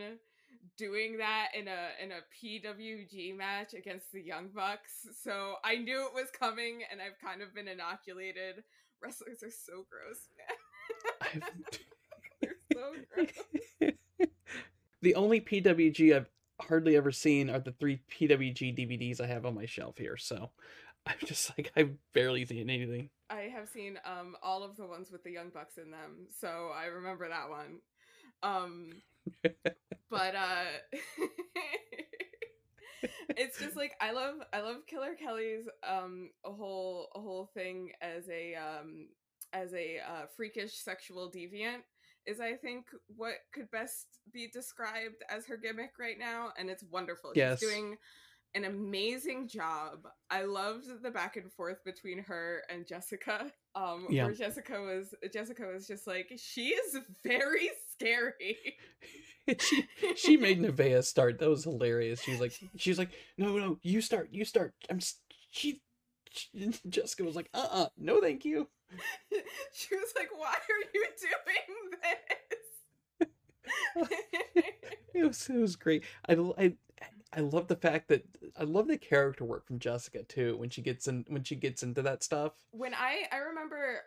doing 0.77 1.17
that 1.17 1.49
in 1.57 1.67
a 1.67 1.89
in 2.01 2.11
a 2.11 2.21
PWG 2.35 3.37
match 3.37 3.73
against 3.73 4.11
the 4.11 4.21
Young 4.21 4.49
Bucks. 4.53 5.07
So 5.23 5.55
I 5.63 5.75
knew 5.75 6.05
it 6.05 6.13
was 6.13 6.29
coming 6.37 6.81
and 6.91 7.01
I've 7.01 7.19
kind 7.23 7.41
of 7.41 7.53
been 7.53 7.67
inoculated. 7.67 8.63
Wrestlers 9.01 9.43
are 9.43 9.51
so 9.51 9.85
gross, 9.89 10.27
man. 11.33 11.43
They're 12.41 12.55
so 12.73 12.93
gross. 13.13 13.93
the 15.01 15.15
only 15.15 15.41
PWG 15.41 16.15
I've 16.15 16.29
hardly 16.59 16.95
ever 16.95 17.11
seen 17.11 17.49
are 17.49 17.59
the 17.59 17.71
three 17.73 18.01
PWG 18.11 18.77
DVDs 18.77 19.21
I 19.21 19.27
have 19.27 19.45
on 19.45 19.55
my 19.55 19.65
shelf 19.65 19.97
here. 19.97 20.17
So 20.17 20.51
I'm 21.05 21.17
just 21.25 21.51
like, 21.57 21.71
I've 21.75 21.91
barely 22.13 22.45
seen 22.45 22.69
anything. 22.69 23.09
I 23.32 23.50
have 23.54 23.70
seen 23.70 23.98
um 24.06 24.36
all 24.44 24.63
of 24.63 24.76
the 24.76 24.86
ones 24.86 25.10
with 25.12 25.24
the 25.24 25.32
Young 25.32 25.50
Bucks 25.50 25.78
in 25.78 25.91
them, 25.91 26.28
so 26.38 26.72
I 26.76 26.86
remember 26.86 27.30
that 27.30 27.50
one. 27.50 27.80
Um 28.44 29.02
but 30.10 30.36
uh 30.36 30.65
it's 33.38 33.60
just 33.60 33.76
like 33.76 33.94
I 34.02 34.12
love 34.12 34.36
I 34.54 34.62
love 34.62 34.86
Killer 34.88 35.15
Kelly's 35.15 35.67
um 35.88 36.32
a 36.46 36.52
whole 36.52 37.10
a 37.15 37.20
whole 37.20 37.50
thing 37.54 37.91
as 38.02 38.30
a 38.30 38.56
um 38.56 39.08
as 39.54 39.74
a 39.74 40.00
uh, 40.00 40.26
freakish 40.36 40.76
sexual 40.76 41.30
deviant 41.30 41.82
is 42.26 42.39
I 42.39 42.54
think 42.54 42.86
what 43.17 43.34
could 43.54 43.70
best 43.72 44.08
be 44.32 44.48
described 44.48 45.24
as 45.30 45.46
her 45.48 45.58
gimmick 45.58 45.91
right 46.00 46.17
now 46.20 46.52
and 46.58 46.70
it's 46.70 46.84
wonderful. 46.84 47.32
Yes. 47.36 47.60
She's 47.60 47.70
doing 47.70 47.98
an 48.55 48.65
amazing 48.65 49.47
job. 49.47 50.08
I 50.29 50.43
loved 50.43 50.85
the 51.04 51.12
back 51.12 51.37
and 51.37 51.52
forth 51.52 51.83
between 51.83 52.19
her 52.19 52.63
and 52.69 52.85
Jessica. 52.87 53.52
Um 53.75 54.08
Yeah. 54.10 54.25
where 54.25 54.33
Jessica 54.33 54.81
was 54.81 55.13
Jessica 55.33 55.65
was 55.65 55.87
just 55.87 56.08
like 56.08 56.31
she 56.37 56.69
is 56.69 56.97
very 57.23 57.69
scary. 57.91 58.58
she 59.60 59.87
she 60.15 60.37
made 60.37 60.60
Nevaeh 60.62 61.04
start. 61.04 61.39
That 61.39 61.49
was 61.49 61.63
hilarious. 61.63 62.21
She's 62.21 62.39
like, 62.41 62.54
she's 62.77 62.97
like, 62.99 63.12
no, 63.37 63.58
no, 63.58 63.79
you 63.81 64.02
start, 64.02 64.29
you 64.31 64.45
start. 64.45 64.73
I'm. 64.89 64.99
She. 65.52 65.81
she 66.31 66.71
Jessica 66.89 67.23
was 67.23 67.35
like, 67.35 67.49
uh, 67.54 67.67
uh 67.71 67.87
no, 67.97 68.21
thank 68.21 68.45
you. 68.45 68.67
she 69.73 69.95
was 69.95 70.13
like, 70.17 70.29
"Why 70.37 70.54
are 70.54 70.85
you 70.93 71.06
doing 71.21 71.91
this?" 72.02 73.27
It 75.13 75.25
was 75.27 75.49
it 75.49 75.58
was 75.58 75.75
great. 75.75 76.04
I 76.27 76.33
I 76.58 76.73
I 77.34 77.40
love 77.42 77.67
the 77.67 77.75
fact 77.75 78.10
that 78.10 78.25
I 78.58 78.63
love 78.63 78.88
the 78.88 78.98
character 78.98 79.46
work 79.46 79.65
from 79.65 79.79
Jessica 79.79 80.23
too 80.23 80.58
when 80.58 80.69
she 80.69 80.82
gets 80.82 81.08
in 81.08 81.25
when 81.29 81.44
she 81.44 81.56
gets 81.56 81.84
into 81.84 82.02
that 82.02 82.23
stuff. 82.23 82.54
when 82.71 82.94
I 82.94 83.23
I 83.32 83.38
remember 83.38 84.02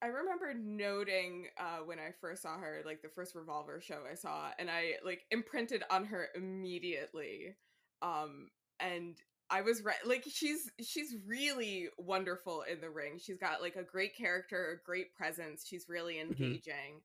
I 0.00 0.06
remember 0.06 0.54
noting 0.54 1.46
uh, 1.58 1.78
when 1.84 1.98
I 1.98 2.12
first 2.20 2.42
saw 2.42 2.56
her, 2.56 2.82
like 2.86 3.02
the 3.02 3.08
first 3.08 3.34
Revolver 3.34 3.80
show 3.80 4.02
I 4.10 4.14
saw, 4.14 4.50
and 4.58 4.70
I 4.70 4.92
like 5.04 5.24
imprinted 5.30 5.82
on 5.90 6.04
her 6.04 6.28
immediately. 6.36 7.56
Um, 8.00 8.50
and 8.78 9.16
I 9.50 9.62
was 9.62 9.82
re- 9.82 9.94
like, 10.06 10.24
she's 10.30 10.70
she's 10.80 11.16
really 11.26 11.88
wonderful 11.98 12.62
in 12.70 12.80
the 12.80 12.90
ring. 12.90 13.18
She's 13.20 13.38
got 13.38 13.60
like 13.60 13.74
a 13.74 13.82
great 13.82 14.16
character, 14.16 14.78
a 14.80 14.86
great 14.86 15.12
presence. 15.14 15.64
She's 15.66 15.86
really 15.88 16.20
engaging, 16.20 17.00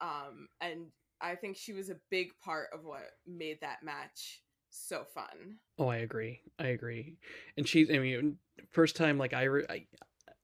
um, 0.00 0.48
and 0.62 0.86
I 1.20 1.34
think 1.34 1.58
she 1.58 1.74
was 1.74 1.90
a 1.90 1.96
big 2.10 2.28
part 2.42 2.68
of 2.72 2.84
what 2.84 3.02
made 3.26 3.60
that 3.60 3.82
match 3.82 4.40
so 4.70 5.04
fun. 5.14 5.56
Oh, 5.78 5.88
I 5.88 5.98
agree. 5.98 6.40
I 6.58 6.68
agree. 6.68 7.16
And 7.56 7.66
she's, 7.68 7.90
I 7.90 7.98
mean, 7.98 8.38
first 8.70 8.96
time 8.96 9.18
like 9.18 9.34
I, 9.34 9.44
re- 9.44 9.66
I, 9.68 9.86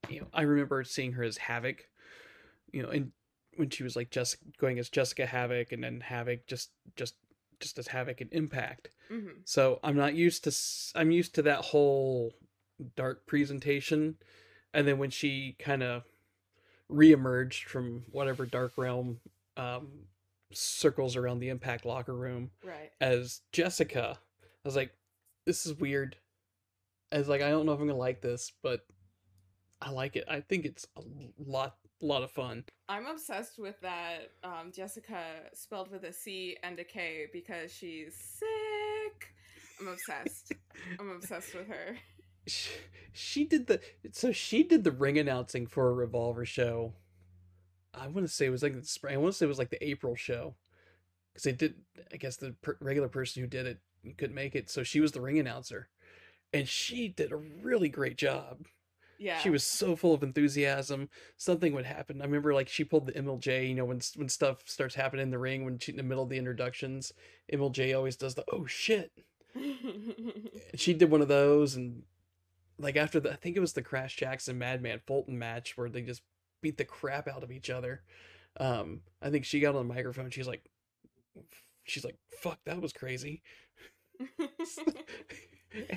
you 0.09 0.21
know, 0.21 0.27
I 0.33 0.43
remember 0.43 0.83
seeing 0.83 1.13
her 1.13 1.23
as 1.23 1.37
Havoc, 1.37 1.87
you 2.71 2.83
know, 2.83 2.89
and 2.89 3.11
when 3.55 3.69
she 3.69 3.83
was 3.83 3.95
like 3.95 4.09
just 4.09 4.37
going 4.59 4.79
as 4.79 4.89
Jessica 4.89 5.25
Havoc, 5.25 5.71
and 5.71 5.83
then 5.83 6.01
Havoc 6.01 6.45
just 6.47 6.71
just 6.95 7.15
just 7.59 7.79
as 7.79 7.87
Havoc 7.87 8.21
and 8.21 8.31
Impact. 8.31 8.89
Mm-hmm. 9.11 9.39
So 9.45 9.79
I'm 9.83 9.95
not 9.95 10.13
used 10.13 10.43
to 10.43 10.55
I'm 10.95 11.11
used 11.11 11.35
to 11.35 11.41
that 11.43 11.65
whole 11.65 12.33
dark 12.95 13.25
presentation, 13.25 14.15
and 14.73 14.87
then 14.87 14.97
when 14.97 15.09
she 15.09 15.55
kind 15.59 15.83
of 15.83 16.03
reemerged 16.91 17.63
from 17.63 18.03
whatever 18.11 18.45
dark 18.45 18.73
realm 18.77 19.19
um, 19.57 19.87
circles 20.53 21.15
around 21.15 21.39
the 21.39 21.49
Impact 21.49 21.85
locker 21.85 22.15
room 22.15 22.51
Right. 22.63 22.91
as 23.01 23.41
Jessica, 23.51 24.17
I 24.43 24.67
was 24.67 24.75
like, 24.75 24.91
this 25.45 25.65
is 25.65 25.73
weird. 25.73 26.15
I 27.11 27.17
was 27.19 27.27
like, 27.29 27.41
I 27.41 27.49
don't 27.49 27.65
know 27.65 27.73
if 27.73 27.79
I'm 27.79 27.87
gonna 27.87 27.97
like 27.97 28.21
this, 28.21 28.51
but 28.63 28.85
I 29.81 29.91
like 29.91 30.15
it. 30.15 30.25
I 30.29 30.41
think 30.41 30.65
it's 30.65 30.87
a 30.97 31.01
lot, 31.37 31.77
lot 32.01 32.23
of 32.23 32.31
fun. 32.31 32.65
I'm 32.89 33.05
obsessed 33.05 33.59
with 33.59 33.79
that 33.81 34.31
um, 34.43 34.71
Jessica 34.73 35.21
spelled 35.53 35.91
with 35.91 36.03
a 36.03 36.11
C 36.13 36.57
and 36.63 36.79
a 36.79 36.83
K 36.83 37.27
because 37.31 37.71
she's 37.71 38.15
sick. 38.15 39.33
I'm 39.79 39.87
obsessed. 39.87 40.53
I'm 40.99 41.09
obsessed 41.11 41.53
with 41.53 41.67
her. 41.67 41.97
She, 42.47 42.69
she 43.13 43.43
did 43.43 43.67
the 43.67 43.79
so 44.11 44.31
she 44.31 44.63
did 44.63 44.83
the 44.83 44.91
ring 44.91 45.17
announcing 45.19 45.67
for 45.67 45.89
a 45.89 45.93
Revolver 45.93 46.45
show. 46.45 46.93
I 47.99 48.07
want 48.07 48.27
to 48.27 48.33
say 48.33 48.45
it 48.45 48.51
was 48.51 48.63
like 48.63 48.73
the 48.73 48.85
spring. 48.85 49.15
I 49.15 49.17
want 49.17 49.33
to 49.33 49.37
say 49.37 49.45
it 49.45 49.49
was 49.49 49.59
like 49.59 49.69
the 49.69 49.87
April 49.87 50.15
show 50.15 50.55
because 51.33 51.43
they 51.43 51.51
did. 51.51 51.75
I 52.13 52.17
guess 52.17 52.37
the 52.37 52.55
per- 52.61 52.77
regular 52.81 53.07
person 53.09 53.41
who 53.41 53.47
did 53.47 53.65
it 53.65 53.79
couldn't 54.17 54.35
make 54.35 54.55
it, 54.55 54.69
so 54.69 54.83
she 54.83 54.99
was 54.99 55.11
the 55.11 55.21
ring 55.21 55.39
announcer, 55.39 55.89
and 56.53 56.67
she 56.67 57.07
did 57.07 57.31
a 57.31 57.37
really 57.37 57.89
great 57.89 58.17
job. 58.17 58.65
Yeah. 59.19 59.39
She 59.39 59.49
was 59.49 59.63
so 59.63 59.95
full 59.95 60.13
of 60.13 60.23
enthusiasm. 60.23 61.09
Something 61.37 61.73
would 61.73 61.85
happen. 61.85 62.21
I 62.21 62.25
remember 62.25 62.53
like 62.53 62.69
she 62.69 62.83
pulled 62.83 63.07
the 63.07 63.13
MLJ, 63.13 63.69
you 63.69 63.75
know, 63.75 63.85
when 63.85 64.01
when 64.15 64.29
stuff 64.29 64.61
starts 64.65 64.95
happening 64.95 65.23
in 65.23 65.31
the 65.31 65.39
ring 65.39 65.65
when 65.65 65.79
she 65.79 65.91
in 65.91 65.97
the 65.97 66.03
middle 66.03 66.23
of 66.23 66.29
the 66.29 66.37
introductions, 66.37 67.13
MLJ 67.51 67.95
always 67.95 68.15
does 68.15 68.35
the 68.35 68.45
oh 68.51 68.65
shit. 68.65 69.11
She 70.75 70.93
did 70.93 71.09
one 71.09 71.21
of 71.21 71.27
those 71.27 71.75
and 71.75 72.03
like 72.77 72.95
after 72.95 73.19
the 73.19 73.31
I 73.31 73.35
think 73.35 73.55
it 73.57 73.61
was 73.61 73.73
the 73.73 73.81
Crash 73.81 74.17
Jaxon 74.17 74.57
Madman 74.57 75.01
Fulton 75.07 75.39
match 75.39 75.77
where 75.77 75.89
they 75.89 76.01
just 76.01 76.21
beat 76.61 76.77
the 76.77 76.85
crap 76.85 77.27
out 77.27 77.43
of 77.43 77.51
each 77.51 77.69
other. 77.69 78.01
Um 78.59 79.01
I 79.21 79.29
think 79.29 79.45
she 79.45 79.59
got 79.59 79.75
on 79.75 79.87
the 79.87 79.93
microphone, 79.93 80.29
she's 80.29 80.47
like 80.47 80.69
she's 81.83 82.05
like, 82.05 82.17
fuck, 82.41 82.59
that 82.65 82.81
was 82.81 82.93
crazy. 82.93 83.41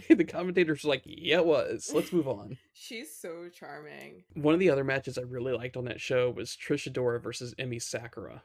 and 0.08 0.18
the 0.18 0.24
commentator's 0.24 0.84
like, 0.84 1.02
Yeah, 1.04 1.38
it 1.38 1.46
was. 1.46 1.90
Let's 1.94 2.12
move 2.12 2.28
on. 2.28 2.58
She's 2.72 3.14
so 3.14 3.48
charming. 3.48 4.24
One 4.34 4.54
of 4.54 4.60
the 4.60 4.70
other 4.70 4.84
matches 4.84 5.18
I 5.18 5.22
really 5.22 5.52
liked 5.52 5.76
on 5.76 5.84
that 5.86 6.00
show 6.00 6.30
was 6.30 6.56
Trish 6.56 6.90
Adora 6.90 7.22
versus 7.22 7.54
Emmy 7.58 7.78
Sakura. 7.78 8.42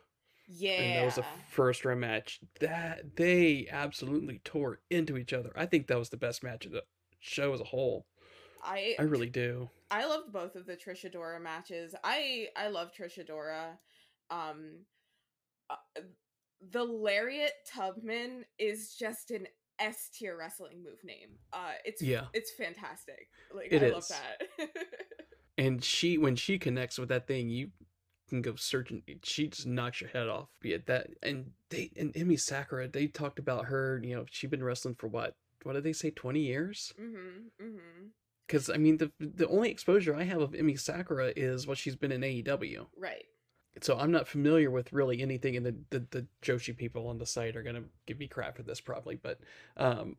Yeah. 0.47 0.73
And 0.73 0.99
that 0.99 1.05
was 1.05 1.17
a 1.17 1.25
first 1.49 1.85
round 1.85 2.01
match. 2.01 2.39
That 2.59 3.15
they 3.15 3.67
absolutely 3.71 4.41
tore 4.43 4.79
into 4.89 5.17
each 5.17 5.33
other. 5.33 5.51
I 5.55 5.65
think 5.65 5.87
that 5.87 5.97
was 5.97 6.09
the 6.09 6.17
best 6.17 6.43
match 6.43 6.65
of 6.65 6.71
the 6.71 6.83
show 7.19 7.53
as 7.53 7.61
a 7.61 7.65
whole. 7.65 8.05
I 8.65 8.95
I 8.99 9.03
really 9.03 9.29
do. 9.29 9.69
I 9.91 10.05
loved 10.05 10.33
both 10.33 10.55
of 10.55 10.65
the 10.65 10.75
Trish 10.75 11.09
Adora 11.09 11.41
matches. 11.41 11.95
I 12.03 12.47
I 12.57 12.67
love 12.69 12.91
Trish 12.91 13.17
Adora. 13.23 13.77
Um, 14.29 14.79
uh, 15.69 15.75
the 16.71 16.83
Lariat 16.83 17.51
Tubman 17.71 18.45
is 18.57 18.95
just 18.97 19.31
an 19.31 19.47
S 19.79 20.09
tier 20.13 20.37
wrestling 20.37 20.83
move 20.83 21.03
name. 21.03 21.37
Uh, 21.53 21.73
it's 21.83 22.01
Yeah. 22.01 22.25
it's 22.33 22.51
fantastic. 22.51 23.27
Like 23.53 23.71
It 23.71 23.83
I 23.83 23.89
love 23.89 24.07
that. 24.07 24.41
And 25.57 25.81
she 25.81 26.17
when 26.17 26.35
she 26.35 26.57
connects 26.59 26.99
with 26.99 27.07
that 27.09 27.27
thing, 27.27 27.47
you 27.49 27.69
can 28.29 28.41
go 28.41 28.55
searching. 28.55 29.03
She 29.23 29.47
just 29.47 29.65
knocks 29.65 30.01
your 30.01 30.09
head 30.09 30.27
off. 30.27 30.49
Be 30.59 30.73
it 30.73 30.85
that 30.87 31.07
and 31.23 31.51
they 31.69 31.91
and 31.95 32.13
Emi 32.13 32.37
Sakura, 32.37 32.89
they 32.89 33.07
talked 33.07 33.39
about 33.39 33.65
her. 33.65 34.01
You 34.03 34.15
know, 34.17 34.25
she'd 34.29 34.49
been 34.49 34.63
wrestling 34.63 34.95
for 34.95 35.07
what? 35.07 35.35
What 35.63 35.73
did 35.73 35.85
they 35.85 35.93
say? 35.93 36.11
Twenty 36.11 36.41
years? 36.41 36.91
mm-hmm. 36.99 37.65
Mm-hmm. 37.65 38.07
Because 38.47 38.69
I 38.69 38.77
mean, 38.77 38.97
the 38.97 39.11
the 39.19 39.47
only 39.47 39.71
exposure 39.71 40.15
I 40.15 40.23
have 40.23 40.41
of 40.41 40.51
Emi 40.51 40.79
Sakura 40.79 41.33
is 41.35 41.67
what 41.67 41.77
she's 41.77 41.95
been 41.95 42.11
in 42.11 42.21
AEW. 42.21 42.87
Right. 42.97 43.25
so 43.81 43.97
I'm 43.97 44.11
not 44.11 44.27
familiar 44.27 44.69
with 44.71 44.93
really 44.93 45.21
anything, 45.21 45.57
and 45.57 45.65
the, 45.65 45.75
the 45.89 46.05
the 46.11 46.27
Joshi 46.41 46.75
people 46.75 47.07
on 47.07 47.17
the 47.17 47.25
site 47.25 47.55
are 47.55 47.63
gonna 47.63 47.83
give 48.05 48.19
me 48.19 48.27
crap 48.27 48.55
for 48.57 48.63
this 48.63 48.81
probably, 48.81 49.15
but 49.15 49.39
um, 49.77 50.17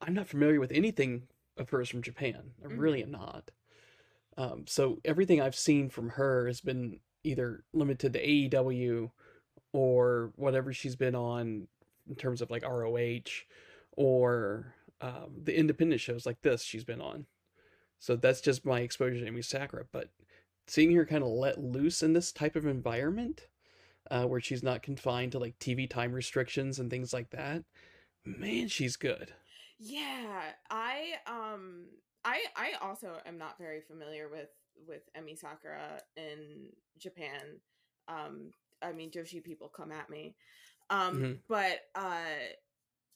I'm 0.00 0.14
not 0.14 0.28
familiar 0.28 0.60
with 0.60 0.72
anything 0.72 1.24
of 1.56 1.70
hers 1.70 1.88
from 1.88 2.02
Japan. 2.02 2.52
I 2.64 2.68
really 2.68 3.02
am 3.02 3.10
not. 3.10 3.50
Um, 4.36 4.64
so 4.66 5.00
everything 5.04 5.40
I've 5.40 5.56
seen 5.56 5.90
from 5.90 6.10
her 6.10 6.46
has 6.46 6.60
been 6.60 7.00
either 7.24 7.64
limited 7.72 8.12
to 8.14 8.26
AEW 8.26 9.10
or 9.72 10.32
whatever 10.36 10.72
she's 10.72 10.96
been 10.96 11.14
on 11.14 11.68
in 12.08 12.14
terms 12.16 12.40
of 12.40 12.50
like 12.50 12.66
ROH 12.66 13.44
or 13.92 14.74
um, 15.00 15.42
the 15.42 15.56
independent 15.56 16.00
shows 16.00 16.26
like 16.26 16.40
this 16.42 16.62
she's 16.62 16.84
been 16.84 17.00
on. 17.00 17.26
So 18.00 18.16
that's 18.16 18.40
just 18.42 18.66
my 18.66 18.80
exposure 18.80 19.20
to 19.24 19.30
Emi 19.30 19.44
Sakura. 19.44 19.86
But 19.92 20.10
seeing 20.66 20.94
her 20.96 21.06
kind 21.06 21.22
of 21.24 21.30
let 21.30 21.62
loose 21.62 22.02
in 22.02 22.14
this 22.14 22.32
type 22.32 22.56
of 22.56 22.66
environment, 22.66 23.48
uh, 24.10 24.24
where 24.26 24.40
she's 24.40 24.62
not 24.62 24.82
confined 24.82 25.32
to 25.32 25.38
like 25.38 25.58
TV 25.60 25.86
time 25.88 26.12
restrictions 26.12 26.78
and 26.80 26.90
things 26.90 27.12
like 27.12 27.30
that, 27.30 27.64
man, 28.24 28.68
she's 28.68 28.96
good. 28.96 29.34
Yeah, 29.78 30.42
I 30.70 31.14
um 31.26 31.86
I 32.24 32.42
I 32.56 32.72
also 32.82 33.18
am 33.26 33.38
not 33.38 33.58
very 33.58 33.80
familiar 33.80 34.28
with 34.28 34.50
with 34.86 35.02
Emi 35.18 35.38
Sakura 35.38 36.00
in 36.16 36.66
Japan. 36.98 37.60
Um 38.08 38.52
I 38.82 38.92
mean 38.92 39.10
Joshi 39.10 39.42
people 39.42 39.68
come 39.68 39.92
at 39.92 40.10
me. 40.10 40.36
Um 40.90 41.20
Mhm. 41.20 41.38
but 41.48 41.80
uh 41.94 42.52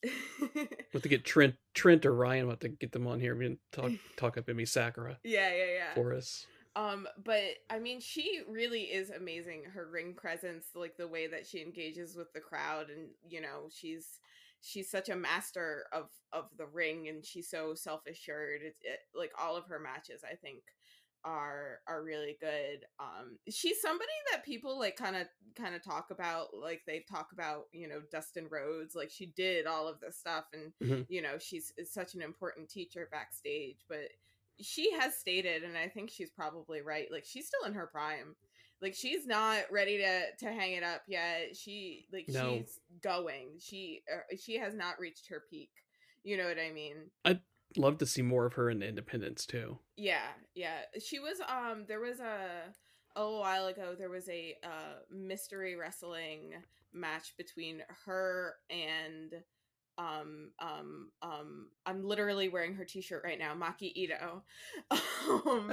We'll 0.93 1.01
to 1.01 1.09
get 1.09 1.25
Trent, 1.25 1.57
Trent 1.75 2.07
or 2.07 2.15
Ryan. 2.15 2.47
We'll 2.47 2.53
have 2.53 2.61
to 2.61 2.69
get 2.69 2.93
them 2.93 3.07
on 3.07 3.19
here 3.19 3.41
and 3.43 3.59
talk 3.73 3.91
talk 4.17 4.39
up 4.39 4.47
Emi 4.47 4.69
Sakura 4.69 5.19
yeah, 5.25 5.51
yeah, 5.51 5.65
yeah. 5.75 5.95
for 5.95 6.15
us. 6.15 6.47
Um, 6.77 7.07
but 7.25 7.43
I 7.71 7.79
mean, 7.79 8.01
she 8.01 8.41
really 8.49 8.83
is 8.83 9.11
amazing. 9.11 9.65
Her 9.75 9.89
ring 9.91 10.15
presence, 10.15 10.67
like 10.75 10.97
the 10.97 11.09
way 11.09 11.27
that 11.27 11.47
she 11.47 11.63
engages 11.63 12.17
with 12.17 12.33
the 12.33 12.41
crowd, 12.41 12.91
and 12.91 13.09
you 13.29 13.41
know, 13.41 13.69
she's 13.71 14.19
she's 14.61 14.91
such 14.91 15.09
a 15.09 15.17
master 15.17 15.85
of 15.93 16.09
of 16.33 16.47
the 16.59 16.67
ring, 16.67 17.09
and 17.09 17.25
she's 17.25 17.49
so 17.49 17.75
self 17.75 18.07
assured. 18.07 18.61
It's 18.63 18.81
it, 18.83 19.01
like 19.17 19.33
all 19.41 19.57
of 19.57 19.67
her 19.67 19.79
matches, 19.79 20.23
I 20.25 20.35
think, 20.35 20.63
are 21.25 21.81
are 21.89 22.03
really 22.05 22.37
good. 22.41 22.85
Um, 22.99 23.39
she's 23.49 23.81
somebody 23.81 24.11
that 24.33 24.45
people 24.45 24.79
like 24.79 24.97
kind 24.97 25.17
of 25.17 25.27
kind 25.57 25.75
of 25.75 25.83
talk 25.83 26.11
about, 26.11 26.55
like 26.55 26.83
they 26.87 27.05
talk 27.11 27.33
about, 27.33 27.65
you 27.73 27.89
know, 27.89 28.03
Dustin 28.11 28.49
Rhodes. 28.51 28.95
Like 28.95 29.11
she 29.11 29.27
did 29.27 29.67
all 29.67 29.89
of 29.89 30.01
this 30.01 30.19
stuff, 30.19 30.45
and 30.53 30.73
Mhm. 30.83 31.07
you 31.09 31.23
know, 31.23 31.39
she's 31.39 31.73
is 31.77 31.93
such 31.93 32.15
an 32.15 32.23
important 32.23 32.69
teacher 32.69 33.09
backstage, 33.11 33.85
but 33.89 34.11
she 34.61 34.93
has 34.93 35.17
stated 35.19 35.65
and 35.65 35.77
i 35.77 35.89
think 35.89 36.09
she's 36.09 36.31
probably 36.31 36.81
right 36.81 37.11
like 37.11 37.25
she's 37.25 37.47
still 37.49 37.65
in 37.67 37.75
her 37.75 37.89
prime 37.89 38.37
like 38.81 38.95
she's 38.95 39.27
not 39.27 39.65
ready 39.71 39.99
to 39.99 40.23
to 40.39 40.47
hang 40.53 40.75
it 40.75 40.85
up 40.85 41.03
yet 41.09 41.57
she 41.57 42.07
like 42.13 42.27
No. 42.29 42.59
she's 42.59 42.79
going 43.03 43.59
she 43.59 44.03
uh, 44.13 44.37
she 44.37 44.57
has 44.57 44.75
not 44.75 45.01
reached 45.01 45.29
her 45.29 45.43
peak 45.51 45.71
you 46.23 46.37
know 46.37 46.47
what 46.47 46.59
i 46.61 46.71
mean 46.71 47.11
Love 47.77 47.99
to 47.99 48.07
see 48.07 48.23
more 48.23 48.47
of 48.47 48.55
her 48.55 48.71
in 48.71 48.83
Independence 48.83 49.47
too. 49.47 49.79
yeah 49.97 50.29
yeah. 50.55 50.81
She 51.05 51.19
was 51.19 51.41
um 51.49 51.85
there 51.89 52.01
was 52.01 52.21
a 52.21 52.73
a 53.17 53.23
little 53.23 53.41
while 53.41 53.67
ago 53.67 53.95
there 53.97 54.11
was 54.11 54.29
a 54.29 54.57
uh 54.65 54.99
mystery 55.11 55.77
wrestling 55.77 56.53
match 56.93 57.35
between 57.37 57.83
her 58.07 58.55
and 58.71 59.35
um 59.99 60.51
um 60.59 61.11
um 61.23 61.69
i'm 61.87 62.03
literally 62.05 62.49
wearing 62.49 62.75
her 62.75 62.85
t-shirt 62.85 63.23
right 63.25 63.39
now 63.39 63.55
maki 63.55 63.93
itoh. 63.97 64.43
Um 65.47 65.73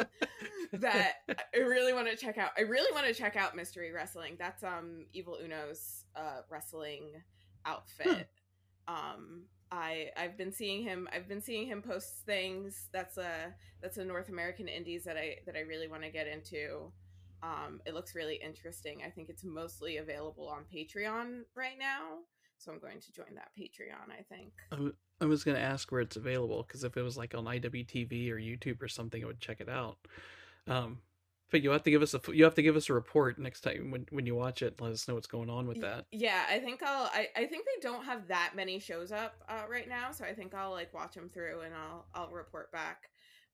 that 0.73 1.13
i 1.55 1.57
really 1.57 1.91
want 1.93 2.07
to 2.07 2.15
check 2.15 2.37
out 2.37 2.51
i 2.57 2.61
really 2.61 2.91
want 2.93 3.07
to 3.07 3.13
check 3.13 3.35
out 3.35 3.55
mystery 3.55 3.91
wrestling. 3.91 4.35
That's 4.37 4.63
um 4.63 5.05
evil 5.13 5.37
uno's 5.43 6.05
uh 6.15 6.41
wrestling 6.49 7.05
outfit. 7.65 8.29
Um 8.87 9.43
i 9.71 10.07
i've 10.17 10.37
been 10.37 10.51
seeing 10.51 10.83
him 10.83 11.07
i've 11.13 11.27
been 11.27 11.41
seeing 11.41 11.65
him 11.67 11.81
post 11.81 12.25
things 12.25 12.87
that's 12.91 13.17
a 13.17 13.53
that's 13.81 13.97
a 13.97 14.03
north 14.05 14.29
american 14.29 14.67
indies 14.67 15.03
that 15.03 15.17
i 15.17 15.35
that 15.45 15.55
i 15.55 15.61
really 15.61 15.87
want 15.87 16.03
to 16.03 16.09
get 16.09 16.27
into 16.27 16.91
Um, 17.43 17.81
it 17.87 17.95
looks 17.95 18.13
really 18.13 18.35
interesting. 18.35 19.01
I 19.03 19.09
think 19.09 19.27
it's 19.27 19.43
mostly 19.43 19.97
available 19.97 20.47
on 20.47 20.63
Patreon 20.71 21.41
right 21.55 21.77
now, 21.79 22.19
so 22.59 22.71
I'm 22.71 22.79
going 22.79 22.99
to 23.01 23.11
join 23.11 23.33
that 23.33 23.49
Patreon. 23.57 24.11
I 24.11 24.21
think. 24.29 24.53
I 25.21 25.25
was 25.25 25.43
gonna 25.43 25.57
ask 25.57 25.91
where 25.91 26.01
it's 26.01 26.17
available 26.17 26.61
because 26.61 26.83
if 26.83 26.97
it 26.97 27.01
was 27.01 27.17
like 27.17 27.33
on 27.33 27.45
IWTV 27.45 28.29
or 28.31 28.37
YouTube 28.37 28.79
or 28.81 28.87
something, 28.87 29.23
I 29.23 29.25
would 29.27 29.39
check 29.39 29.59
it 29.59 29.69
out. 29.69 29.97
Um, 30.67 30.99
but 31.51 31.61
you 31.61 31.69
have 31.71 31.83
to 31.83 31.91
give 31.91 32.01
us 32.01 32.13
a 32.13 32.21
you 32.33 32.45
have 32.45 32.55
to 32.55 32.61
give 32.61 32.75
us 32.75 32.89
a 32.89 32.93
report 32.93 33.37
next 33.37 33.61
time 33.61 33.91
when, 33.91 34.07
when 34.09 34.25
you 34.25 34.35
watch 34.35 34.61
it. 34.61 34.79
Let 34.79 34.91
us 34.91 35.07
know 35.07 35.15
what's 35.15 35.27
going 35.27 35.49
on 35.49 35.67
with 35.67 35.81
that. 35.81 36.05
Yeah, 36.11 36.43
I 36.49 36.59
think 36.59 36.81
I'll. 36.81 37.09
I, 37.13 37.27
I 37.35 37.45
think 37.45 37.65
they 37.65 37.81
don't 37.81 38.05
have 38.05 38.27
that 38.29 38.53
many 38.55 38.79
shows 38.79 39.11
up 39.11 39.35
uh, 39.49 39.63
right 39.69 39.87
now, 39.87 40.11
so 40.11 40.25
I 40.25 40.33
think 40.33 40.55
I'll 40.55 40.71
like 40.71 40.93
watch 40.93 41.13
them 41.13 41.29
through 41.31 41.61
and 41.61 41.73
I'll 41.75 42.05
I'll 42.15 42.31
report 42.31 42.71
back. 42.71 43.09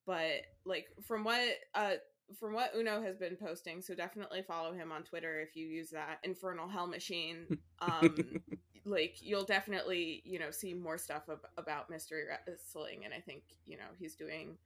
But 0.05 0.43
like 0.65 0.87
from 1.03 1.23
what 1.23 1.49
uh 1.75 1.93
from 2.39 2.53
what 2.53 2.71
Uno 2.75 3.01
has 3.01 3.17
been 3.17 3.35
posting, 3.35 3.81
so 3.81 3.95
definitely 3.95 4.41
follow 4.41 4.73
him 4.73 4.91
on 4.91 5.03
Twitter 5.03 5.39
if 5.39 5.55
you 5.55 5.67
use 5.67 5.89
that 5.89 6.19
Infernal 6.23 6.67
Hell 6.67 6.87
Machine. 6.87 7.57
Um, 7.81 8.15
like 8.85 9.15
you'll 9.21 9.45
definitely 9.45 10.21
you 10.23 10.39
know 10.39 10.51
see 10.51 10.73
more 10.73 10.97
stuff 10.97 11.23
ab- 11.29 11.47
about 11.57 11.89
mystery 11.89 12.23
wrestling, 12.27 13.05
and 13.05 13.13
I 13.13 13.19
think 13.19 13.43
you 13.65 13.77
know 13.77 13.89
he's 13.97 14.15
doing 14.15 14.57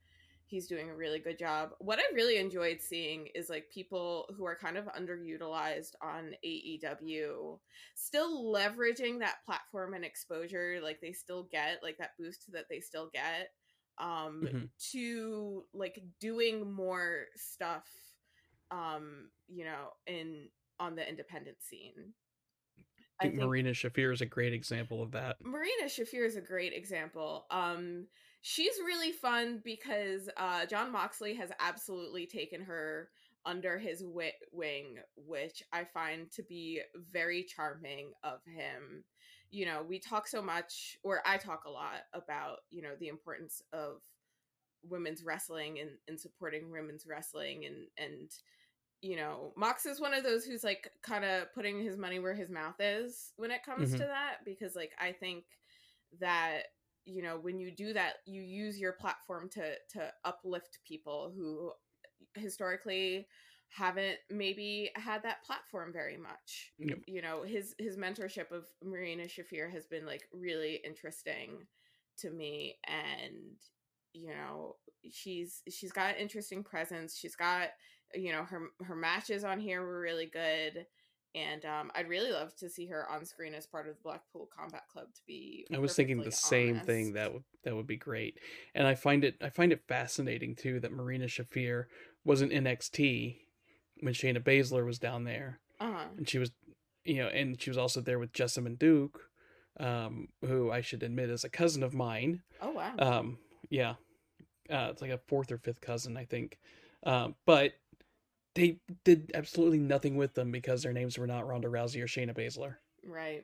he's 0.52 0.66
doing 0.66 0.90
a 0.90 0.94
really 0.94 1.18
good 1.18 1.38
job. 1.38 1.70
What 1.78 1.98
I 1.98 2.14
really 2.14 2.36
enjoyed 2.36 2.82
seeing 2.82 3.28
is 3.34 3.48
like 3.48 3.70
people 3.72 4.28
who 4.36 4.44
are 4.44 4.54
kind 4.54 4.76
of 4.76 4.84
underutilized 4.84 5.94
on 6.02 6.34
AEW 6.44 7.58
still 7.94 8.44
leveraging 8.44 9.20
that 9.20 9.44
platform 9.46 9.94
and 9.94 10.04
exposure 10.04 10.78
like 10.82 11.00
they 11.00 11.12
still 11.12 11.48
get, 11.50 11.82
like 11.82 11.96
that 11.96 12.10
boost 12.18 12.52
that 12.52 12.66
they 12.68 12.80
still 12.80 13.08
get 13.12 13.48
um 13.98 14.42
mm-hmm. 14.46 14.64
to 14.90 15.64
like 15.74 16.02
doing 16.18 16.72
more 16.72 17.26
stuff 17.36 17.84
um 18.70 19.28
you 19.48 19.66
know 19.66 19.90
in 20.06 20.48
on 20.80 20.96
the 20.96 21.06
independent 21.06 21.56
scene. 21.62 21.92
I 23.20 23.24
think, 23.24 23.34
I 23.34 23.36
think 23.36 23.48
Marina 23.48 23.70
Shafir 23.70 24.12
is 24.12 24.22
a 24.22 24.26
great 24.26 24.52
example 24.52 25.02
of 25.02 25.12
that. 25.12 25.36
Marina 25.44 25.84
Shafir 25.86 26.26
is 26.26 26.36
a 26.36 26.40
great 26.40 26.72
example. 26.72 27.46
Um 27.50 28.06
she's 28.42 28.74
really 28.84 29.12
fun 29.12 29.62
because 29.64 30.28
uh, 30.36 30.66
Jon 30.66 30.92
Moxley 30.92 31.34
has 31.34 31.50
absolutely 31.60 32.26
taken 32.26 32.60
her 32.60 33.08
under 33.46 33.78
his 33.78 34.00
wi- 34.00 34.32
wing, 34.52 34.96
which 35.16 35.62
I 35.72 35.84
find 35.84 36.30
to 36.32 36.42
be 36.42 36.80
very 37.12 37.44
charming 37.44 38.12
of 38.22 38.40
him. 38.44 39.04
You 39.50 39.66
know, 39.66 39.84
we 39.86 39.98
talk 39.98 40.26
so 40.26 40.42
much, 40.42 40.98
or 41.02 41.22
I 41.24 41.36
talk 41.36 41.64
a 41.66 41.70
lot 41.70 42.02
about, 42.12 42.58
you 42.70 42.82
know, 42.82 42.94
the 42.98 43.08
importance 43.08 43.62
of 43.72 44.00
women's 44.88 45.22
wrestling 45.22 45.78
and, 45.78 45.90
and 46.08 46.18
supporting 46.18 46.70
women's 46.70 47.06
wrestling 47.06 47.64
and 47.64 47.86
and 47.96 48.30
you 49.00 49.16
know 49.16 49.52
mox 49.56 49.86
is 49.86 50.00
one 50.00 50.12
of 50.12 50.24
those 50.24 50.44
who's 50.44 50.64
like 50.64 50.90
kind 51.02 51.24
of 51.24 51.52
putting 51.54 51.80
his 51.80 51.96
money 51.96 52.18
where 52.18 52.34
his 52.34 52.50
mouth 52.50 52.74
is 52.80 53.32
when 53.36 53.52
it 53.52 53.64
comes 53.64 53.90
mm-hmm. 53.90 53.98
to 53.98 54.06
that 54.06 54.38
because 54.44 54.74
like 54.74 54.90
i 55.00 55.12
think 55.12 55.44
that 56.20 56.62
you 57.04 57.22
know 57.22 57.38
when 57.38 57.58
you 57.58 57.70
do 57.70 57.92
that 57.92 58.14
you 58.26 58.42
use 58.42 58.78
your 58.78 58.92
platform 58.92 59.48
to 59.48 59.74
to 59.90 60.12
uplift 60.24 60.78
people 60.86 61.32
who 61.36 61.72
historically 62.34 63.26
haven't 63.68 64.18
maybe 64.30 64.90
had 64.96 65.22
that 65.22 65.42
platform 65.44 65.92
very 65.92 66.16
much. 66.16 66.72
Yep. 66.78 66.98
you 67.06 67.22
know 67.22 67.42
his 67.42 67.74
his 67.78 67.96
mentorship 67.96 68.50
of 68.52 68.66
marina 68.84 69.24
shafir 69.24 69.70
has 69.72 69.86
been 69.86 70.04
like 70.06 70.28
really 70.32 70.80
interesting 70.84 71.66
to 72.18 72.30
me 72.30 72.76
and 72.86 73.56
you 74.12 74.28
know 74.28 74.76
she's 75.10 75.62
she's 75.70 75.92
got 75.92 76.18
interesting 76.18 76.62
presence. 76.62 77.16
She's 77.16 77.36
got 77.36 77.68
you 78.14 78.32
know 78.32 78.44
her 78.44 78.68
her 78.82 78.96
matches 78.96 79.44
on 79.44 79.58
here 79.58 79.82
were 79.82 80.00
really 80.00 80.26
good 80.26 80.86
and 81.34 81.64
um, 81.64 81.90
I'd 81.94 82.08
really 82.08 82.30
love 82.30 82.54
to 82.56 82.68
see 82.68 82.86
her 82.86 83.08
on 83.10 83.24
screen 83.24 83.54
as 83.54 83.66
part 83.66 83.88
of 83.88 83.94
the 83.96 84.02
Blackpool 84.02 84.48
Combat 84.54 84.82
Club. 84.92 85.06
To 85.14 85.20
be, 85.26 85.66
I 85.72 85.78
was 85.78 85.94
thinking 85.94 86.18
the 86.18 86.24
honest. 86.24 86.44
same 86.44 86.80
thing. 86.80 87.14
That 87.14 87.32
would 87.32 87.44
that 87.64 87.74
would 87.74 87.86
be 87.86 87.96
great, 87.96 88.38
and 88.74 88.86
I 88.86 88.94
find 88.94 89.24
it 89.24 89.36
I 89.40 89.48
find 89.50 89.72
it 89.72 89.82
fascinating 89.88 90.54
too 90.54 90.80
that 90.80 90.92
Marina 90.92 91.26
Shafir 91.26 91.84
was 92.24 92.42
in 92.42 92.50
NXT 92.50 93.36
when 94.00 94.14
Shayna 94.14 94.42
Baszler 94.42 94.84
was 94.84 94.98
down 94.98 95.24
there, 95.24 95.60
uh-huh. 95.80 96.04
and 96.16 96.28
she 96.28 96.38
was, 96.38 96.50
you 97.04 97.16
know, 97.16 97.28
and 97.28 97.60
she 97.60 97.70
was 97.70 97.78
also 97.78 98.00
there 98.00 98.18
with 98.18 98.32
Jessamyn 98.32 98.78
Duke, 98.78 99.20
um, 99.80 100.28
who 100.44 100.70
I 100.70 100.80
should 100.80 101.02
admit 101.02 101.30
is 101.30 101.44
a 101.44 101.48
cousin 101.48 101.82
of 101.82 101.94
mine. 101.94 102.42
Oh 102.60 102.72
wow. 102.72 102.94
Um, 102.98 103.38
yeah, 103.70 103.94
uh, 104.70 104.88
it's 104.90 105.00
like 105.00 105.10
a 105.10 105.20
fourth 105.28 105.50
or 105.50 105.58
fifth 105.58 105.80
cousin, 105.80 106.16
I 106.16 106.24
think. 106.24 106.58
Um, 107.04 107.34
but 107.46 107.72
they 108.54 108.78
did 109.04 109.30
absolutely 109.34 109.78
nothing 109.78 110.16
with 110.16 110.34
them 110.34 110.50
because 110.50 110.82
their 110.82 110.92
names 110.92 111.18
were 111.18 111.26
not 111.26 111.46
Ronda 111.46 111.68
Rousey 111.68 112.02
or 112.02 112.06
Shayna 112.06 112.36
Baszler. 112.36 112.76
Right. 113.06 113.42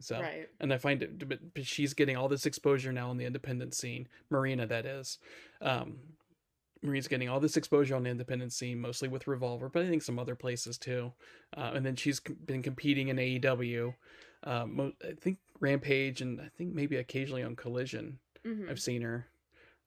So, 0.00 0.20
right. 0.20 0.48
and 0.60 0.72
I 0.72 0.78
find 0.78 1.02
it, 1.02 1.28
but, 1.28 1.40
she's 1.66 1.94
getting 1.94 2.16
all 2.16 2.28
this 2.28 2.46
exposure 2.46 2.92
now 2.92 3.10
on 3.10 3.16
the 3.16 3.24
independent 3.24 3.74
scene. 3.74 4.06
Marina, 4.30 4.66
that 4.66 4.86
is. 4.86 5.18
Um, 5.60 5.98
Marina's 6.82 7.08
getting 7.08 7.28
all 7.28 7.40
this 7.40 7.56
exposure 7.56 7.94
on 7.96 8.04
the 8.04 8.10
independent 8.10 8.52
scene, 8.52 8.80
mostly 8.80 9.08
with 9.08 9.26
Revolver, 9.26 9.68
but 9.68 9.82
I 9.82 9.88
think 9.88 10.02
some 10.02 10.18
other 10.18 10.34
places 10.34 10.78
too. 10.78 11.12
Uh, 11.56 11.72
and 11.74 11.84
then 11.84 11.96
she's 11.96 12.20
been 12.20 12.62
competing 12.62 13.08
in 13.08 13.16
AEW. 13.16 13.94
Um, 14.44 14.94
I 15.02 15.12
think 15.20 15.38
Rampage, 15.58 16.22
and 16.22 16.40
I 16.40 16.48
think 16.56 16.74
maybe 16.74 16.96
occasionally 16.96 17.42
on 17.42 17.56
Collision. 17.56 18.18
Mm-hmm. 18.46 18.70
I've 18.70 18.80
seen 18.80 19.02
her, 19.02 19.28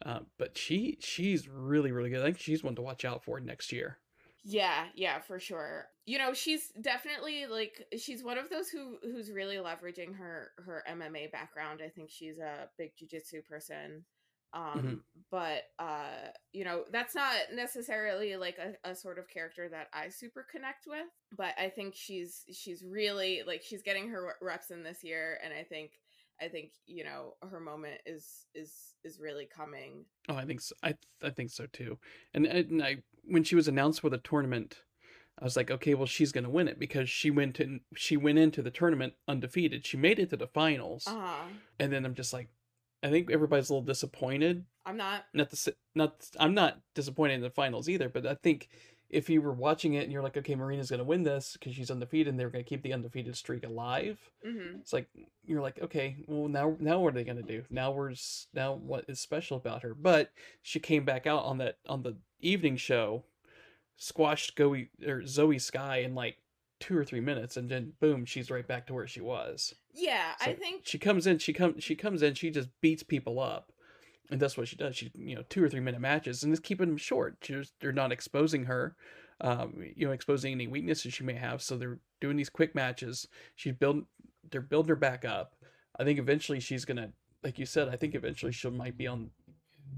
uh, 0.05 0.19
but 0.37 0.55
she 0.55 0.99
she's 1.01 1.47
really 1.47 1.91
really 1.91 2.11
good. 2.11 2.21
I 2.21 2.25
think 2.25 2.37
she's 2.37 2.63
one 2.63 2.75
to 2.75 2.83
watch 2.83 3.03
out 3.03 3.23
for 3.23 3.39
next 3.39 3.71
year. 3.71 3.97
Yeah, 4.43 4.85
yeah, 4.95 5.19
for 5.19 5.39
sure. 5.39 5.87
You 6.05 6.17
know, 6.17 6.33
she's 6.33 6.71
definitely 6.81 7.45
like 7.45 7.85
she's 7.97 8.23
one 8.23 8.37
of 8.37 8.49
those 8.49 8.69
who 8.69 8.97
who's 9.01 9.31
really 9.31 9.55
leveraging 9.55 10.15
her 10.17 10.51
her 10.65 10.83
MMA 10.89 11.31
background. 11.31 11.81
I 11.83 11.89
think 11.89 12.09
she's 12.09 12.39
a 12.39 12.67
big 12.77 12.91
jujitsu 12.97 13.45
person. 13.45 14.03
Um 14.53 14.61
mm-hmm. 14.61 14.93
but 15.31 15.63
uh 15.79 16.29
you 16.51 16.65
know, 16.65 16.83
that's 16.91 17.15
not 17.15 17.35
necessarily 17.53 18.35
like 18.35 18.57
a, 18.57 18.89
a 18.89 18.95
sort 18.95 19.17
of 19.17 19.29
character 19.29 19.69
that 19.69 19.87
I 19.93 20.09
super 20.09 20.45
connect 20.51 20.87
with, 20.87 21.07
but 21.35 21.53
I 21.57 21.69
think 21.69 21.95
she's 21.95 22.43
she's 22.51 22.83
really 22.83 23.43
like 23.47 23.63
she's 23.63 23.81
getting 23.81 24.09
her 24.09 24.35
reps 24.41 24.71
in 24.71 24.83
this 24.83 25.03
year 25.03 25.39
and 25.43 25.53
I 25.53 25.63
think 25.63 25.91
I 26.41 26.49
think 26.49 26.71
you 26.85 27.05
know 27.05 27.35
her 27.49 27.61
moment 27.61 28.01
is 28.05 28.45
is 28.53 28.95
is 29.05 29.19
really 29.19 29.45
coming. 29.45 30.05
Oh, 30.27 30.35
I 30.35 30.45
think 30.45 30.59
so. 30.59 30.75
I 30.83 30.95
I 31.23 31.29
think 31.29 31.51
so 31.51 31.65
too. 31.71 31.97
And, 32.33 32.45
and 32.45 32.83
I 32.83 32.97
when 33.23 33.43
she 33.43 33.55
was 33.55 33.67
announced 33.67 34.01
for 34.01 34.09
the 34.09 34.17
tournament, 34.17 34.81
I 35.39 35.43
was 35.43 35.55
like, 35.55 35.71
okay, 35.71 35.93
well 35.93 36.05
she's 36.05 36.31
gonna 36.31 36.49
win 36.49 36.67
it 36.67 36.79
because 36.79 37.09
she 37.09 37.31
went 37.31 37.59
in 37.59 37.81
she 37.95 38.17
went 38.17 38.39
into 38.39 38.61
the 38.61 38.71
tournament 38.71 39.13
undefeated. 39.27 39.85
She 39.85 39.97
made 39.97 40.19
it 40.19 40.29
to 40.29 40.37
the 40.37 40.47
finals, 40.47 41.05
uh-huh. 41.07 41.47
and 41.79 41.91
then 41.91 42.05
I'm 42.05 42.15
just 42.15 42.33
like, 42.33 42.49
I 43.03 43.09
think 43.09 43.31
everybody's 43.31 43.69
a 43.69 43.73
little 43.73 43.85
disappointed. 43.85 44.65
I'm 44.85 44.97
not. 44.97 45.25
Not 45.33 45.49
the 45.49 45.75
not. 45.95 46.25
I'm 46.39 46.53
not 46.53 46.79
disappointed 46.95 47.35
in 47.35 47.41
the 47.41 47.49
finals 47.49 47.89
either, 47.89 48.09
but 48.09 48.25
I 48.25 48.35
think 48.35 48.69
if 49.13 49.29
you 49.29 49.41
were 49.41 49.53
watching 49.53 49.93
it 49.93 50.03
and 50.03 50.11
you're 50.11 50.23
like, 50.23 50.35
okay, 50.37 50.55
Marina's 50.55 50.89
going 50.89 50.97
to 50.99 51.05
win 51.05 51.23
this 51.23 51.53
because 51.53 51.75
she's 51.75 51.91
undefeated 51.91 52.29
and 52.29 52.39
they're 52.39 52.49
going 52.49 52.63
to 52.63 52.67
keep 52.69 52.81
the 52.81 52.93
undefeated 52.93 53.37
streak 53.37 53.63
alive. 53.63 54.17
Mm-hmm. 54.45 54.79
It's 54.79 54.91
like 54.91 55.07
you're 55.45 55.61
like, 55.61 55.79
okay, 55.81 56.17
well 56.27 56.49
now 56.49 56.75
now 56.79 56.99
what 56.99 57.13
are 57.13 57.17
they 57.17 57.23
going 57.23 57.37
to 57.37 57.43
do? 57.43 57.63
Now 57.69 57.91
we're 57.91 58.13
now 58.53 58.73
what 58.73 59.05
is 59.07 59.19
special 59.19 59.57
about 59.57 59.83
her? 59.83 59.93
But 59.93 60.31
she 60.61 60.79
came 60.79 61.05
back 61.05 61.27
out 61.27 61.43
on 61.43 61.59
that 61.59 61.77
on 61.87 62.01
the 62.01 62.17
evening 62.39 62.77
show, 62.77 63.23
squashed 63.97 64.57
Zoe 64.57 64.89
or 65.05 65.25
Zoe 65.25 65.59
Sky 65.59 65.97
in 65.97 66.15
like 66.15 66.37
two 66.79 66.97
or 66.97 67.05
three 67.05 67.21
minutes, 67.21 67.55
and 67.55 67.69
then 67.69 67.93
boom, 67.99 68.25
she's 68.25 68.49
right 68.49 68.67
back 68.67 68.87
to 68.87 68.93
where 68.93 69.07
she 69.07 69.21
was. 69.21 69.75
Yeah, 69.93 70.35
so 70.43 70.51
I 70.51 70.55
think 70.55 70.81
she 70.85 70.97
comes 70.97 71.27
in. 71.27 71.37
She 71.37 71.53
comes. 71.53 71.83
She 71.83 71.95
comes 71.95 72.23
in. 72.23 72.33
She 72.33 72.49
just 72.49 72.69
beats 72.81 73.03
people 73.03 73.39
up 73.39 73.72
and 74.31 74.39
that's 74.39 74.57
what 74.57 74.67
she 74.67 74.75
does. 74.75 74.95
She 74.95 75.11
you 75.15 75.35
know 75.35 75.43
two 75.49 75.63
or 75.63 75.69
three 75.69 75.79
minute 75.79 76.01
matches 76.01 76.43
and 76.43 76.51
it's 76.51 76.59
keeping 76.59 76.87
them 76.87 76.97
short. 76.97 77.39
Just 77.41 77.73
they're 77.79 77.91
not 77.91 78.11
exposing 78.11 78.65
her, 78.65 78.95
um, 79.41 79.83
you 79.95 80.07
know, 80.07 80.13
exposing 80.13 80.53
any 80.53 80.67
weaknesses 80.67 81.13
she 81.13 81.23
may 81.23 81.33
have. 81.33 81.61
So 81.61 81.77
they're 81.77 81.99
doing 82.21 82.37
these 82.37 82.49
quick 82.49 82.75
matches. 82.75 83.27
She's 83.55 83.73
building, 83.73 84.05
they're 84.51 84.61
building 84.61 84.89
her 84.89 84.95
back 84.95 85.25
up. 85.25 85.55
I 85.99 86.03
think 86.03 86.19
eventually 86.19 86.59
she's 86.59 86.85
gonna, 86.85 87.09
like 87.43 87.59
you 87.59 87.65
said, 87.65 87.89
I 87.89 87.95
think 87.95 88.15
eventually 88.15 88.51
she 88.51 88.69
might 88.69 88.97
be 88.97 89.07
on 89.07 89.29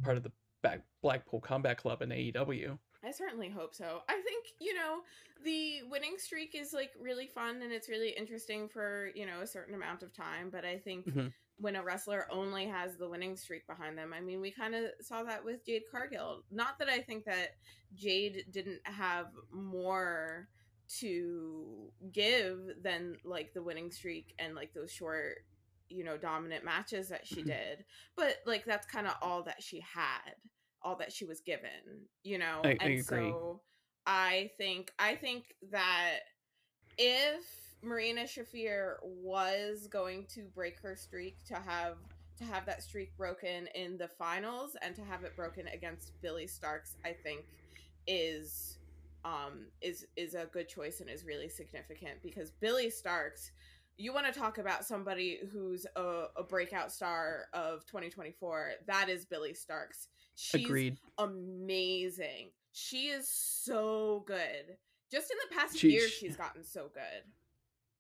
part 0.04 0.18
of 0.18 0.24
the 0.24 0.32
back 0.62 0.82
Blackpool 1.02 1.40
Combat 1.40 1.78
Club 1.78 2.02
in 2.02 2.10
AEW. 2.10 2.78
I 3.04 3.12
certainly 3.12 3.50
hope 3.50 3.76
so. 3.76 4.02
I 4.10 4.14
think, 4.14 4.46
you 4.60 4.74
know, 4.74 5.02
the 5.44 5.84
winning 5.92 6.16
streak 6.18 6.56
is 6.56 6.74
like 6.74 6.90
really 7.00 7.28
fun 7.28 7.62
and 7.62 7.72
it's 7.72 7.88
really 7.88 8.10
interesting 8.10 8.68
for, 8.68 9.12
you 9.14 9.28
know, 9.28 9.42
a 9.42 9.48
certain 9.48 9.76
amount 9.76 10.02
of 10.02 10.12
time. 10.12 10.50
But 10.52 10.66
I 10.66 10.80
think 10.80 11.06
mm-hmm 11.06 11.28
when 11.58 11.76
a 11.76 11.84
wrestler 11.84 12.28
only 12.32 12.66
has 12.66 12.98
the 12.98 13.08
winning 13.08 13.38
streak 13.38 13.66
behind 13.68 13.98
them. 13.98 14.14
I 14.14 14.20
mean, 14.20 14.42
we 14.42 14.52
kind 14.52 14.76
of 14.76 14.86
saw 15.02 15.24
that 15.24 15.44
with 15.44 15.66
Jade 15.66 15.84
Cargill. 15.90 16.44
Not 16.52 16.78
that 16.80 16.90
I 16.90 17.00
think 17.00 17.26
that 17.26 17.56
Jade 17.96 18.46
didn't 18.52 18.82
have 18.84 19.28
more 19.52 20.50
to 21.00 21.92
give 22.12 22.60
than 22.82 23.18
like 23.24 23.54
the 23.54 23.64
winning 23.64 23.92
streak 23.92 24.34
and 24.38 24.54
like 24.54 24.74
those 24.74 24.92
short, 24.92 25.46
you 25.90 26.04
know, 26.04 26.18
dominant 26.18 26.66
matches 26.66 27.10
that 27.10 27.26
she 27.26 27.42
did. 27.44 27.86
But 28.16 28.38
like 28.46 28.66
that's 28.66 28.86
kind 28.86 29.08
of 29.08 29.14
all 29.22 29.44
that 29.44 29.64
she 29.64 29.80
had, 29.80 30.36
all 30.82 30.98
that 30.98 31.14
she 31.14 31.26
was 31.26 31.40
given, 31.40 32.06
you 32.24 32.38
know. 32.38 32.62
I, 32.64 32.72
and 32.72 32.82
I 32.82 32.86
agree. 32.86 33.02
so 33.02 33.62
I 34.06 34.52
think 34.58 34.92
I 35.00 35.16
think 35.16 35.56
that 35.72 36.20
if 36.98 37.65
Marina 37.86 38.24
Shafir 38.24 38.96
was 39.04 39.88
going 39.88 40.26
to 40.34 40.42
break 40.56 40.80
her 40.82 40.96
streak 40.96 41.44
to 41.46 41.56
have 41.56 41.98
to 42.38 42.44
have 42.44 42.66
that 42.66 42.84
streak 42.84 43.16
broken 43.16 43.68
in 43.76 43.98
the 43.98 44.08
finals 44.08 44.76
and 44.82 44.94
to 44.96 45.02
have 45.04 45.24
it 45.24 45.36
broken 45.38 45.68
against 45.68 46.12
Billie 46.22 46.48
Starkz, 46.48 46.96
I 47.06 47.14
think 47.14 47.46
is 48.08 48.78
um 49.24 49.68
is 49.82 50.06
is 50.16 50.36
a 50.36 50.46
good 50.52 50.68
choice 50.68 51.00
and 51.00 51.10
is 51.10 51.26
really 51.26 51.50
significant 51.50 52.22
because 52.22 52.52
Billie 52.52 52.92
Starkz 52.92 53.52
you 53.98 54.14
want 54.14 54.32
to 54.32 54.38
talk 54.38 54.58
about 54.58 54.84
somebody 54.84 55.40
who's 55.52 55.86
a, 55.96 56.26
a, 56.36 56.44
breakout 56.44 56.92
star 56.92 57.46
of 57.54 57.86
2024 57.86 58.72
that 58.88 59.08
is 59.08 59.26
billie 59.26 59.54
starkz. 59.54 60.08
She's 60.36 60.66
Agreed. 60.66 60.98
amazing. 61.18 62.50
She 62.74 63.08
is 63.08 63.30
so 63.30 64.26
good. 64.28 64.76
Just 65.10 65.32
in 65.32 65.38
the 65.50 65.56
past 65.56 65.78
she's, 65.78 65.94
year 65.94 66.10
she's 66.10 66.36
gotten 66.36 66.62
so 66.62 66.90
good 66.94 67.24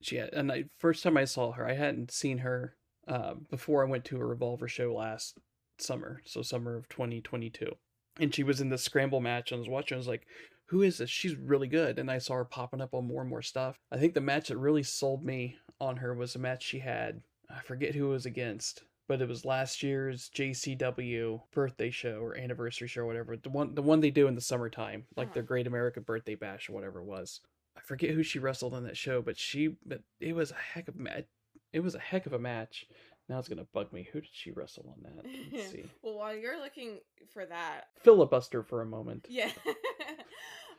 she 0.01 0.17
had, 0.17 0.33
and 0.33 0.51
I, 0.51 0.65
first 0.77 1.03
time 1.03 1.17
i 1.17 1.25
saw 1.25 1.51
her 1.53 1.67
i 1.67 1.73
hadn't 1.73 2.11
seen 2.11 2.39
her 2.39 2.75
uh, 3.07 3.35
before 3.49 3.85
i 3.85 3.89
went 3.89 4.05
to 4.05 4.17
a 4.17 4.25
revolver 4.25 4.67
show 4.67 4.93
last 4.93 5.37
summer 5.77 6.21
so 6.25 6.41
summer 6.41 6.77
of 6.77 6.89
2022 6.89 7.71
and 8.19 8.33
she 8.33 8.43
was 8.43 8.61
in 8.61 8.69
the 8.69 8.77
scramble 8.77 9.19
match 9.19 9.51
and 9.51 9.57
i 9.57 9.59
was 9.59 9.69
watching 9.69 9.95
i 9.95 9.99
was 9.99 10.07
like 10.07 10.25
who 10.69 10.81
is 10.81 10.97
this 10.97 11.09
she's 11.09 11.35
really 11.35 11.67
good 11.67 11.99
and 11.99 12.09
i 12.09 12.17
saw 12.17 12.35
her 12.35 12.45
popping 12.45 12.81
up 12.81 12.93
on 12.93 13.07
more 13.07 13.21
and 13.21 13.29
more 13.29 13.41
stuff 13.41 13.77
i 13.91 13.97
think 13.97 14.13
the 14.13 14.21
match 14.21 14.47
that 14.47 14.57
really 14.57 14.83
sold 14.83 15.23
me 15.23 15.57
on 15.79 15.97
her 15.97 16.13
was 16.13 16.35
a 16.35 16.39
match 16.39 16.63
she 16.63 16.79
had. 16.79 17.21
I 17.49 17.59
forget 17.61 17.95
who 17.95 18.07
it 18.07 18.13
was 18.13 18.25
against, 18.25 18.83
but 19.07 19.21
it 19.21 19.27
was 19.27 19.45
last 19.45 19.83
year's 19.83 20.29
JCW 20.35 21.41
birthday 21.51 21.91
show 21.91 22.19
or 22.19 22.37
anniversary 22.37 22.87
show 22.87 23.01
or 23.01 23.05
whatever. 23.05 23.37
The 23.37 23.49
one 23.49 23.75
the 23.75 23.81
one 23.81 23.99
they 23.99 24.11
do 24.11 24.27
in 24.27 24.35
the 24.35 24.41
summertime, 24.41 25.05
like 25.15 25.33
their 25.33 25.41
uh-huh. 25.41 25.47
Great 25.47 25.67
American 25.67 26.03
Birthday 26.03 26.35
Bash 26.35 26.69
or 26.69 26.73
whatever 26.73 26.99
it 26.99 27.05
was. 27.05 27.41
Forget 27.85 28.11
who 28.11 28.23
she 28.23 28.39
wrestled 28.39 28.73
on 28.73 28.83
that 28.83 28.97
show, 28.97 29.21
but 29.21 29.37
she 29.37 29.75
but 29.85 30.01
it 30.19 30.33
was 30.33 30.51
a 30.51 30.55
heck 30.55 30.87
of 30.87 30.95
a 30.95 31.01
match. 31.01 31.25
It 31.73 31.81
was 31.81 31.95
a 31.95 31.99
heck 31.99 32.25
of 32.25 32.33
a 32.33 32.39
match. 32.39 32.85
Now 33.29 33.39
it's 33.39 33.47
gonna 33.47 33.67
bug 33.73 33.91
me. 33.93 34.07
Who 34.11 34.21
did 34.21 34.29
she 34.31 34.51
wrestle 34.51 34.95
on 34.95 35.03
that? 35.03 35.25
Let's 35.53 35.71
see. 35.71 35.85
well, 36.01 36.17
while 36.17 36.35
you're 36.35 36.59
looking 36.59 36.99
for 37.33 37.45
that, 37.45 37.85
filibuster 38.03 38.63
for 38.63 38.81
a 38.81 38.85
moment. 38.85 39.27
Yeah. 39.29 39.51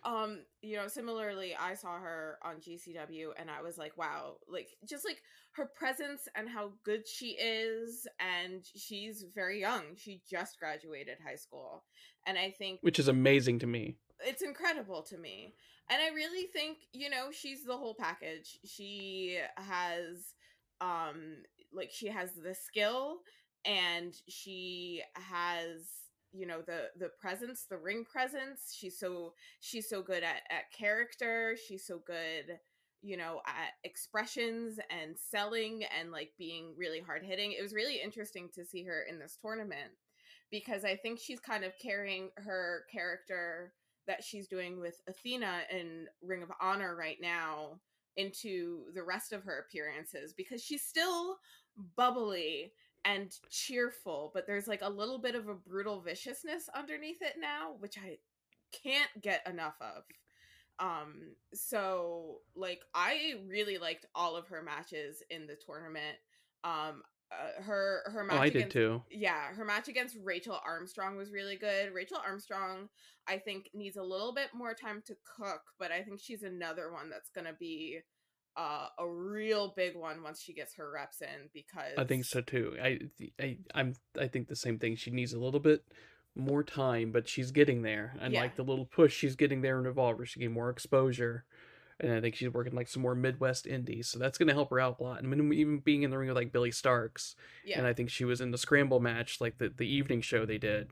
um 0.07 0.39
you 0.63 0.77
know 0.77 0.87
similarly 0.87 1.55
i 1.61 1.75
saw 1.75 1.99
her 1.99 2.39
on 2.43 2.57
gcw 2.57 3.29
and 3.39 3.51
i 3.51 3.61
was 3.61 3.77
like 3.77 3.97
wow 3.99 4.37
like 4.49 4.69
just 4.89 5.05
like 5.05 5.21
her 5.53 5.67
presence 5.67 6.29
and 6.37 6.49
how 6.49 6.71
good 6.85 7.07
she 7.07 7.31
is 7.31 8.07
and 8.21 8.65
she's 8.77 9.25
very 9.35 9.61
young 9.61 9.83
she 9.97 10.23
just 10.31 10.59
graduated 10.59 11.17
high 11.27 11.35
school 11.35 11.85
and 12.27 12.39
i 12.39 12.51
think 12.51 12.79
which 12.83 12.99
is 12.99 13.09
amazing 13.09 13.59
to 13.59 13.67
me 13.67 13.97
it's 14.21 14.43
incredible 14.43 15.03
to 15.03 15.19
me 15.19 15.55
and 15.91 16.01
i 16.03 16.14
really 16.14 16.47
think 16.49 16.78
you 16.93 17.09
know 17.11 17.30
she's 17.30 17.64
the 17.64 17.76
whole 17.76 17.95
package. 17.95 18.59
She 18.64 19.39
has 19.57 20.34
um 20.80 21.37
like 21.72 21.91
she 21.93 22.09
has 22.09 22.32
the 22.34 22.55
skill 22.55 23.18
and 23.64 24.14
she 24.28 25.03
has 25.14 25.89
you 26.32 26.47
know 26.47 26.61
the 26.66 26.89
the 26.99 27.11
presence 27.20 27.66
the 27.68 27.78
ring 27.78 28.05
presence. 28.05 28.74
She's 28.76 28.99
so 28.99 29.34
she's 29.61 29.89
so 29.89 30.03
good 30.03 30.22
at 30.22 30.43
at 30.51 30.72
character. 30.76 31.57
She's 31.68 31.87
so 31.87 32.01
good 32.07 32.59
you 33.03 33.16
know 33.16 33.41
at 33.47 33.72
expressions 33.84 34.78
and 34.91 35.16
selling 35.16 35.84
and 35.99 36.11
like 36.11 36.30
being 36.39 36.74
really 36.76 37.01
hard 37.01 37.22
hitting. 37.24 37.53
It 37.53 37.62
was 37.62 37.74
really 37.74 38.01
interesting 38.03 38.49
to 38.55 38.64
see 38.64 38.84
her 38.84 39.05
in 39.09 39.18
this 39.18 39.39
tournament 39.41 39.93
because 40.51 40.84
i 40.84 40.95
think 40.97 41.18
she's 41.18 41.41
kind 41.41 41.64
of 41.64 41.72
carrying 41.82 42.30
her 42.37 42.84
character 42.93 43.72
that 44.07 44.23
she's 44.23 44.49
doing 44.49 44.81
with 44.81 45.01
athena 45.09 45.61
in 45.71 46.07
ring 46.23 46.43
of 46.43 46.51
honor 46.61 46.97
right 46.97 47.19
now 47.21 47.79
into 48.17 48.85
the 48.95 49.03
rest 49.03 49.33
of 49.33 49.43
her 49.43 49.59
appearances 49.59 50.33
because 50.33 50.63
she's 50.63 50.83
still 50.83 51.39
bubbly 51.97 52.73
and 53.05 53.37
cheerful, 53.51 54.33
but 54.35 54.47
there's 54.47 54.67
like 54.67 54.83
a 54.83 54.89
little 54.89 55.19
bit 55.19 55.37
of 55.37 55.49
a 55.49 55.55
brutal 55.55 56.01
viciousness 56.01 56.69
underneath 56.75 57.23
it 57.23 57.35
now, 57.39 57.75
which 57.79 57.97
I 57.99 58.19
can't 58.73 59.11
get 59.21 59.47
enough 59.47 59.77
of. 59.81 60.03
Um, 60.79 61.35
so 61.55 62.41
like 62.57 62.81
I 62.95 63.35
really 63.47 63.79
liked 63.79 64.07
all 64.15 64.37
of 64.37 64.49
her 64.49 64.63
matches 64.63 65.23
in 65.31 65.47
the 65.47 65.57
tournament. 65.57 66.17
Um, 66.65 67.03
uh, 67.33 67.62
her 67.62 68.03
her 68.07 68.24
match. 68.24 68.37
Oh, 68.37 68.43
I 68.43 68.47
against, 68.47 68.68
did 68.68 68.72
too. 68.72 69.03
Yeah, 69.11 69.47
her 69.55 69.64
match 69.64 69.89
against 69.89 70.16
Rachel 70.22 70.59
Armstrong 70.64 71.16
was 71.16 71.31
really 71.31 71.57
good. 71.57 71.93
Rachel 71.93 72.18
Armstrong, 72.24 72.89
I 73.27 73.39
think, 73.39 73.70
needs 73.74 73.97
a 73.97 74.03
little 74.03 74.33
bit 74.33 74.49
more 74.55 74.74
time 74.74 75.03
to 75.07 75.16
cook, 75.37 75.62
but 75.79 75.91
I 75.91 76.03
think 76.03 76.20
she's 76.20 76.43
another 76.43 76.93
one 76.93 77.11
that's 77.11 77.31
gonna 77.31 77.55
be 77.59 78.01
uh, 78.57 78.87
a 78.99 79.09
real 79.09 79.74
big 79.77 79.97
one 79.97 80.22
once 80.22 80.41
she 80.41 80.55
gets 80.55 80.74
her 80.77 80.91
reps 80.91 81.20
in 81.20 81.51
because 81.53 81.93
I 81.99 82.05
think 82.05 82.24
so 82.24 82.41
too. 82.41 82.77
I, 82.83 83.01
I 83.41 83.59
I'm 83.74 83.95
I 84.18 84.29
think 84.29 84.49
the 84.49 84.57
same 84.57 84.79
thing. 84.79 84.97
She 84.97 85.11
needs 85.11 85.33
a 85.33 85.41
little 85.41 85.61
bit 85.61 85.85
more 86.35 86.62
time, 86.62 87.12
but 87.12 87.29
she's 87.29 87.51
getting 87.51 87.83
there. 87.83 88.14
And 88.20 88.33
yeah. 88.33 88.43
like 88.43 88.57
the 88.57 88.64
little 88.64 88.87
push 88.87 89.14
she's 89.14 89.37
getting 89.37 89.62
there 89.62 89.79
in 89.79 89.85
Revolver, 89.85 90.24
she 90.27 90.41
getting 90.41 90.55
more 90.55 90.70
exposure. 90.70 91.45
And 91.99 92.12
I 92.12 92.20
think 92.20 92.34
she's 92.34 92.51
working 92.51 92.74
like 92.74 92.88
some 92.88 93.03
more 93.03 93.14
Midwest 93.14 93.66
indies, 93.66 94.09
so 94.09 94.18
that's 94.18 94.36
going 94.36 94.49
to 94.49 94.55
help 94.55 94.68
her 94.68 94.78
out 94.78 95.01
a 95.01 95.03
lot. 95.03 95.18
I 95.18 95.22
mean, 95.22 95.53
even 95.55 95.78
being 95.78 96.03
in 96.03 96.11
the 96.11 96.18
ring 96.18 96.28
with 96.28 96.36
like 96.36 96.53
Billie 96.53 96.70
Starkz, 96.70 97.36
yeah. 97.64 97.78
and 97.78 97.86
I 97.86 97.94
think 97.94 98.11
she 98.11 98.26
was 98.26 98.42
in 98.42 98.51
the 98.51 98.59
Scramble 98.59 99.01
match, 99.01 99.40
like 99.40 99.57
the 99.57 99.72
the 99.74 99.86
evening 99.86 100.20
show 100.20 100.44
they 100.44 100.59
did. 100.59 100.90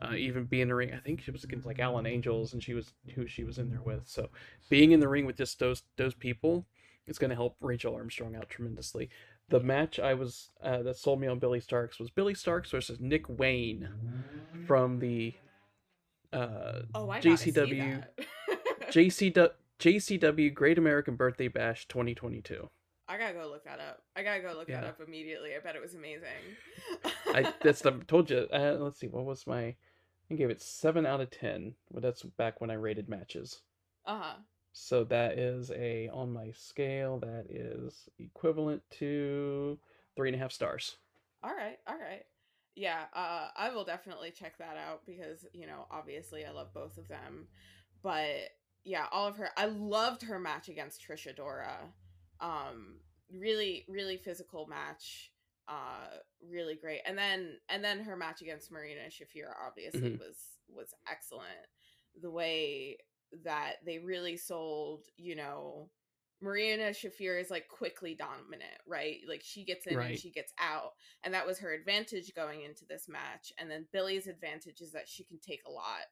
Uh, 0.00 0.14
even 0.14 0.44
being 0.44 0.62
in 0.62 0.68
the 0.68 0.74
ring, 0.74 0.92
I 0.92 0.98
think 0.98 1.22
she 1.22 1.30
was 1.30 1.42
against 1.42 1.66
like 1.66 1.78
Alan 1.78 2.06
Angels, 2.06 2.52
and 2.52 2.62
she 2.62 2.74
was 2.74 2.92
who 3.14 3.26
she 3.26 3.44
was 3.44 3.58
in 3.58 3.70
there 3.70 3.82
with. 3.82 4.06
So 4.06 4.28
being 4.68 4.92
in 4.92 5.00
the 5.00 5.08
ring 5.08 5.26
with 5.26 5.36
just 5.36 5.58
those 5.58 5.82
those 5.96 6.14
people, 6.14 6.66
it's 7.06 7.18
going 7.18 7.30
to 7.30 7.36
help 7.36 7.56
Rachel 7.60 7.94
Armstrong 7.94 8.34
out 8.36 8.48
tremendously. 8.48 9.10
The 9.48 9.60
match 9.60 9.98
I 9.98 10.14
was 10.14 10.50
uh, 10.62 10.82
that 10.82 10.96
sold 10.96 11.20
me 11.20 11.28
on 11.28 11.38
Billie 11.38 11.60
Starkz 11.60 11.98
was 11.98 12.10
Billie 12.10 12.34
Starkz 12.34 12.70
versus 12.70 12.98
Nick 13.00 13.28
Wayne 13.28 13.88
from 14.66 14.98
the 14.98 15.34
uh, 16.32 16.80
oh, 16.94 17.06
JCW 17.06 18.04
JCW 18.90 19.50
JCW 19.80 20.54
Great 20.54 20.78
American 20.78 21.16
Birthday 21.16 21.48
Bash 21.48 21.86
2022. 21.88 22.68
I 23.08 23.18
gotta 23.18 23.34
go 23.34 23.48
look 23.48 23.64
that 23.64 23.78
up. 23.78 24.02
I 24.16 24.22
gotta 24.22 24.40
go 24.40 24.52
look 24.54 24.68
yeah. 24.68 24.80
that 24.80 24.88
up 24.88 25.00
immediately. 25.06 25.50
I 25.54 25.60
bet 25.60 25.76
it 25.76 25.82
was 25.82 25.94
amazing. 25.94 26.26
I 27.26 27.52
that's 27.62 27.84
I 27.86 27.92
told 28.06 28.30
you. 28.30 28.48
Uh, 28.52 28.76
let's 28.80 28.98
see, 28.98 29.08
what 29.08 29.24
was 29.24 29.46
my? 29.46 29.76
I 30.30 30.34
gave 30.34 30.50
it 30.50 30.60
seven 30.60 31.06
out 31.06 31.20
of 31.20 31.30
ten. 31.30 31.74
Well, 31.90 32.00
that's 32.00 32.22
back 32.22 32.60
when 32.60 32.70
I 32.70 32.74
rated 32.74 33.08
matches. 33.08 33.60
Uh 34.04 34.20
huh. 34.20 34.34
So 34.78 35.04
that 35.04 35.38
is 35.38 35.70
a, 35.70 36.10
on 36.12 36.34
my 36.34 36.50
scale, 36.50 37.18
that 37.20 37.46
is 37.48 38.10
equivalent 38.18 38.82
to 38.98 39.78
three 40.14 40.28
and 40.28 40.36
a 40.36 40.38
half 40.38 40.52
stars. 40.52 40.98
All 41.42 41.54
right. 41.54 41.78
All 41.88 41.96
right. 41.96 42.26
Yeah. 42.74 43.04
Uh, 43.14 43.48
I 43.56 43.70
will 43.70 43.86
definitely 43.86 44.32
check 44.32 44.58
that 44.58 44.76
out 44.76 45.00
because, 45.06 45.46
you 45.54 45.66
know, 45.66 45.86
obviously 45.90 46.44
I 46.44 46.50
love 46.50 46.74
both 46.74 46.98
of 46.98 47.08
them. 47.08 47.46
But 48.02 48.50
yeah, 48.86 49.06
all 49.12 49.28
of 49.28 49.36
her, 49.36 49.50
I 49.56 49.66
loved 49.66 50.22
her 50.22 50.38
match 50.38 50.68
against 50.68 51.02
Trish 51.06 51.26
Adora. 51.26 51.76
Um, 52.40 53.00
really, 53.30 53.84
really 53.88 54.16
physical 54.16 54.66
match 54.66 55.32
uh 55.68 56.18
really 56.48 56.76
great 56.76 57.00
and 57.08 57.18
then 57.18 57.56
and 57.68 57.82
then 57.82 57.98
her 57.98 58.16
match 58.16 58.40
against 58.40 58.70
marina 58.70 59.00
shafir 59.10 59.50
obviously 59.66 60.00
mm-hmm. 60.00 60.18
was 60.20 60.36
was 60.68 60.94
excellent 61.10 61.66
the 62.22 62.30
way 62.30 62.96
that 63.44 63.74
they 63.84 63.98
really 63.98 64.36
sold, 64.36 65.04
you 65.16 65.36
know, 65.36 65.88
Marina 66.42 66.90
Shafir 66.90 67.40
is 67.40 67.50
like 67.50 67.68
quickly 67.68 68.14
dominant, 68.14 68.80
right? 68.86 69.18
Like 69.28 69.42
she 69.42 69.64
gets 69.64 69.86
in 69.86 69.96
right. 69.96 70.10
and 70.10 70.18
she 70.18 70.30
gets 70.30 70.52
out. 70.58 70.92
And 71.24 71.32
that 71.34 71.46
was 71.46 71.58
her 71.58 71.72
advantage 71.72 72.34
going 72.34 72.62
into 72.62 72.84
this 72.88 73.08
match. 73.08 73.52
And 73.58 73.70
then 73.70 73.86
Billie's 73.92 74.26
advantage 74.26 74.80
is 74.80 74.92
that 74.92 75.08
she 75.08 75.24
can 75.24 75.38
take 75.38 75.62
a 75.66 75.70
lot 75.70 76.04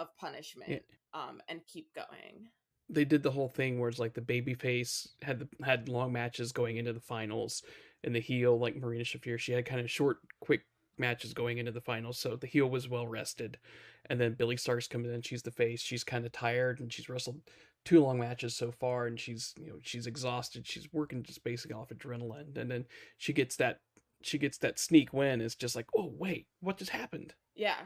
of 0.00 0.16
punishment 0.16 0.70
yeah. 0.70 0.78
um, 1.14 1.40
and 1.48 1.60
keep 1.66 1.94
going. 1.94 2.48
They 2.88 3.04
did 3.04 3.22
the 3.22 3.30
whole 3.30 3.48
thing 3.48 3.78
where 3.78 3.88
it's 3.88 4.00
like 4.00 4.14
the 4.14 4.20
baby 4.20 4.54
face 4.54 5.06
had 5.22 5.38
the, 5.38 5.48
had 5.64 5.88
long 5.88 6.12
matches 6.12 6.50
going 6.50 6.76
into 6.76 6.92
the 6.92 7.00
finals, 7.00 7.62
and 8.02 8.14
the 8.14 8.20
heel, 8.20 8.58
like 8.58 8.76
Marina 8.76 9.04
Shafir, 9.04 9.38
she 9.38 9.52
had 9.52 9.64
kind 9.64 9.80
of 9.80 9.90
short, 9.90 10.18
quick 10.40 10.62
matches 10.98 11.32
going 11.32 11.58
into 11.58 11.72
the 11.72 11.80
finals, 11.80 12.18
so 12.18 12.36
the 12.36 12.46
heel 12.46 12.66
was 12.66 12.88
well 12.88 13.06
rested. 13.06 13.58
And 14.08 14.20
then 14.20 14.34
billie 14.34 14.56
Starkz 14.56 14.88
comes 14.88 15.08
in, 15.08 15.22
she's 15.22 15.42
the 15.42 15.50
face, 15.50 15.80
she's 15.80 16.02
kind 16.02 16.24
of 16.24 16.32
tired, 16.32 16.80
and 16.80 16.92
she's 16.92 17.08
wrestled 17.08 17.40
two 17.84 18.00
long 18.00 18.18
matches 18.18 18.56
so 18.56 18.70
far, 18.70 19.06
and 19.06 19.18
she's 19.18 19.54
you 19.58 19.68
know 19.68 19.78
she's 19.82 20.06
exhausted, 20.06 20.66
she's 20.66 20.92
working 20.92 21.22
just 21.22 21.44
basically 21.44 21.74
off 21.74 21.88
adrenaline, 21.88 22.56
and 22.56 22.70
then 22.70 22.84
she 23.18 23.32
gets 23.32 23.56
that 23.56 23.78
she 24.22 24.38
gets 24.38 24.58
that 24.58 24.78
sneak 24.78 25.12
win. 25.12 25.40
It's 25.40 25.54
just 25.54 25.76
like, 25.76 25.86
oh 25.96 26.12
wait, 26.16 26.46
what 26.60 26.78
just 26.78 26.90
happened? 26.90 27.34
Yeah, 27.54 27.76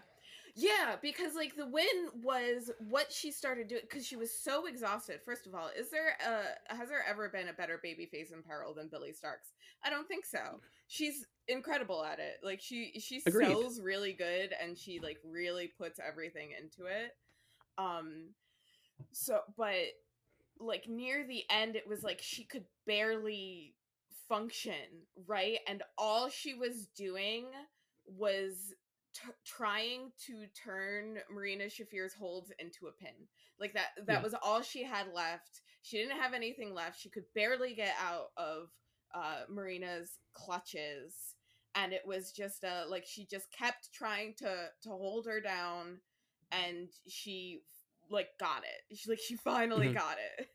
yeah, 0.54 0.96
because 1.02 1.34
like 1.34 1.56
the 1.56 1.66
win 1.66 2.08
was 2.22 2.70
what 2.78 3.12
she 3.12 3.32
started 3.32 3.68
doing 3.68 3.82
because 3.88 4.06
she 4.06 4.16
was 4.16 4.36
so 4.36 4.66
exhausted. 4.66 5.20
First 5.24 5.46
of 5.46 5.54
all, 5.54 5.68
is 5.76 5.90
there 5.90 6.16
a 6.24 6.74
has 6.74 6.88
there 6.88 7.04
ever 7.08 7.28
been 7.28 7.48
a 7.48 7.52
better 7.52 7.80
babyface 7.84 8.32
in 8.32 8.42
peril 8.42 8.74
than 8.74 8.88
Billie 8.88 9.10
Starkz? 9.12 9.52
I 9.84 9.90
don't 9.90 10.06
think 10.08 10.24
so. 10.24 10.60
She's 10.86 11.26
incredible 11.48 12.04
at 12.04 12.18
it. 12.20 12.36
Like 12.42 12.60
she 12.60 12.92
she 13.00 13.20
Agreed. 13.26 13.48
sells 13.48 13.80
really 13.80 14.12
good 14.12 14.50
and 14.62 14.78
she 14.78 15.00
like 15.00 15.18
really 15.24 15.68
puts 15.78 15.98
everything 15.98 16.50
into 16.52 16.86
it. 16.90 17.12
Um 17.78 18.34
So, 19.12 19.40
but 19.56 19.74
like 20.60 20.88
near 20.88 21.26
the 21.26 21.44
end, 21.50 21.76
it 21.76 21.88
was 21.88 22.02
like 22.04 22.20
she 22.22 22.44
could 22.44 22.64
barely 22.86 23.74
function, 24.28 25.06
right? 25.26 25.58
And 25.66 25.82
all 25.98 26.28
she 26.28 26.54
was 26.54 26.86
doing 26.96 27.46
was 28.06 28.72
t- 29.14 29.32
trying 29.44 30.12
to 30.26 30.46
turn 30.60 31.18
Marina 31.30 31.64
Shafir's 31.64 32.14
holds 32.14 32.52
into 32.58 32.86
a 32.86 32.92
pin. 32.92 33.14
Like 33.60 33.72
that 33.74 33.88
that 34.06 34.14
Yeah. 34.14 34.22
was 34.22 34.34
all 34.42 34.62
she 34.62 34.82
had 34.84 35.06
left. 35.14 35.60
She 35.82 35.98
didn't 35.98 36.18
have 36.20 36.34
anything 36.34 36.74
left. 36.74 37.00
She 37.00 37.10
could 37.10 37.24
barely 37.34 37.74
get 37.74 37.94
out 38.00 38.28
of 38.36 38.68
uh 39.14 39.42
Marina's 39.48 40.18
clutches 40.32 41.34
and 41.74 41.92
it 41.92 42.02
was 42.06 42.32
just 42.32 42.64
uh 42.64 42.84
like 42.88 43.04
she 43.06 43.26
just 43.26 43.50
kept 43.52 43.92
trying 43.92 44.34
to 44.38 44.68
to 44.82 44.88
hold 44.88 45.26
her 45.26 45.40
down 45.40 46.00
and 46.52 46.88
she 47.08 47.62
like 48.10 48.28
got 48.38 48.62
it. 48.64 48.96
She 48.96 49.08
like 49.08 49.20
she 49.20 49.36
finally 49.36 49.88
Mhm. 49.88 49.94
got 49.94 50.16
it. 50.38 50.48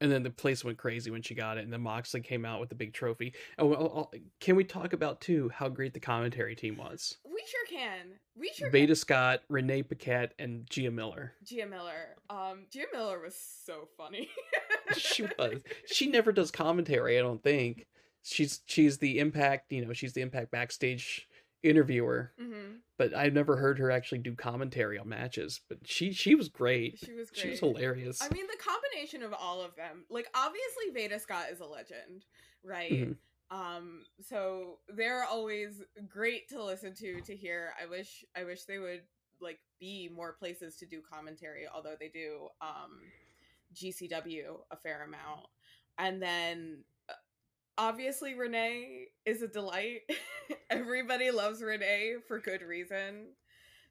And 0.00 0.10
then 0.10 0.24
the 0.24 0.30
place 0.30 0.64
went 0.64 0.78
crazy 0.78 1.12
when 1.12 1.22
she 1.22 1.32
got 1.36 1.58
it, 1.58 1.64
and 1.64 1.72
then 1.72 1.82
Moxley 1.82 2.20
came 2.22 2.44
out 2.44 2.58
with 2.58 2.68
the 2.70 2.74
big 2.74 2.92
trophy. 2.92 3.34
Oh, 3.56 3.66
well, 3.66 4.10
uh, 4.12 4.18
can 4.40 4.56
we 4.56 4.64
talk 4.64 4.92
about 4.94 5.20
too 5.20 5.48
how 5.50 5.68
great 5.68 5.94
the 5.94 6.00
commentary 6.00 6.56
team 6.56 6.76
was? 6.76 7.18
We 7.32 7.42
sure 7.48 7.66
can. 7.78 8.06
We 8.38 8.50
sure 8.54 8.66
can. 8.68 8.72
Veda 8.72 8.94
Scott, 8.96 9.40
Renee 9.48 9.82
Paquette, 9.82 10.34
and 10.38 10.68
Gia 10.68 10.90
Miller. 10.90 11.32
Gia 11.44 11.66
Miller. 11.66 12.16
Um, 12.28 12.66
Gia 12.70 12.84
Miller 12.92 13.20
was 13.20 13.34
so 13.64 13.88
funny. 13.96 14.28
she 14.96 15.22
was. 15.38 15.62
She 15.86 16.08
never 16.08 16.32
does 16.32 16.50
commentary. 16.50 17.18
I 17.18 17.22
don't 17.22 17.42
think 17.42 17.86
she's 18.22 18.60
she's 18.66 18.98
the 18.98 19.18
Impact. 19.18 19.72
You 19.72 19.84
know, 19.86 19.92
she's 19.92 20.12
the 20.12 20.20
Impact 20.20 20.50
backstage 20.50 21.26
interviewer. 21.62 22.32
hmm 22.38 22.76
But 22.98 23.14
I've 23.14 23.32
never 23.32 23.56
heard 23.56 23.78
her 23.78 23.90
actually 23.90 24.18
do 24.18 24.34
commentary 24.34 24.98
on 24.98 25.08
matches. 25.08 25.60
But 25.68 25.78
she 25.84 26.12
she 26.12 26.34
was 26.34 26.48
great. 26.48 26.98
She 27.04 27.12
was 27.12 27.30
great. 27.30 27.40
She 27.40 27.48
was 27.50 27.60
hilarious. 27.60 28.20
I 28.20 28.28
mean, 28.34 28.46
the 28.48 28.58
combination 28.62 29.22
of 29.22 29.32
all 29.32 29.62
of 29.62 29.74
them, 29.76 30.04
like 30.10 30.26
obviously 30.34 30.90
Veda 30.92 31.18
Scott 31.20 31.46
is 31.52 31.60
a 31.60 31.66
legend, 31.66 32.24
right? 32.64 32.90
Mhm. 32.92 33.16
Um, 33.52 34.04
so 34.26 34.78
they're 34.88 35.24
always 35.24 35.82
great 36.08 36.48
to 36.48 36.64
listen 36.64 36.94
to 36.94 37.20
to 37.20 37.36
hear. 37.36 37.74
I 37.80 37.86
wish 37.86 38.24
I 38.36 38.44
wish 38.44 38.64
they 38.64 38.78
would 38.78 39.02
like 39.40 39.60
be 39.78 40.08
more 40.14 40.32
places 40.32 40.76
to 40.76 40.86
do 40.86 41.02
commentary, 41.02 41.64
although 41.72 41.94
they 42.00 42.08
do 42.08 42.48
um 42.62 43.00
GCW 43.74 44.60
a 44.70 44.76
fair 44.76 45.04
amount. 45.04 45.46
And 45.98 46.22
then 46.22 46.78
uh, 47.10 47.14
obviously 47.76 48.34
Renee 48.34 49.08
is 49.26 49.42
a 49.42 49.48
delight. 49.48 50.00
Everybody 50.70 51.30
loves 51.30 51.62
Renee 51.62 52.16
for 52.26 52.38
good 52.38 52.62
reason. 52.62 53.26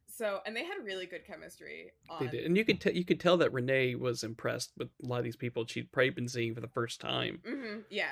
So, 0.07 0.39
and 0.45 0.55
they 0.55 0.66
had 0.66 0.84
really 0.84 1.05
good 1.05 1.26
chemistry. 1.26 1.91
On, 2.09 2.26
They 2.26 2.38
did, 2.38 2.45
and 2.45 2.57
you 2.57 2.66
could 2.66 2.82
tell 2.82 2.93
you 2.93 3.05
could 3.05 3.20
tell 3.20 3.38
that 3.38 3.53
Renee 3.53 3.95
was 3.95 4.24
impressed 4.24 4.72
with 4.78 4.89
a 5.03 5.07
lot 5.07 5.20
of 5.20 5.24
these 5.24 5.36
people 5.36 5.66
she'd 5.66 5.91
probably 5.91 6.09
been 6.09 6.28
seeing 6.28 6.53
for 6.55 6.62
the 6.62 6.68
first 6.68 6.99
time. 6.99 7.41
hmm 7.45 7.80
yeah, 7.89 8.12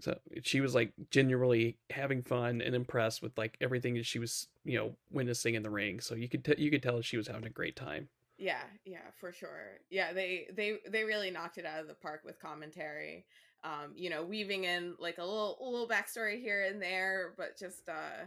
So 0.00 0.18
she 0.42 0.60
was 0.60 0.74
like 0.74 0.92
genuinely 1.10 1.78
having 1.90 2.22
fun 2.22 2.60
and 2.60 2.74
impressed 2.74 3.22
with 3.22 3.36
like 3.38 3.56
everything 3.60 3.94
that 3.94 4.06
she 4.06 4.18
was, 4.18 4.48
you 4.64 4.78
know, 4.78 4.96
witnessing 5.10 5.54
in 5.54 5.62
the 5.62 5.70
ring. 5.70 6.00
So 6.00 6.14
you 6.14 6.28
could 6.28 6.44
t- 6.44 6.54
you 6.58 6.70
could 6.70 6.82
tell 6.82 7.00
she 7.02 7.16
was 7.16 7.28
having 7.28 7.46
a 7.46 7.50
great 7.50 7.76
time. 7.76 8.08
yeah, 8.38 8.64
yeah, 8.84 9.10
for 9.18 9.32
sure. 9.32 9.80
Yeah, 9.90 10.12
they 10.12 10.48
they 10.54 10.78
they 10.90 11.04
really 11.04 11.30
knocked 11.30 11.58
it 11.58 11.64
out 11.66 11.80
of 11.80 11.88
the 11.88 11.94
park 11.94 12.22
with 12.24 12.38
commentary. 12.40 13.24
Um, 13.64 13.92
you 13.96 14.10
know, 14.10 14.22
weaving 14.24 14.64
in 14.64 14.94
like 14.98 15.18
a 15.18 15.24
little 15.24 15.56
a 15.60 15.64
little 15.64 15.88
backstory 15.88 16.40
here 16.40 16.64
and 16.64 16.80
there, 16.80 17.34
but 17.38 17.56
just 17.58 17.88
uh 17.88 18.26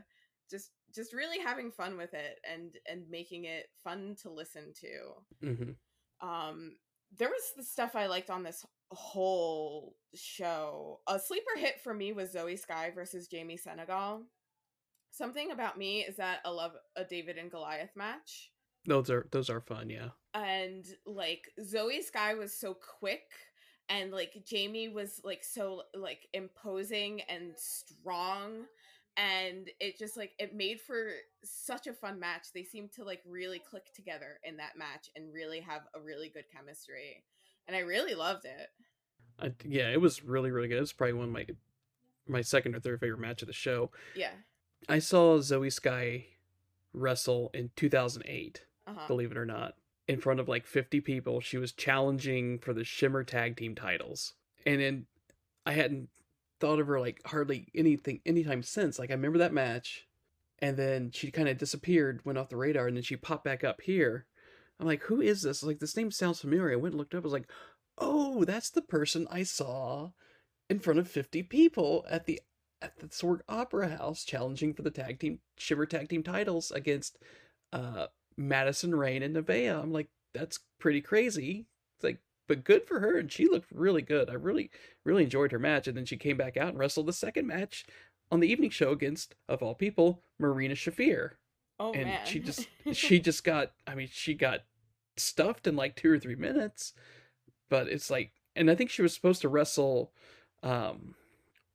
just 0.49 0.71
just 0.93 1.13
really 1.13 1.39
having 1.39 1.71
fun 1.71 1.95
with 1.97 2.13
it 2.13 2.39
and 2.51 2.75
and 2.87 3.07
making 3.09 3.45
it 3.45 3.67
fun 3.83 4.15
to 4.23 4.29
listen 4.31 4.73
to. 4.81 5.13
hmm 5.41 5.71
um 6.21 6.73
there 7.17 7.29
was 7.29 7.43
the 7.55 7.63
stuff 7.63 7.95
i 7.95 8.05
liked 8.07 8.29
on 8.29 8.43
this 8.43 8.65
whole 8.91 9.95
show. 10.15 10.99
A 11.07 11.19
sleeper 11.19 11.57
hit 11.57 11.81
for 11.83 11.93
me 11.93 12.11
was 12.13 12.31
zoe 12.31 12.55
sky 12.55 12.91
versus 12.93 13.27
jamie 13.27 13.57
senegal. 13.57 14.23
Something 15.11 15.51
about 15.51 15.77
me 15.77 16.01
is 16.01 16.17
that 16.17 16.39
i 16.45 16.49
love 16.49 16.73
a 16.95 17.03
david 17.03 17.37
and 17.37 17.51
goliath 17.51 17.95
match. 17.95 18.51
Those 18.85 19.09
are 19.09 19.27
those 19.31 19.49
are 19.49 19.61
fun. 19.61 19.89
Yeah. 19.89 20.09
and 20.33 20.85
like 21.05 21.49
zoe 21.63 22.01
sky 22.01 22.33
was 22.35 22.53
so 22.53 22.75
quick 22.99 23.23
and 23.89 24.11
like 24.11 24.43
jamie 24.45 24.87
was 24.89 25.19
like 25.23 25.43
so 25.43 25.83
like 25.95 26.27
imposing 26.33 27.21
and 27.29 27.53
strong. 27.57 28.65
And 29.17 29.69
it 29.81 29.97
just 29.99 30.15
like 30.15 30.31
it 30.39 30.55
made 30.55 30.79
for 30.79 31.09
such 31.43 31.87
a 31.87 31.93
fun 31.93 32.19
match. 32.19 32.47
They 32.53 32.63
seemed 32.63 32.93
to 32.93 33.03
like 33.03 33.21
really 33.27 33.59
click 33.59 33.93
together 33.93 34.39
in 34.43 34.57
that 34.57 34.77
match 34.77 35.09
and 35.15 35.33
really 35.33 35.59
have 35.59 35.81
a 35.93 35.99
really 35.99 36.29
good 36.29 36.45
chemistry 36.55 37.23
and 37.69 37.75
i 37.75 37.79
really 37.79 38.15
loved 38.15 38.43
it 38.43 38.69
I, 39.41 39.53
yeah, 39.63 39.89
it 39.89 40.01
was 40.01 40.23
really 40.23 40.51
really 40.51 40.67
good. 40.67 40.81
It's 40.81 40.91
probably 40.91 41.13
one 41.13 41.27
of 41.27 41.31
my 41.31 41.45
my 42.27 42.41
second 42.41 42.75
or 42.75 42.79
third 42.79 42.99
favorite 42.99 43.21
match 43.21 43.41
of 43.41 43.47
the 43.47 43.53
show. 43.53 43.89
yeah 44.15 44.31
I 44.87 44.99
saw 44.99 45.39
Zoe 45.39 45.69
Sky 45.69 46.25
wrestle 46.93 47.49
in 47.53 47.71
2008. 47.75 48.65
uh-huh 48.87 49.07
Believe 49.07 49.31
it 49.31 49.37
or 49.37 49.45
not, 49.45 49.75
in 50.07 50.19
front 50.19 50.39
of 50.39 50.47
like 50.47 50.65
50 50.65 51.01
people, 51.01 51.39
she 51.39 51.57
was 51.57 51.71
challenging 51.71 52.59
for 52.59 52.73
the 52.73 52.83
Shimmer 52.83 53.23
Tag 53.23 53.55
Team 53.55 53.75
titles, 53.75 54.33
and 54.65 54.81
then 54.81 55.05
I 55.65 55.71
hadn't 55.71 56.09
thought 56.59 56.79
of 56.79 56.87
her 56.87 56.99
like 56.99 57.21
hardly 57.25 57.67
anything 57.73 58.19
anytime 58.25 58.61
since. 58.63 58.99
Like 58.99 59.09
I 59.09 59.13
remember 59.13 59.37
that 59.37 59.53
match, 59.53 60.05
and 60.59 60.75
then 60.75 61.11
she 61.11 61.31
kind 61.31 61.47
of 61.47 61.57
disappeared, 61.57 62.21
went 62.25 62.37
off 62.37 62.49
the 62.49 62.57
radar, 62.57 62.87
and 62.87 62.97
then 62.97 63.03
she 63.03 63.15
popped 63.15 63.45
back 63.45 63.63
up 63.63 63.79
here. 63.81 64.25
I'm 64.79 64.87
like, 64.87 65.03
who 65.03 65.21
is 65.21 65.41
this? 65.41 65.63
Like 65.63 65.79
this 65.79 65.97
name 65.97 66.11
sounds 66.11 66.41
familiar. 66.41 66.71
I 66.71 66.75
went 66.77 66.93
and 66.93 66.99
looked 66.99 67.13
up. 67.13 67.23
I 67.23 67.25
was 67.25 67.33
like, 67.33 67.49
oh, 67.97 68.45
that's 68.45 68.69
the 68.69 68.81
person 68.81 69.27
I 69.29 69.43
saw 69.43 70.11
in 70.69 70.79
front 70.79 70.99
of 70.99 71.07
50 71.09 71.43
people 71.43 72.05
at 72.09 72.25
the 72.25 72.41
at 72.81 72.97
the 72.99 73.09
Sword 73.11 73.41
Opera 73.49 73.89
House 73.97 74.23
challenging 74.23 74.73
for 74.73 74.83
the 74.83 74.91
tag 74.91 75.19
team 75.19 75.39
Shimmer 75.57 75.85
Tag 75.85 76.07
Team 76.07 76.23
titles 76.23 76.71
against 76.71 77.17
uh 77.73 78.07
Madison 78.37 78.95
Rayne 78.95 79.21
and 79.21 79.35
Nevaeh. 79.35 79.81
I'm 79.83 79.91
like, 79.91 80.07
that's 80.33 80.59
pretty 80.79 81.01
crazy. 81.01 81.67
It's 81.97 82.03
like, 82.05 82.19
but 82.47 82.63
good 82.63 82.87
for 82.87 83.01
her, 83.01 83.17
and 83.17 83.29
she 83.31 83.47
looked 83.49 83.69
really 83.71 84.01
good. 84.01 84.29
I 84.29 84.33
really, 84.33 84.71
really 85.03 85.23
enjoyed 85.23 85.51
her 85.51 85.59
match, 85.59 85.87
and 85.87 85.97
then 85.97 86.05
she 86.05 86.15
came 86.15 86.37
back 86.37 86.55
out 86.55 86.69
and 86.69 86.79
wrestled 86.79 87.07
the 87.07 87.13
second 87.13 87.47
match 87.47 87.85
on 88.31 88.39
the 88.39 88.49
evening 88.49 88.69
show 88.69 88.91
against, 88.91 89.35
of 89.49 89.61
all 89.61 89.75
people, 89.75 90.23
Marina 90.39 90.75
Shafir. 90.75 91.31
oh 91.79 91.91
and 91.93 92.05
man 92.05 92.25
she 92.25 92.39
just 92.39 92.67
she 92.93 93.19
just 93.19 93.43
got 93.43 93.71
I 93.85 93.95
mean, 93.95 94.07
she 94.11 94.33
got 94.35 94.61
stuffed 95.19 95.67
in 95.67 95.75
like 95.75 95.95
two 95.95 96.11
or 96.11 96.19
three 96.19 96.35
minutes. 96.35 96.93
But 97.69 97.87
it's 97.87 98.09
like 98.09 98.31
and 98.55 98.69
I 98.69 98.75
think 98.75 98.89
she 98.89 99.01
was 99.01 99.13
supposed 99.13 99.41
to 99.41 99.49
wrestle 99.49 100.11
um 100.63 101.15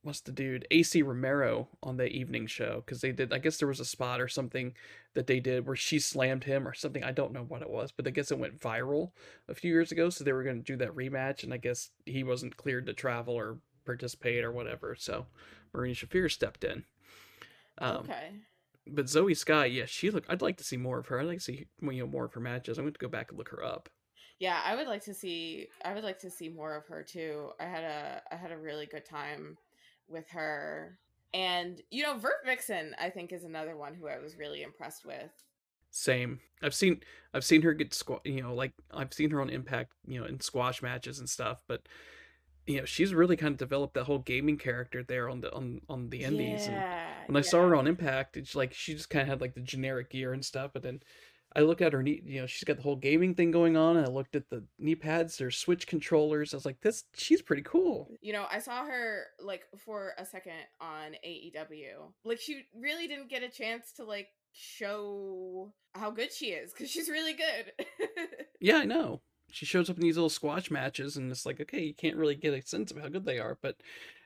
what's 0.03 0.21
the 0.21 0.33
dude 0.33 0.67
AC 0.71 1.01
Romero 1.03 1.69
on 1.83 1.97
the 1.97 2.07
evening 2.07 2.47
show 2.47 2.83
because 2.85 3.01
they 3.01 3.11
did 3.11 3.33
I 3.33 3.39
guess 3.39 3.57
there 3.57 3.69
was 3.69 3.81
a 3.81 3.85
spot 3.87 4.21
or 4.21 4.29
something 4.29 4.75
that 5.15 5.27
they 5.27 5.41
did 5.41 5.67
where 5.67 5.77
she 5.77 5.99
slammed 5.99 6.45
him 6.45 6.69
or 6.69 6.75
something 6.75 7.03
I 7.03 7.13
don't 7.13 7.33
know 7.33 7.45
what 7.49 7.63
it 7.63 7.71
was 7.71 7.91
but 7.91 8.07
I 8.07 8.11
guess 8.11 8.31
it 8.31 8.39
went 8.39 8.61
viral 8.61 9.13
a 9.49 9.55
few 9.55 9.73
years 9.73 9.93
ago 9.93 10.11
so 10.11 10.23
they 10.23 10.33
were 10.33 10.45
going 10.45 10.63
to 10.63 10.73
do 10.73 10.77
that 10.77 10.95
rematch 10.95 11.43
and 11.43 11.55
I 11.55 11.57
guess 11.57 11.91
he 12.05 12.23
wasn't 12.23 12.57
cleared 12.59 12.87
to 12.87 12.93
travel 12.93 13.35
or 13.35 13.59
participate 13.87 14.45
or 14.45 14.53
whatever 14.53 14.95
so 14.99 15.27
Marina 15.73 15.95
Shafir 15.95 16.31
stepped 16.31 16.65
in 16.65 16.85
um 17.79 17.97
okay 17.97 18.31
but 18.87 19.09
Zoe 19.09 19.35
Sky 19.35 19.67
yeah 19.67 19.87
she 19.87 20.11
look 20.11 20.25
I'd 20.29 20.43
like 20.43 20.57
to 20.59 20.65
see 20.65 20.77
more 20.77 20.99
of 20.99 21.07
her 21.07 21.21
I'd 21.21 21.27
like 21.27 21.39
to 21.39 21.45
see 21.45 21.67
you 21.81 22.01
know 22.01 22.07
more 22.07 22.25
of 22.25 22.35
her 22.35 22.41
matches 22.41 22.79
I'm 22.79 22.85
going 22.85 22.93
to 22.95 22.99
go 22.99 23.09
back 23.09 23.31
and 23.31 23.39
look 23.39 23.49
her 23.51 23.65
up 23.65 23.89
yeah 24.39 24.61
i 24.65 24.75
would 24.75 24.87
like 24.87 25.05
to 25.05 25.15
see 25.15 25.69
i 25.85 25.95
would 25.95 26.05
like 26.05 26.19
to 26.19 26.31
see 26.31 26.49
more 26.49 26.75
of 26.75 26.87
her 26.87 27.03
too 27.03 27.51
i 27.61 27.65
had 27.65 27.85
a 27.85 28.23
i 28.33 28.37
had 28.37 28.53
a 28.53 28.59
really 28.59 28.87
good 28.87 29.05
time 29.05 29.57
with 30.09 30.29
her 30.29 30.99
and 31.33 31.81
you 31.91 32.03
know 32.03 32.17
vert 32.17 32.45
vixen 32.45 32.95
i 33.01 33.09
think 33.09 33.33
is 33.33 33.45
another 33.45 33.77
one 33.77 33.95
who 33.95 34.09
i 34.09 34.19
was 34.19 34.37
really 34.37 34.63
impressed 34.63 35.05
with 35.07 35.31
Same. 35.91 36.41
I've 36.63 36.75
seen 36.75 37.01
I've 37.33 37.45
seen 37.45 37.63
her 37.63 37.73
get 37.73 37.91
squa- 37.91 38.25
you 38.25 38.43
know, 38.43 38.55
like 38.55 38.73
I've 38.93 39.13
seen 39.15 39.31
her 39.31 39.41
on 39.41 39.49
Impact, 39.49 39.93
you 40.07 40.19
know, 40.21 40.27
in 40.27 40.41
squash 40.41 40.83
matches 40.83 41.21
and 41.21 41.29
stuff, 41.29 41.63
but 41.69 41.83
you 42.67 42.79
know, 42.79 42.85
she's 42.85 43.13
really 43.15 43.37
kind 43.37 43.53
of 43.53 43.59
developed 43.59 43.95
that 43.95 44.05
whole 44.05 44.19
gaming 44.19 44.57
character 44.59 45.03
there 45.03 45.29
on 45.29 45.41
the 45.41 45.53
on 45.53 45.81
on 45.89 46.11
the 46.11 46.23
indies. 46.25 46.67
And 46.67 46.75
yeah 46.77 47.09
when 47.27 47.37
I 47.37 47.41
saw 47.41 47.63
her 47.63 47.75
on 47.75 47.87
Impact, 47.87 48.37
it's 48.37 48.55
like 48.55 48.75
she 48.75 48.95
just 48.95 49.11
kind 49.11 49.23
of 49.23 49.29
had 49.29 49.41
like 49.41 49.55
the 49.55 49.61
generic 49.61 50.11
gear 50.11 50.33
and 50.33 50.45
stuff, 50.45 50.73
but 50.75 50.83
then 50.83 51.01
I 51.57 51.61
look 51.61 51.81
at 51.81 51.93
her 51.93 52.03
knee, 52.03 52.21
you 52.25 52.41
know, 52.41 52.47
she's 52.47 52.65
got 52.65 52.77
the 52.77 52.83
whole 52.83 52.97
gaming 52.97 53.35
thing 53.35 53.51
going 53.53 53.77
on, 53.77 53.97
and 53.97 54.05
I 54.05 54.11
looked 54.11 54.35
at 54.35 54.51
the 54.51 54.65
knee 54.79 54.97
pads, 54.97 55.39
their 55.39 55.51
Switch 55.53 55.87
controllers. 55.87 56.53
I 56.53 56.57
was 56.57 56.67
like, 56.67 56.81
this, 56.81 57.05
she's 57.15 57.41
pretty 57.43 57.63
cool. 57.63 58.11
you 58.21 58.33
know 58.33 58.47
i 58.51 58.59
saw 58.59 58.85
her 58.85 59.25
like 59.43 59.63
for 59.79 60.13
a 60.19 60.25
second 60.27 60.53
on 60.81 61.15
aew 61.27 62.13
like 62.25 62.41
she 62.41 62.63
really 62.79 63.07
didn't 63.07 63.31
get 63.31 63.43
a 63.43 63.49
chance 63.49 63.93
to 63.93 64.05
like 64.05 64.29
show 64.53 65.73
how 65.95 66.11
good 66.11 66.33
she 66.33 66.47
is 66.47 66.73
because 66.73 66.91
she's 66.91 67.09
really 67.09 67.35
good 67.35 67.87
Yeah, 68.61 68.79
I 68.79 68.85
know. 68.85 69.21
She 69.51 69.67
shows 69.67 69.89
up 69.89 69.97
in 69.97 70.03
these 70.03 70.17
little 70.17 70.31
squash 70.31 70.71
matches, 70.71 71.17
and 71.17 71.31
it's 71.31 71.47
like, 71.47 71.61
okay, 71.61 71.83
you 71.83 71.95
can't 71.95 72.17
really 72.17 72.35
get 72.35 72.55
a 72.55 72.67
sense 72.67 72.91
of 72.91 72.99
how 72.99 73.09
good 73.09 73.25
they 73.25 73.39
are, 73.39 73.57
but 73.61 73.77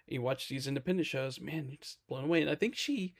you 0.07 0.23
watch 0.23 0.49
these 0.49 0.67
independent 0.67 1.07
shows, 1.07 1.41
man, 1.41 1.67
you're 1.69 1.77
just 1.81 1.99
blown 2.09 2.25
away. 2.25 2.41
And 2.41 2.51
I 2.51 2.55
think 2.55 2.75
she 2.75 3.15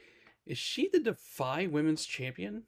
is 0.49 0.57
she 0.57 0.89
the 0.89 0.99
Defy 0.99 1.67
Women's 1.67 2.07
Champion? 2.07 2.63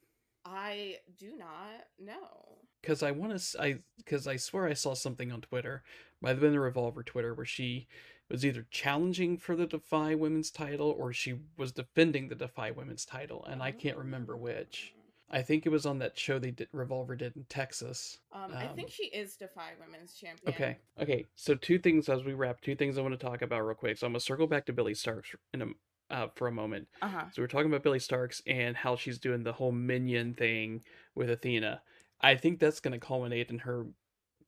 I 0.44 0.98
do 1.18 1.32
not 1.36 1.86
know. 1.98 2.58
Because 2.82 3.02
I 3.02 3.10
want 3.10 3.38
to, 3.38 3.62
I 3.62 3.78
because 3.96 4.26
I 4.26 4.36
swear 4.36 4.66
I 4.66 4.74
saw 4.74 4.94
something 4.94 5.32
on 5.32 5.40
Twitter, 5.40 5.82
might 6.20 6.30
have 6.30 6.40
been 6.40 6.52
the 6.52 6.60
Revolver 6.60 7.02
Twitter, 7.02 7.34
where 7.34 7.46
she 7.46 7.88
was 8.30 8.44
either 8.44 8.66
challenging 8.70 9.38
for 9.38 9.56
the 9.56 9.66
Defy 9.66 10.14
Women's 10.14 10.50
title 10.50 10.94
or 10.96 11.12
she 11.12 11.40
was 11.56 11.72
defending 11.72 12.28
the 12.28 12.34
Defy 12.34 12.70
Women's 12.70 13.04
title, 13.04 13.44
and 13.44 13.62
I 13.62 13.72
can't 13.72 13.98
remember 13.98 14.34
oh. 14.34 14.38
which. 14.38 14.94
I 15.30 15.42
think 15.42 15.64
it 15.64 15.68
was 15.68 15.86
on 15.86 15.98
that 16.00 16.18
show 16.18 16.38
they 16.38 16.50
did 16.50 16.68
Revolver 16.72 17.14
did 17.14 17.36
in 17.36 17.44
Texas. 17.44 18.18
Um, 18.32 18.52
I 18.52 18.66
think 18.68 18.88
Um, 18.88 18.90
she 18.90 19.04
is 19.04 19.36
Defy 19.36 19.70
Women's 19.80 20.14
Champion. 20.14 20.52
Okay. 20.52 20.76
Okay. 21.00 21.26
So 21.36 21.54
two 21.54 21.78
things 21.78 22.08
as 22.08 22.24
we 22.24 22.34
wrap. 22.34 22.60
Two 22.60 22.74
things 22.74 22.98
I 22.98 23.02
want 23.02 23.18
to 23.18 23.26
talk 23.26 23.42
about 23.42 23.60
real 23.60 23.76
quick. 23.76 23.96
So 23.98 24.06
I'm 24.06 24.12
gonna 24.12 24.20
circle 24.20 24.46
back 24.46 24.66
to 24.66 24.72
Billie 24.72 24.94
Starkz 24.94 25.34
in 25.54 25.62
a 25.62 25.66
uh, 26.10 26.28
for 26.34 26.48
a 26.48 26.52
moment. 26.52 26.88
Uh 27.00 27.08
huh. 27.08 27.24
So 27.32 27.42
we're 27.42 27.46
talking 27.48 27.68
about 27.68 27.84
Billie 27.84 28.00
Starkz 28.00 28.42
and 28.46 28.76
how 28.76 28.96
she's 28.96 29.18
doing 29.20 29.44
the 29.44 29.52
whole 29.52 29.70
minion 29.72 30.34
thing 30.34 30.82
with 31.14 31.30
Athena. 31.30 31.80
I 32.20 32.34
think 32.34 32.58
that's 32.58 32.80
gonna 32.80 32.98
culminate 32.98 33.50
in 33.50 33.58
her 33.60 33.86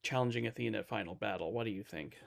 challenging 0.01 0.47
Athena 0.47 0.79
at 0.79 0.89
Final 0.89 1.15
Battle. 1.15 1.53
What 1.53 1.63
do 1.63 1.71
you 1.71 1.83
think? 1.83 2.17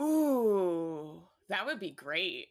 Ooh, 0.00 1.22
that 1.48 1.64
would 1.66 1.78
be 1.80 1.92
great. 1.92 2.48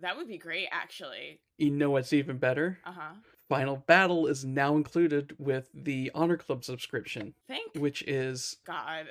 That 0.00 0.16
would 0.16 0.26
be 0.28 0.38
great, 0.38 0.68
actually. 0.72 1.40
You 1.58 1.70
know 1.70 1.90
what's 1.90 2.12
even 2.12 2.38
better? 2.38 2.78
Uh 2.84 2.92
huh. 2.92 3.14
Final 3.52 3.76
Battle 3.76 4.26
is 4.26 4.44
now 4.46 4.76
included 4.76 5.36
with 5.38 5.68
the 5.74 6.10
Honor 6.14 6.38
Club 6.38 6.64
subscription, 6.64 7.34
Thank 7.48 7.74
which 7.76 8.02
is 8.02 8.56
God. 8.66 9.06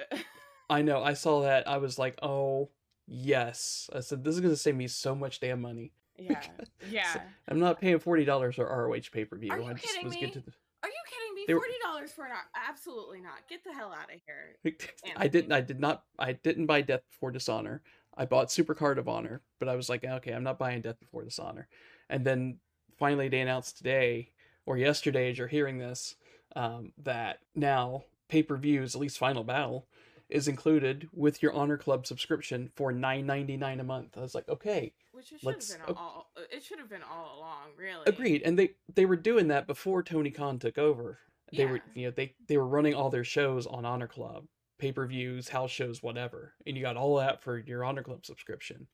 I 0.70 0.82
know 0.82 1.04
I 1.04 1.14
saw 1.14 1.42
that 1.44 1.68
I 1.68 1.78
was 1.78 2.00
like, 2.00 2.18
oh 2.24 2.70
yes. 3.06 3.88
I 3.94 4.00
said 4.00 4.24
this 4.24 4.34
is 4.34 4.42
gonna 4.42 4.56
save 4.56 4.76
me 4.76 4.88
so 4.88 5.14
much 5.14 5.40
damn 5.40 5.62
money. 5.62 5.92
yeah. 6.18 6.42
Yeah. 6.90 7.22
I'm 7.48 7.60
not 7.60 7.80
paying 7.80 8.00
forty 8.00 8.26
dollars 8.26 8.56
for 8.56 8.66
ROH 8.66 9.02
pay 9.12 9.26
per 9.26 9.38
view. 9.38 9.52
Are 9.52 9.60
you 9.60 9.66
I 9.66 9.74
just 9.74 9.86
kidding 9.86 10.06
was 10.06 10.16
me? 10.16 10.32
to 10.32 10.40
the. 10.40 10.52
Are 10.84 10.90
you 10.90 10.96
kidding 11.08 11.36
me? 11.36 11.44
They 11.48 11.54
Forty 11.54 11.74
dollars 11.84 12.12
for 12.12 12.26
an? 12.26 12.32
Absolutely 12.68 13.22
not. 13.22 13.48
Get 13.48 13.64
the 13.64 13.74
hell 13.74 13.94
out 13.94 14.12
of 14.12 14.20
here. 14.26 14.76
I 15.16 15.28
didn't. 15.28 15.52
I 15.52 15.62
did 15.62 15.80
not. 15.80 16.04
I 16.18 16.34
didn't 16.34 16.66
buy 16.66 16.82
Death 16.82 17.04
Before 17.12 17.30
Dishonor. 17.30 17.84
I 18.18 18.26
bought 18.26 18.48
Supercard 18.48 18.98
of 18.98 19.08
Honor, 19.08 19.42
but 19.60 19.70
I 19.70 19.76
was 19.76 19.88
like, 19.88 20.04
okay, 20.04 20.32
I'm 20.32 20.44
not 20.44 20.58
buying 20.58 20.82
Death 20.82 21.00
Before 21.00 21.24
Dishonor. 21.24 21.68
And 22.10 22.26
then 22.26 22.58
finally, 23.02 23.28
they 23.28 23.42
announced 23.42 23.78
today 23.78 24.30
or 24.68 24.78
yesterday, 24.78 25.32
as 25.32 25.38
you're 25.40 25.48
hearing 25.48 25.80
this, 25.80 26.16
um, 26.56 26.94
that 27.04 27.40
now 27.56 28.04
pay 28.30 28.44
per 28.44 28.56
views, 28.56 28.94
at 28.94 29.02
least 29.02 29.18
Final 29.18 29.44
Battle, 29.44 29.88
is 30.30 30.48
included 30.48 31.10
with 31.12 31.42
your 31.42 31.52
Honor 31.52 31.78
Club 31.78 32.06
subscription 32.06 32.70
for 32.76 32.92
nine 32.92 33.26
ninety 33.26 33.58
nine 33.58 33.80
a 33.80 33.84
month. 33.84 34.18
I 34.18 34.22
was 34.22 34.36
like, 34.36 34.48
okay, 34.48 34.94
Which 35.14 35.32
it 35.32 35.42
should 35.42 35.50
have 35.50 35.88
been 35.88 35.96
all. 35.98 36.32
It 36.52 36.64
should 36.64 36.78
have 36.78 36.90
been 36.90 37.02
all 37.02 37.40
along, 37.40 37.70
really. 37.76 38.04
agreed. 38.06 38.44
And 38.44 38.58
they 38.58 38.76
they 38.94 39.08
were 39.08 39.16
doing 39.16 39.48
that 39.48 39.66
before 39.66 40.04
Tony 40.04 40.30
Khan 40.30 40.60
took 40.60 40.78
over. 40.78 41.18
They 41.58 41.66
were 41.66 41.82
you 41.96 42.06
know 42.06 42.12
they 42.16 42.36
they 42.48 42.58
were 42.58 42.68
running 42.68 42.94
all 42.94 43.10
their 43.10 43.24
shows 43.24 43.66
on 43.66 43.84
Honor 43.84 44.08
Club, 44.08 44.46
pay 44.78 44.92
per 44.92 45.08
views, 45.08 45.50
house 45.50 45.72
shows, 45.72 46.04
whatever, 46.04 46.54
and 46.68 46.78
you 46.78 46.84
got 46.84 46.98
all 46.98 47.18
that 47.18 47.42
for 47.42 47.58
your 47.58 47.84
Honor 47.84 48.04
Club 48.04 48.28
subscription, 48.28 48.88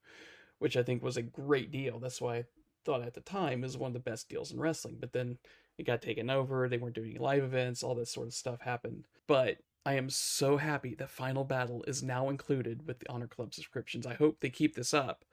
which 0.60 0.78
I 0.78 0.84
think 0.84 1.04
was 1.04 1.18
a 1.18 1.22
great 1.22 1.72
deal. 1.72 2.00
That's 2.00 2.22
why 2.22 2.46
thought 2.88 3.04
at 3.04 3.14
the 3.14 3.22
time 3.22 3.62
was 3.62 3.78
one 3.78 3.90
of 3.90 3.94
the 3.94 4.00
best 4.00 4.30
deals 4.30 4.52
in 4.52 4.60
wrestling. 4.60 4.98
But 5.00 5.14
then 5.14 5.38
it 5.78 5.86
got 5.86 6.02
taken 6.02 6.30
over. 6.30 6.68
They 6.68 6.78
weren't 6.78 6.96
doing 6.96 7.18
live 7.20 7.44
events. 7.44 7.84
All 7.84 7.94
this 7.94 8.12
sort 8.12 8.28
of 8.28 8.34
stuff 8.34 8.62
happened. 8.62 9.06
But 9.28 9.58
I 9.86 9.94
am 9.94 10.10
so 10.10 10.58
happy 10.58 10.96
that 10.96 11.12
Final 11.12 11.44
Battle 11.44 11.84
is 11.88 12.02
now 12.02 12.30
included 12.30 12.88
with 12.88 13.00
the 13.00 13.10
Honor 13.10 13.28
Club 13.28 13.54
subscriptions. 13.54 14.08
I 14.08 14.16
hope 14.16 14.40
they 14.40 14.50
keep 14.50 14.76
this 14.76 14.94
up 14.94 15.26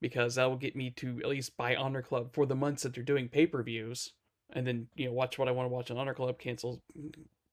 because 0.00 0.34
that 0.34 0.48
will 0.48 0.56
get 0.56 0.76
me 0.76 0.90
to 0.90 1.20
at 1.22 1.28
least 1.28 1.56
buy 1.56 1.74
Honor 1.74 2.02
Club 2.02 2.32
for 2.32 2.46
the 2.46 2.54
months 2.54 2.82
that 2.82 2.94
they're 2.94 3.02
doing 3.02 3.28
pay 3.28 3.46
per 3.46 3.62
views, 3.62 4.12
and 4.52 4.66
then 4.66 4.88
you 4.94 5.06
know 5.06 5.12
watch 5.12 5.38
what 5.38 5.48
I 5.48 5.52
want 5.52 5.68
to 5.68 5.74
watch 5.74 5.90
on 5.90 5.96
Honor 5.96 6.14
Club. 6.14 6.38
Cancel, 6.38 6.82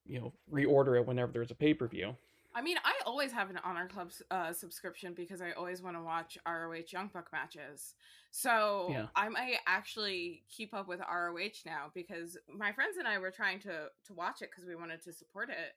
you 0.04 0.20
know, 0.20 0.32
reorder 0.52 0.96
it 0.96 1.06
whenever 1.06 1.32
there's 1.32 1.50
a 1.50 1.56
pay 1.56 1.74
per 1.74 1.88
view. 1.88 2.16
I 2.56 2.62
mean, 2.62 2.78
I 2.86 2.94
always 3.04 3.32
have 3.32 3.50
an 3.50 3.60
Honor 3.62 3.86
Club 3.86 4.10
uh, 4.30 4.50
subscription 4.54 5.12
because 5.12 5.42
I 5.42 5.52
always 5.52 5.82
want 5.82 5.94
to 5.96 6.02
watch 6.02 6.38
ROH 6.46 6.90
Young 6.90 7.10
Buck 7.12 7.28
matches. 7.30 7.94
So 8.30 8.94
Yeah. 8.94 9.08
I 9.14 9.28
might 9.28 9.58
actually 9.66 10.42
keep 10.48 10.72
up 10.72 10.88
with 10.88 11.00
ROH 11.00 11.62
now 11.66 11.90
because 11.94 12.38
my 12.48 12.72
friends 12.72 12.96
and 12.96 13.06
I 13.06 13.18
were 13.18 13.30
trying 13.30 13.60
to 13.60 13.88
to 14.06 14.14
watch 14.14 14.40
it 14.40 14.50
because 14.50 14.66
we 14.66 14.74
wanted 14.74 15.02
to 15.02 15.12
support 15.12 15.50
it, 15.50 15.74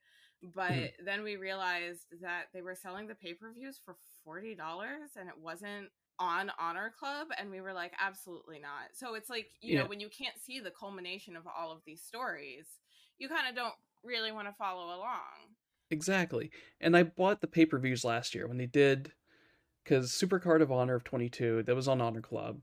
but 0.54 0.72
Mhm. 0.74 0.90
then 1.04 1.22
we 1.22 1.36
realized 1.36 2.06
that 2.22 2.46
they 2.54 2.62
were 2.62 2.74
selling 2.74 3.06
the 3.06 3.14
pay 3.14 3.34
per 3.34 3.52
views 3.52 3.78
for 3.84 3.96
forty 4.24 4.54
dollars 4.54 5.10
and 5.18 5.28
it 5.28 5.38
wasn't 5.38 5.90
on 6.18 6.50
Honor 6.58 6.92
Club, 6.98 7.28
and 7.38 7.50
we 7.50 7.60
were 7.60 7.72
like, 7.74 7.92
absolutely 8.00 8.58
not. 8.58 8.94
So 8.94 9.14
it's 9.14 9.28
like 9.28 9.50
you 9.60 9.74
Yeah. 9.74 9.82
know 9.82 9.86
when 9.86 10.00
you 10.00 10.08
can't 10.08 10.38
see 10.38 10.60
the 10.60 10.70
culmination 10.70 11.36
of 11.36 11.46
all 11.46 11.72
of 11.72 11.82
these 11.84 12.02
stories, 12.02 12.66
you 13.18 13.28
kind 13.28 13.48
of 13.48 13.54
don't 13.54 13.74
really 14.02 14.32
want 14.32 14.48
to 14.48 14.54
follow 14.54 14.96
along. 14.96 15.39
Exactly. 15.90 16.50
And 16.80 16.96
I 16.96 17.02
bought 17.02 17.40
the 17.40 17.46
pay 17.46 17.66
per 17.66 17.78
views 17.78 18.04
last 18.04 18.34
year 18.34 18.46
when 18.46 18.58
they 18.58 18.66
did, 18.66 19.12
because 19.82 20.10
Supercard 20.12 20.62
of 20.62 20.70
Honor 20.70 20.94
of 20.94 21.04
22, 21.04 21.64
that 21.64 21.74
was 21.74 21.88
on 21.88 22.00
Honor 22.00 22.20
Club. 22.20 22.60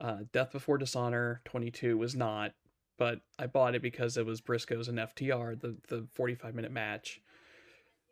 Uh, 0.00 0.18
Death 0.32 0.52
Before 0.52 0.78
Dishonor 0.78 1.40
22 1.44 1.96
was 1.96 2.14
not, 2.14 2.52
but 2.98 3.20
I 3.38 3.46
bought 3.46 3.74
it 3.74 3.82
because 3.82 4.16
it 4.16 4.26
was 4.26 4.40
Briscoes 4.40 4.88
and 4.88 4.98
FTR, 4.98 5.60
the, 5.60 5.76
the 5.88 6.06
45 6.14 6.54
minute 6.54 6.72
match. 6.72 7.20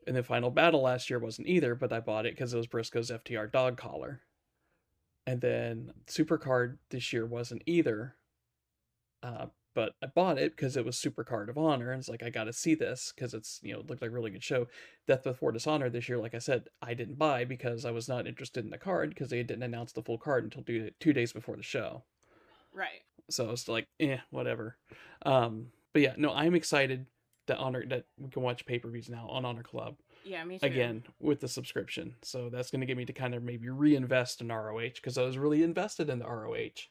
And 0.06 0.16
the 0.16 0.22
final 0.22 0.50
battle 0.50 0.82
last 0.82 1.08
year 1.08 1.18
wasn't 1.18 1.48
either, 1.48 1.74
but 1.74 1.92
I 1.92 2.00
bought 2.00 2.26
it 2.26 2.34
because 2.34 2.52
it 2.52 2.58
was 2.58 2.66
Briscoes 2.66 3.10
FTR 3.10 3.50
dog 3.50 3.76
collar. 3.78 4.20
And 5.26 5.40
then 5.40 5.92
Supercard 6.06 6.76
this 6.90 7.12
year 7.12 7.24
wasn't 7.24 7.62
either. 7.64 8.16
Uh, 9.22 9.46
but 9.74 9.94
I 10.02 10.06
bought 10.06 10.38
it 10.38 10.56
because 10.56 10.76
it 10.76 10.84
was 10.84 10.96
Super 10.96 11.24
Card 11.24 11.48
of 11.48 11.58
Honor, 11.58 11.90
and 11.90 11.98
it's 12.00 12.08
like 12.08 12.22
I 12.22 12.30
got 12.30 12.44
to 12.44 12.52
see 12.52 12.74
this 12.74 13.12
because 13.14 13.34
it's 13.34 13.60
you 13.62 13.72
know 13.72 13.80
it 13.80 13.88
looked 13.88 14.02
like 14.02 14.10
a 14.10 14.14
really 14.14 14.30
good 14.30 14.44
show. 14.44 14.68
Death 15.06 15.24
Before 15.24 15.52
Dishonor 15.52 15.90
this 15.90 16.08
year, 16.08 16.18
like 16.18 16.34
I 16.34 16.38
said, 16.38 16.68
I 16.80 16.94
didn't 16.94 17.18
buy 17.18 17.44
because 17.44 17.84
I 17.84 17.90
was 17.90 18.08
not 18.08 18.26
interested 18.26 18.64
in 18.64 18.70
the 18.70 18.78
card 18.78 19.10
because 19.10 19.30
they 19.30 19.42
didn't 19.42 19.62
announce 19.62 19.92
the 19.92 20.02
full 20.02 20.18
card 20.18 20.44
until 20.44 20.62
two, 20.62 20.90
two 21.00 21.12
days 21.12 21.32
before 21.32 21.56
the 21.56 21.62
show. 21.62 22.04
Right. 22.72 23.02
So 23.30 23.46
I 23.46 23.50
was 23.50 23.68
like, 23.68 23.86
eh, 24.00 24.18
whatever. 24.30 24.76
Um, 25.24 25.68
but 25.92 26.02
yeah, 26.02 26.14
no, 26.16 26.32
I'm 26.32 26.54
excited 26.54 27.06
that 27.46 27.58
Honor 27.58 27.84
that 27.86 28.06
we 28.18 28.30
can 28.30 28.42
watch 28.42 28.64
pay 28.66 28.78
per 28.78 28.88
views 28.88 29.08
now 29.08 29.26
on 29.28 29.44
Honor 29.44 29.62
Club 29.62 29.96
Yeah, 30.24 30.44
me 30.44 30.58
too. 30.58 30.66
again 30.66 31.04
with 31.20 31.40
the 31.40 31.48
subscription. 31.48 32.14
So 32.22 32.48
that's 32.48 32.70
going 32.70 32.80
to 32.80 32.86
get 32.86 32.96
me 32.96 33.04
to 33.04 33.12
kind 33.12 33.34
of 33.34 33.42
maybe 33.42 33.68
reinvest 33.68 34.40
in 34.40 34.48
ROH 34.48 34.94
because 34.94 35.18
I 35.18 35.22
was 35.22 35.36
really 35.36 35.62
invested 35.62 36.08
in 36.08 36.18
the 36.18 36.26
ROH 36.26 36.88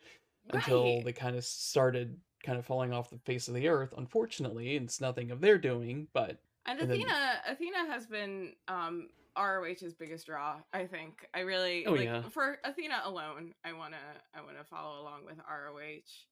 until 0.51 1.01
they 1.01 1.13
kind 1.13 1.35
of 1.35 1.43
started 1.43 2.17
kind 2.43 2.59
of 2.59 2.65
falling 2.65 2.93
off 2.93 3.09
the 3.09 3.17
face 3.19 3.47
of 3.47 3.53
the 3.53 3.67
earth. 3.67 3.93
Unfortunately, 3.97 4.75
it's 4.75 4.99
nothing 5.01 5.31
of 5.31 5.41
their 5.41 5.57
doing, 5.57 6.07
but 6.13 6.37
And 6.65 6.79
and 6.79 6.89
then- 6.91 6.97
Athena, 7.01 7.41
Athena 7.47 7.85
has 7.91 8.05
been 8.05 8.53
um 8.67 9.09
ROH's 9.35 9.93
biggest 9.97 10.27
draw. 10.27 10.61
I 10.73 10.85
think. 10.85 11.27
I 11.33 11.39
really 11.39 11.85
Oh, 11.87 11.93
like 11.93 12.03
yeah. 12.05 12.21
for 12.29 12.59
Athena 12.63 13.01
alone. 13.05 13.53
I 13.65 13.73
wanna 13.73 13.97
I 14.35 14.41
wanna 14.41 14.63
follow 14.63 15.01
along 15.01 15.25
with 15.25 15.37
ROH. 15.39 16.27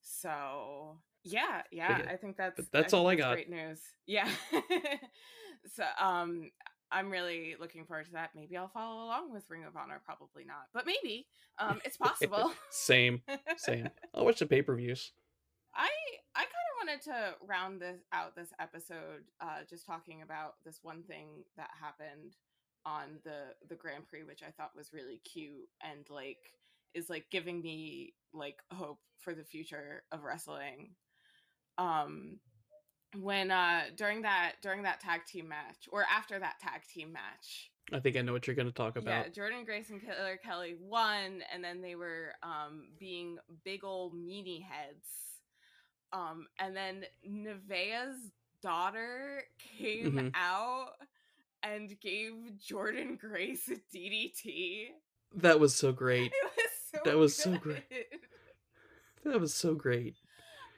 So 0.00 0.96
yeah, 1.24 1.62
yeah. 1.70 2.06
I 2.08 2.16
think 2.16 2.36
that's 2.36 2.56
but 2.56 2.72
that's 2.72 2.92
think 2.92 3.00
all 3.00 3.06
I 3.08 3.16
got. 3.16 3.34
Great 3.34 3.50
news. 3.50 3.80
Yeah. 4.06 4.28
so 5.74 5.84
um. 6.00 6.50
I'm 6.90 7.10
really 7.10 7.54
looking 7.60 7.84
forward 7.84 8.06
to 8.06 8.12
that. 8.12 8.30
Maybe 8.34 8.56
I'll 8.56 8.68
follow 8.70 9.04
along 9.04 9.30
with 9.30 9.44
Ring 9.50 9.62
of 9.66 9.76
Honor. 9.76 10.00
Probably 10.06 10.46
not, 10.46 10.68
but 10.72 10.86
maybe. 10.86 11.26
Um, 11.58 11.82
it's 11.84 11.96
possible. 12.06 12.50
same, 12.70 13.20
same. 13.58 13.90
I'll 14.14 14.24
watch 14.24 14.38
the 14.38 14.46
pay 14.46 14.62
per 14.62 14.74
views. 14.74 15.12
I 15.78 15.88
I 16.34 16.40
kind 16.40 16.48
of 16.50 16.86
wanted 16.86 17.02
to 17.02 17.46
round 17.46 17.80
this 17.80 18.00
out 18.12 18.34
this 18.36 18.52
episode 18.60 19.24
uh 19.40 19.60
just 19.68 19.86
talking 19.86 20.22
about 20.22 20.54
this 20.64 20.80
one 20.82 21.02
thing 21.04 21.44
that 21.56 21.70
happened 21.80 22.36
on 22.84 23.20
the 23.24 23.54
the 23.68 23.76
Grand 23.76 24.06
Prix 24.08 24.24
which 24.24 24.42
I 24.42 24.50
thought 24.50 24.76
was 24.76 24.92
really 24.92 25.20
cute 25.24 25.68
and 25.80 26.04
like 26.10 26.52
is 26.94 27.08
like 27.08 27.26
giving 27.30 27.62
me 27.62 28.14
like 28.34 28.56
hope 28.72 28.98
for 29.18 29.34
the 29.34 29.44
future 29.44 30.02
of 30.12 30.24
wrestling. 30.24 30.90
Um 31.78 32.40
when 33.18 33.50
uh 33.50 33.84
during 33.96 34.22
that 34.22 34.54
during 34.62 34.82
that 34.82 35.00
tag 35.00 35.24
team 35.26 35.48
match 35.48 35.88
or 35.90 36.04
after 36.14 36.38
that 36.38 36.58
tag 36.60 36.82
team 36.92 37.12
match 37.12 37.70
I 37.92 38.00
think 38.00 38.16
I 38.16 38.20
know 38.20 38.32
what 38.32 38.46
you're 38.46 38.56
going 38.56 38.68
to 38.68 38.74
talk 38.74 38.96
about. 38.96 39.26
yeah, 39.26 39.32
Jordan 39.32 39.64
Grace 39.64 39.88
and 39.88 39.98
Killer 39.98 40.36
Kelly 40.36 40.76
won, 40.78 41.42
and 41.50 41.64
then 41.64 41.80
they 41.80 41.94
were 41.94 42.34
um 42.42 42.88
being 42.98 43.38
big 43.64 43.82
old 43.82 44.12
meaty 44.14 44.60
heads. 44.60 45.08
Um, 46.12 46.46
and 46.58 46.74
then 46.76 47.04
Nevaeh's 47.28 48.30
daughter 48.62 49.44
came 49.58 50.12
Mhm. 50.12 50.30
out 50.34 50.92
and 51.62 51.98
gave 52.00 52.58
Jordan 52.58 53.16
Grace 53.16 53.68
a 53.68 53.76
DDT. 53.94 54.88
That 55.34 55.60
was 55.60 55.74
so 55.74 55.92
great. 55.92 56.32
Was 56.42 56.70
so 56.90 56.98
That 57.04 57.16
was 57.18 57.36
so 57.36 57.58
great. 57.58 57.84
That 59.24 59.40
was 59.40 59.54
so 59.54 59.74
great. 59.74 60.16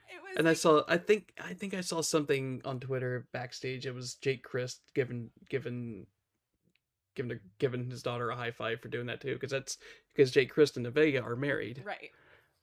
It 0.09 0.21
was 0.23 0.33
And 0.37 0.49
I 0.49 0.55
saw, 0.55 0.83
I 0.89 0.97
think, 0.99 1.33
I 1.41 1.55
think 1.55 1.73
I 1.73 1.83
saw 1.83 2.01
something 2.01 2.61
on 2.65 2.81
Twitter 2.81 3.29
backstage. 3.33 3.87
It 3.87 3.95
was 3.95 4.17
Jake 4.17 4.43
Crist 4.43 4.81
giving, 4.95 5.31
giving, 5.49 6.07
giving, 7.15 7.39
giving 7.59 7.89
his 7.89 8.03
daughter 8.03 8.31
a 8.31 8.37
high 8.37 8.51
five 8.51 8.81
for 8.81 8.89
doing 8.89 9.07
that 9.07 9.21
too, 9.21 9.35
because 9.35 9.53
that's 9.53 9.79
because 10.13 10.33
Jake 10.33 10.51
Crist 10.51 10.77
and 10.77 10.85
Nevaeh 10.87 11.23
are 11.23 11.37
married, 11.37 11.83
right. 11.87 12.11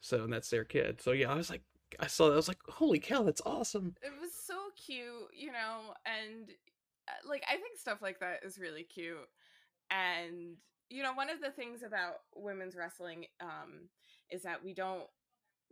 so 0.02 0.24
and 0.26 0.34
that's 0.34 0.50
their 0.50 0.66
kid. 0.66 1.02
So 1.02 1.14
yeah, 1.14 1.32
I 1.32 1.36
was 1.36 1.50
like, 1.50 1.62
I 2.00 2.08
saw 2.08 2.28
that. 2.28 2.34
I 2.34 2.38
was 2.38 2.48
like, 2.48 2.62
holy 2.68 3.00
cow, 3.00 3.24
that's 3.24 3.42
awesome. 3.46 3.96
It 4.02 4.12
was 4.20 4.32
so 4.46 4.56
cute, 4.86 5.30
you 5.34 5.52
know, 5.52 5.94
and 6.06 6.50
uh, 7.08 7.30
like 7.30 7.44
I 7.48 7.54
think 7.54 7.78
stuff 7.78 8.02
like 8.02 8.20
that 8.20 8.40
is 8.44 8.60
really 8.60 8.84
cute. 8.84 9.18
And 9.90 10.58
you 10.90 11.04
know, 11.04 11.14
one 11.14 11.30
of 11.30 11.42
the 11.42 11.52
things 11.52 11.84
about 11.84 12.16
women's 12.36 12.76
wrestling 12.76 13.26
um 13.42 13.90
is 14.32 14.44
that 14.44 14.64
we 14.64 14.74
don't 14.74 15.08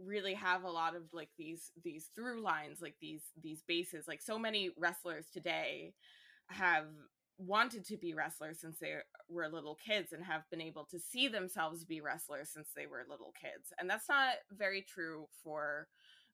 really 0.03 0.33
have 0.33 0.63
a 0.63 0.69
lot 0.69 0.95
of 0.95 1.03
like 1.13 1.29
these 1.37 1.71
these 1.83 2.09
through 2.13 2.41
lines 2.41 2.79
like 2.81 2.95
these 2.99 3.21
these 3.41 3.63
bases 3.65 4.09
like 4.09 4.21
so 4.21 4.37
many 4.37 4.69
wrestlers 4.77 5.27
today 5.31 5.93
have 6.49 6.85
wanted 7.37 7.85
to 7.85 7.97
be 7.97 8.13
wrestlers 8.13 8.59
since 8.61 8.79
they 8.79 8.93
were 9.29 9.49
little 9.49 9.77
kids 9.85 10.13
and 10.13 10.23
have 10.23 10.49
been 10.49 10.61
able 10.61 10.85
to 10.85 10.99
see 10.99 11.27
themselves 11.27 11.83
be 11.83 12.01
wrestlers 12.01 12.49
since 12.49 12.69
they 12.75 12.85
were 12.85 13.03
little 13.09 13.33
kids. 13.39 13.73
And 13.79 13.89
that's 13.89 14.07
not 14.09 14.35
very 14.51 14.81
true 14.81 15.25
for 15.43 15.87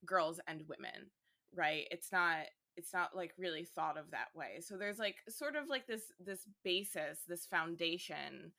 girls 0.06 0.40
and 0.48 0.64
women 0.68 1.10
right? 1.56 1.88
It's 1.92 2.12
not 2.12 2.38
it's 2.78 2.94
not 2.94 3.16
like 3.16 3.34
really 3.38 3.66
thought 3.66 3.98
of 3.98 4.12
that 4.12 4.30
way. 4.34 4.62
So 4.62 4.78
there's 4.78 4.98
like 5.00 5.18
sort 5.30 5.56
of 5.56 5.68
like 5.70 5.88
this 5.88 6.04
this 6.20 6.48
basis 6.64 7.20
this 7.28 7.46
foundation 7.46 8.52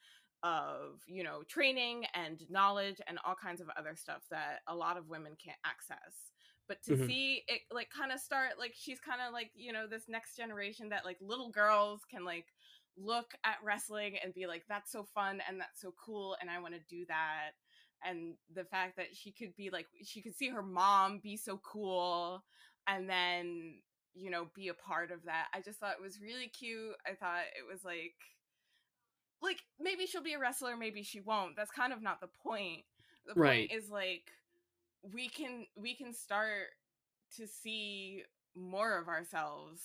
of 0.43 1.01
you 1.07 1.23
know 1.23 1.43
training 1.49 2.05
and 2.15 2.43
knowledge 2.51 3.01
and 3.07 3.19
all 3.25 3.35
kinds 3.35 3.61
of 3.61 3.69
other 3.79 3.95
stuff 3.95 4.23
that 4.31 4.61
a 4.67 4.75
lot 4.75 4.97
of 4.97 5.09
women 5.09 5.33
can't 5.43 5.59
access 5.65 6.32
but 6.69 6.83
to 6.83 6.93
mm-hmm. 6.93 7.07
see 7.07 7.43
it 7.49 7.61
like 7.71 7.89
kind 7.91 8.13
of 8.13 8.21
start 8.21 8.53
like 8.59 8.73
she's 8.75 9.01
kind 9.01 9.21
of 9.27 9.33
like 9.33 9.51
you 9.55 9.73
know 9.73 9.87
this 9.87 10.05
next 10.09 10.37
generation 10.37 10.89
that 10.89 11.05
like 11.05 11.19
little 11.21 11.51
girls 11.51 12.01
can 12.11 12.25
like 12.25 12.47
look 12.97 13.33
at 13.45 13.57
wrestling 13.65 14.17
and 14.23 14.35
be 14.35 14.47
like 14.47 14.65
that's 14.69 14.93
so 14.93 15.05
fun 15.15 15.41
and 15.49 15.61
that's 15.61 15.81
so 15.81 15.95
cool 16.05 16.37
and 16.41 16.51
i 16.51 16.59
want 16.59 16.75
to 16.75 16.81
do 16.89 17.05
that 17.07 17.53
and 18.05 18.35
the 18.55 18.65
fact 18.65 18.97
that 18.97 19.07
she 19.15 19.33
could 19.33 19.55
be 19.57 19.71
like 19.71 19.87
she 20.05 20.21
could 20.21 20.37
see 20.37 20.51
her 20.51 20.63
mom 20.63 21.19
be 21.23 21.37
so 21.37 21.59
cool 21.63 22.43
and 22.87 23.09
then 23.09 23.75
you 24.15 24.31
know 24.31 24.47
be 24.55 24.69
a 24.69 24.75
part 24.75 25.11
of 25.11 25.25
that 25.25 25.47
i 25.55 25.61
just 25.61 25.81
thought 25.81 25.97
it 25.99 26.03
was 26.03 26.21
really 26.21 26.49
cute 26.49 26.95
i 27.07 27.15
thought 27.15 27.45
it 27.57 27.67
was 27.71 27.83
like 27.83 28.15
like 29.43 29.59
maybe 29.81 30.07
she'll 30.07 30.23
be 30.23 30.35
a 30.35 30.39
wrestler, 30.39 30.77
maybe 30.77 31.03
she 31.03 31.21
won't. 31.21 31.57
That's 31.57 31.71
kind 31.71 31.93
of 31.93 32.01
not 32.01 32.21
the 32.21 32.29
point. 32.29 32.83
The 33.27 33.35
right. 33.35 33.69
point 33.69 33.83
is 33.83 33.91
like 33.91 34.31
we 35.03 35.29
can 35.29 35.67
we 35.77 35.95
can 35.95 36.13
start 36.13 36.71
to 37.37 37.47
see 37.47 38.23
more 38.55 38.99
of 38.99 39.09
ourselves 39.09 39.81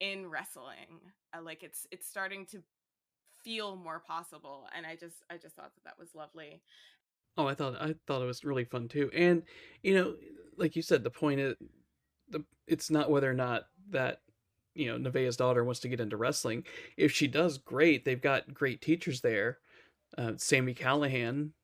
in 0.00 0.28
wrestling. 0.28 1.00
Uh, 1.36 1.42
like 1.42 1.62
it's 1.62 1.86
it's 1.90 2.06
starting 2.06 2.46
to 2.46 2.62
feel 3.42 3.76
more 3.76 4.00
possible 4.00 4.66
and 4.74 4.86
I 4.86 4.96
just 4.96 5.16
I 5.30 5.36
just 5.36 5.54
thought 5.54 5.74
that 5.74 5.84
that 5.84 5.98
was 5.98 6.14
lovely. 6.14 6.62
Oh, 7.36 7.46
I 7.46 7.54
thought 7.54 7.80
I 7.80 7.94
thought 8.06 8.22
it 8.22 8.26
was 8.26 8.44
really 8.44 8.64
fun 8.64 8.88
too. 8.88 9.10
And 9.14 9.42
you 9.82 9.94
know, 9.94 10.14
like 10.56 10.76
you 10.76 10.82
said 10.82 11.04
the 11.04 11.10
point 11.10 11.40
is 11.40 11.56
the 12.28 12.44
it's 12.66 12.90
not 12.90 13.10
whether 13.10 13.30
or 13.30 13.34
not 13.34 13.64
that 13.90 14.20
you 14.74 14.86
know 14.86 14.98
Nevaeh's 14.98 15.36
daughter 15.36 15.64
wants 15.64 15.80
to 15.80 15.88
get 15.88 16.00
into 16.00 16.16
wrestling. 16.16 16.64
If 16.96 17.12
she 17.12 17.26
does, 17.26 17.58
great. 17.58 18.04
They've 18.04 18.20
got 18.20 18.52
great 18.52 18.80
teachers 18.80 19.20
there. 19.20 19.58
Uh, 20.16 20.32
Sami 20.36 20.74
Callihan, 20.74 21.50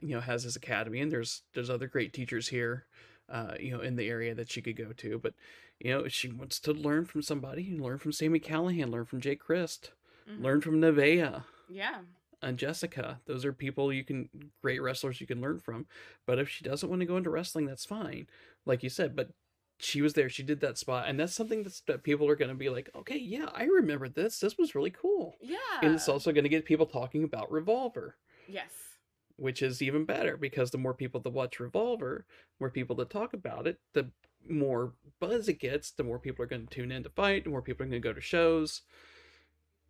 you 0.00 0.14
know, 0.14 0.20
has 0.20 0.42
his 0.42 0.56
academy, 0.56 1.00
and 1.00 1.10
there's 1.10 1.42
there's 1.54 1.70
other 1.70 1.86
great 1.86 2.12
teachers 2.12 2.48
here, 2.48 2.86
uh, 3.28 3.54
you 3.58 3.70
know, 3.72 3.80
in 3.80 3.96
the 3.96 4.08
area 4.08 4.34
that 4.34 4.50
she 4.50 4.62
could 4.62 4.76
go 4.76 4.92
to. 4.92 5.18
But 5.18 5.34
you 5.78 5.90
know, 5.90 6.00
if 6.00 6.12
she 6.12 6.30
wants 6.30 6.58
to 6.60 6.72
learn 6.72 7.04
from 7.04 7.22
somebody, 7.22 7.76
learn 7.78 7.98
from 7.98 8.12
Sami 8.12 8.40
Callihan 8.40 8.90
learn 8.90 9.04
from 9.04 9.20
Jake 9.20 9.40
Crist, 9.40 9.92
mm-hmm. 10.28 10.42
learn 10.42 10.60
from 10.60 10.80
Nevaeh. 10.80 11.42
Yeah. 11.68 11.98
And 12.42 12.58
Jessica, 12.58 13.20
those 13.26 13.44
are 13.44 13.52
people 13.52 13.92
you 13.92 14.04
can 14.04 14.28
great 14.60 14.82
wrestlers 14.82 15.20
you 15.20 15.26
can 15.26 15.40
learn 15.40 15.58
from. 15.58 15.86
But 16.26 16.38
if 16.38 16.48
she 16.48 16.64
doesn't 16.64 16.88
want 16.88 17.00
to 17.00 17.06
go 17.06 17.16
into 17.16 17.30
wrestling, 17.30 17.66
that's 17.66 17.84
fine. 17.84 18.26
Like 18.66 18.82
you 18.82 18.90
said, 18.90 19.16
but 19.16 19.30
she 19.78 20.02
was 20.02 20.14
there. 20.14 20.28
She 20.28 20.42
did 20.42 20.60
that 20.60 20.78
spot, 20.78 21.06
and 21.08 21.18
that's 21.18 21.34
something 21.34 21.62
that's, 21.62 21.80
that 21.82 22.02
people 22.02 22.28
are 22.28 22.36
going 22.36 22.48
to 22.50 22.54
be 22.54 22.68
like, 22.68 22.90
okay, 22.94 23.18
yeah, 23.18 23.48
I 23.54 23.64
remember 23.64 24.08
this. 24.08 24.38
This 24.38 24.56
was 24.56 24.74
really 24.74 24.90
cool. 24.90 25.36
Yeah, 25.40 25.56
and 25.82 25.94
it's 25.94 26.08
also 26.08 26.32
going 26.32 26.44
to 26.44 26.50
get 26.50 26.64
people 26.64 26.86
talking 26.86 27.24
about 27.24 27.50
Revolver. 27.50 28.16
Yes, 28.48 28.70
which 29.36 29.62
is 29.62 29.82
even 29.82 30.04
better 30.04 30.36
because 30.36 30.70
the 30.70 30.78
more 30.78 30.94
people 30.94 31.20
that 31.20 31.30
watch 31.30 31.60
Revolver, 31.60 32.24
more 32.58 32.70
people 32.70 32.96
that 32.96 33.10
talk 33.10 33.34
about 33.34 33.66
it, 33.66 33.78
the 33.92 34.10
more 34.48 34.92
buzz 35.20 35.48
it 35.48 35.60
gets. 35.60 35.90
The 35.90 36.04
more 36.04 36.18
people 36.18 36.44
are 36.44 36.48
going 36.48 36.66
to 36.66 36.74
tune 36.74 36.92
in 36.92 37.02
to 37.02 37.10
fight. 37.10 37.44
The 37.44 37.50
more 37.50 37.62
people 37.62 37.84
are 37.84 37.88
going 37.88 38.00
to 38.00 38.08
go 38.08 38.12
to 38.12 38.20
shows. 38.20 38.82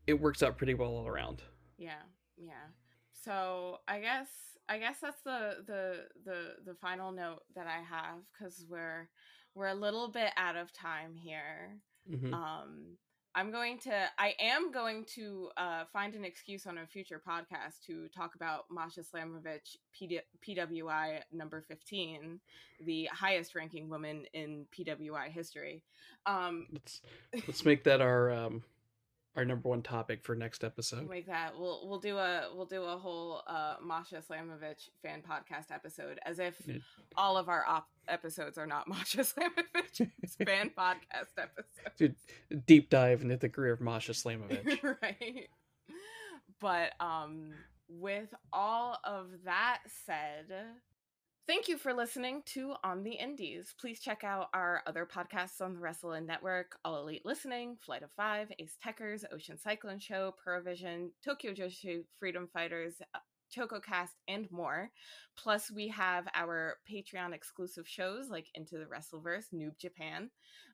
It 0.06 0.20
works 0.20 0.42
out 0.42 0.58
pretty 0.58 0.74
well 0.74 0.90
all 0.90 1.06
around. 1.06 1.42
Yeah, 1.78 2.02
yeah. 2.36 2.70
So 3.12 3.78
I 3.88 4.00
guess 4.00 4.28
I 4.68 4.78
guess 4.78 4.98
that's 5.00 5.20
the 5.22 5.64
the 5.66 6.04
the 6.24 6.54
the 6.64 6.74
final 6.74 7.12
note 7.12 7.42
that 7.54 7.66
I 7.66 7.82
have 7.82 8.18
because 8.32 8.64
we're 8.68 9.08
we're 9.54 9.68
a 9.68 9.74
little 9.74 10.08
bit 10.08 10.30
out 10.36 10.56
of 10.56 10.72
time 10.72 11.14
here. 11.14 11.76
Mm-hmm. 12.10 12.32
Um, 12.32 12.96
I'm 13.36 13.50
going 13.50 13.78
to, 13.80 13.92
I 14.18 14.34
am 14.40 14.72
going 14.72 15.04
to 15.14 15.50
uh, 15.58 15.84
find 15.92 16.14
an 16.14 16.24
excuse 16.24 16.66
on 16.66 16.78
a 16.78 16.86
future 16.86 17.20
podcast 17.24 17.84
to 17.86 18.08
talk 18.08 18.34
about 18.34 18.64
Masha 18.70 19.02
Slamovich, 19.02 19.76
PD- 19.94 20.20
PWI 20.42 21.20
number 21.32 21.62
15, 21.68 22.40
the 22.86 23.10
highest 23.12 23.54
ranking 23.54 23.90
woman 23.90 24.24
in 24.32 24.64
PWI 24.74 25.30
history. 25.30 25.84
Um, 26.24 26.66
let's, 26.72 27.02
let's 27.46 27.64
make 27.66 27.84
that 27.84 28.00
our 28.00 28.30
um, 28.32 28.62
our 29.36 29.44
number 29.44 29.68
one 29.68 29.82
topic 29.82 30.24
for 30.24 30.34
next 30.34 30.64
episode. 30.64 31.08
Make 31.08 31.26
that 31.26 31.52
we'll 31.58 31.86
we'll 31.88 31.98
do 31.98 32.16
a 32.16 32.48
we'll 32.54 32.66
do 32.66 32.82
a 32.82 32.96
whole 32.96 33.42
uh, 33.46 33.76
Masha 33.82 34.22
Slamovich 34.28 34.88
fan 35.02 35.22
podcast 35.28 35.70
episode 35.70 36.18
as 36.24 36.38
if 36.38 36.60
yeah. 36.66 36.76
all 37.16 37.36
of 37.36 37.48
our 37.48 37.64
op- 37.66 37.88
episodes 38.08 38.58
are 38.58 38.66
not 38.66 38.88
Masha 38.88 39.18
Slamovich 39.18 40.08
fan 40.46 40.70
podcast 40.76 41.38
episodes. 41.38 41.96
Dude, 41.96 42.16
deep 42.66 42.90
dive 42.90 43.22
into 43.22 43.36
the 43.36 43.48
career 43.48 43.72
of 43.72 43.80
Masha 43.80 44.12
Slamovich. 44.12 44.82
right. 45.02 45.48
But 46.60 46.92
um 47.00 47.52
with 47.88 48.34
all 48.52 48.98
of 49.04 49.28
that 49.44 49.80
said, 50.06 50.52
Thank 51.46 51.68
you 51.68 51.78
for 51.78 51.94
listening 51.94 52.42
to 52.46 52.74
On 52.82 53.04
the 53.04 53.12
Indies. 53.12 53.72
Please 53.80 54.00
check 54.00 54.24
out 54.24 54.48
our 54.52 54.82
other 54.84 55.06
podcasts 55.06 55.60
on 55.60 55.74
the 55.74 55.80
WrestleInn 55.80 56.26
Network 56.26 56.76
All 56.84 56.98
Elite 56.98 57.24
Listening, 57.24 57.76
Flight 57.80 58.02
of 58.02 58.10
Five, 58.16 58.50
Ace 58.58 58.76
Techers, 58.84 59.22
Ocean 59.32 59.56
Cyclone 59.56 60.00
Show, 60.00 60.34
Puravision, 60.44 61.10
Tokyo 61.24 61.52
Joshi 61.52 62.02
Freedom 62.18 62.48
Fighters, 62.52 62.94
uh, 63.14 63.18
ChocoCast, 63.56 64.16
and 64.26 64.50
more. 64.50 64.90
Plus, 65.36 65.70
we 65.70 65.86
have 65.86 66.26
our 66.34 66.78
Patreon 66.92 67.32
exclusive 67.32 67.86
shows 67.86 68.28
like 68.28 68.48
Into 68.56 68.78
the 68.78 68.86
Wrestleverse, 68.86 69.54
Noob 69.54 69.78
Japan, 69.78 70.30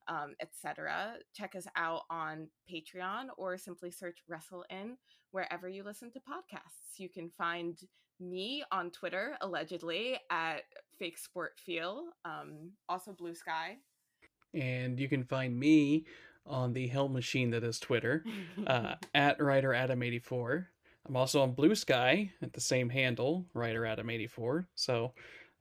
um, 0.08 0.34
etc. 0.40 1.16
Check 1.34 1.54
us 1.54 1.66
out 1.76 2.04
on 2.08 2.48
Patreon 2.72 3.26
or 3.36 3.58
simply 3.58 3.90
search 3.90 4.22
WrestleInn 4.26 4.96
wherever 5.32 5.68
you 5.68 5.84
listen 5.84 6.10
to 6.12 6.18
podcasts. 6.20 6.96
You 6.98 7.10
can 7.10 7.30
find 7.36 7.78
me 8.22 8.64
on 8.70 8.90
Twitter, 8.90 9.36
allegedly, 9.40 10.18
at 10.30 10.62
Fake 10.98 11.18
Sport 11.18 11.58
Feel, 11.58 12.04
um, 12.24 12.70
also 12.88 13.12
Blue 13.12 13.34
Sky. 13.34 13.76
And 14.54 15.00
you 15.00 15.08
can 15.08 15.24
find 15.24 15.58
me 15.58 16.04
on 16.46 16.72
the 16.72 16.86
hell 16.88 17.08
machine 17.08 17.50
that 17.50 17.64
is 17.64 17.78
Twitter, 17.78 18.24
uh, 18.66 18.94
at 19.14 19.40
Writer 19.42 19.72
Adam 19.74 20.02
84. 20.02 20.68
I'm 21.06 21.16
also 21.16 21.42
on 21.42 21.52
Blue 21.52 21.74
Sky 21.74 22.30
at 22.42 22.52
the 22.52 22.60
same 22.60 22.88
handle, 22.88 23.46
Writer 23.54 23.84
Adam 23.86 24.08
84. 24.10 24.68
So 24.74 25.12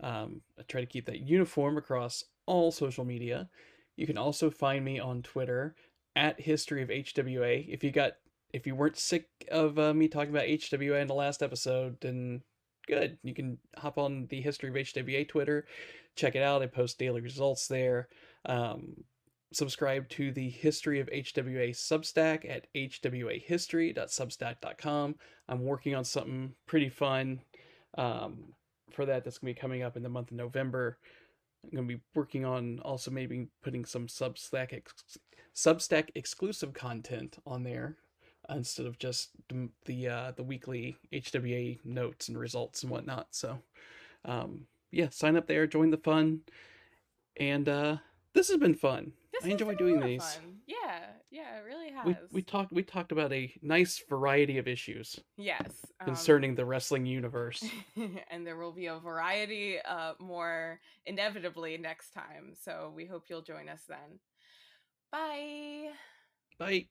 um, 0.01 0.41
I 0.59 0.64
try 0.64 0.82
to 0.82 0.88
keep 0.88 1.05
that 1.05 1.22
uniform 1.22 1.78
across 1.78 2.24
all 2.45 2.72
social 2.72 3.05
media. 3.05 3.49
You 3.95 4.07
can 4.07 4.18
also 4.18 4.49
find 4.49 4.84
me 4.84 4.99
on 4.99 5.22
Twitter 5.22 5.76
at 6.16 6.41
History 6.41 6.82
of 6.82 6.89
HWA. 6.89 7.66
If 7.68 7.84
you 7.84 7.91
got 7.91 8.14
if 8.53 8.68
you 8.68 8.76
weren't 8.76 8.97
sick 8.97 9.30
of 9.49 9.80
uh, 9.80 9.93
me 9.93 10.07
talking 10.07 10.32
about 10.32 10.47
HWA 10.47 11.01
in 11.01 11.07
the 11.07 11.14
last 11.14 11.41
episode, 11.41 11.97
then 12.01 12.41
good. 12.92 13.18
You 13.24 13.34
can 13.34 13.58
hop 13.78 13.98
on 13.98 14.28
the 14.30 14.42
History 14.42 14.70
of 14.70 14.76
HWA 14.76 15.28
Twitter, 15.28 15.66
check 16.16 16.36
it 16.36 16.44
out. 16.44 16.62
I 16.62 16.68
post 16.68 17.00
daily 17.00 17.22
results 17.22 17.68
there. 17.68 18.10
Um, 18.46 19.06
subscribe 19.54 20.10
to 20.10 20.32
the 20.34 20.50
History 20.50 21.00
of 21.00 21.08
HWA 21.08 21.70
Substack 21.70 22.46
at 22.50 22.68
hwahistory.substack.com. 22.76 25.16
I'm 25.48 25.64
working 25.64 25.96
on 25.96 26.04
something 26.04 26.54
pretty 26.68 26.89
fun 26.89 27.39
um, 27.98 28.52
for 28.92 29.06
that 29.06 29.24
that's 29.24 29.38
going 29.38 29.54
to 29.54 29.58
be 29.58 29.62
coming 29.62 29.84
up 29.84 29.96
in 29.96 30.04
the 30.04 30.10
month 30.10 30.32
of 30.32 30.38
November. 30.38 30.98
I'm 31.64 31.70
going 31.72 31.88
to 31.88 31.96
be 31.96 32.02
working 32.14 32.44
on 32.44 32.80
also 32.80 33.10
maybe 33.10 33.48
putting 33.64 33.86
some 33.86 34.08
Substack 34.08 34.74
ex- 34.74 35.18
Substack 35.56 36.10
exclusive 36.16 36.74
content 36.74 37.38
on 37.46 37.64
there 37.64 37.96
instead 38.56 38.86
of 38.86 38.99
just 38.99 39.30
the 39.49 39.70
the, 39.86 40.08
uh, 40.08 40.32
the 40.36 40.43
weekly 40.43 40.97
HWA 41.14 41.80
notes 41.84 42.28
and 42.28 42.38
results 42.38 42.84
and 42.84 42.91
whatnot. 42.91 43.28
So, 43.32 43.60
um, 44.26 44.68
yeah, 44.91 45.10
sign 45.10 45.36
up 45.36 45.47
there, 45.47 45.68
join 45.68 45.89
the 45.89 45.97
fun, 45.97 46.41
and 47.38 47.68
uh, 47.68 47.97
this 48.34 48.49
has 48.49 48.58
been 48.58 48.76
fun. 48.76 49.14
This 49.34 49.45
I 49.45 49.49
enjoy 49.49 49.76
doing 49.76 49.99
these. 49.99 50.24
Fun. 50.24 50.58
Yeah, 50.68 50.99
Yeah, 51.32 51.58
it 51.58 51.64
really 51.66 51.91
has. 51.91 52.06
We 52.06 52.16
we 52.32 52.41
talked 52.41 52.72
we 52.72 52.84
talked 52.84 53.12
about 53.12 53.32
a 53.32 53.54
nice 53.62 54.04
variety 54.10 54.58
of 54.58 54.68
issues 54.68 55.20
yes 55.38 55.86
um, 55.99 56.08
concerning 56.08 56.56
the 56.56 56.66
wrestling 56.66 57.06
universe. 57.06 57.64
and 58.30 58.45
there 58.45 58.58
will 58.58 58.74
be 58.74 58.88
a 58.88 58.99
variety 58.99 59.78
uh, 59.80 60.14
more 60.20 60.80
inevitably 61.06 61.78
next 61.78 62.12
time. 62.12 62.54
So 62.62 62.91
we 62.95 63.06
hope 63.06 63.26
you'll 63.30 63.41
join 63.41 63.70
us 63.70 63.82
then. 63.88 64.20
Bye. 65.12 65.91
Bye. 66.58 66.88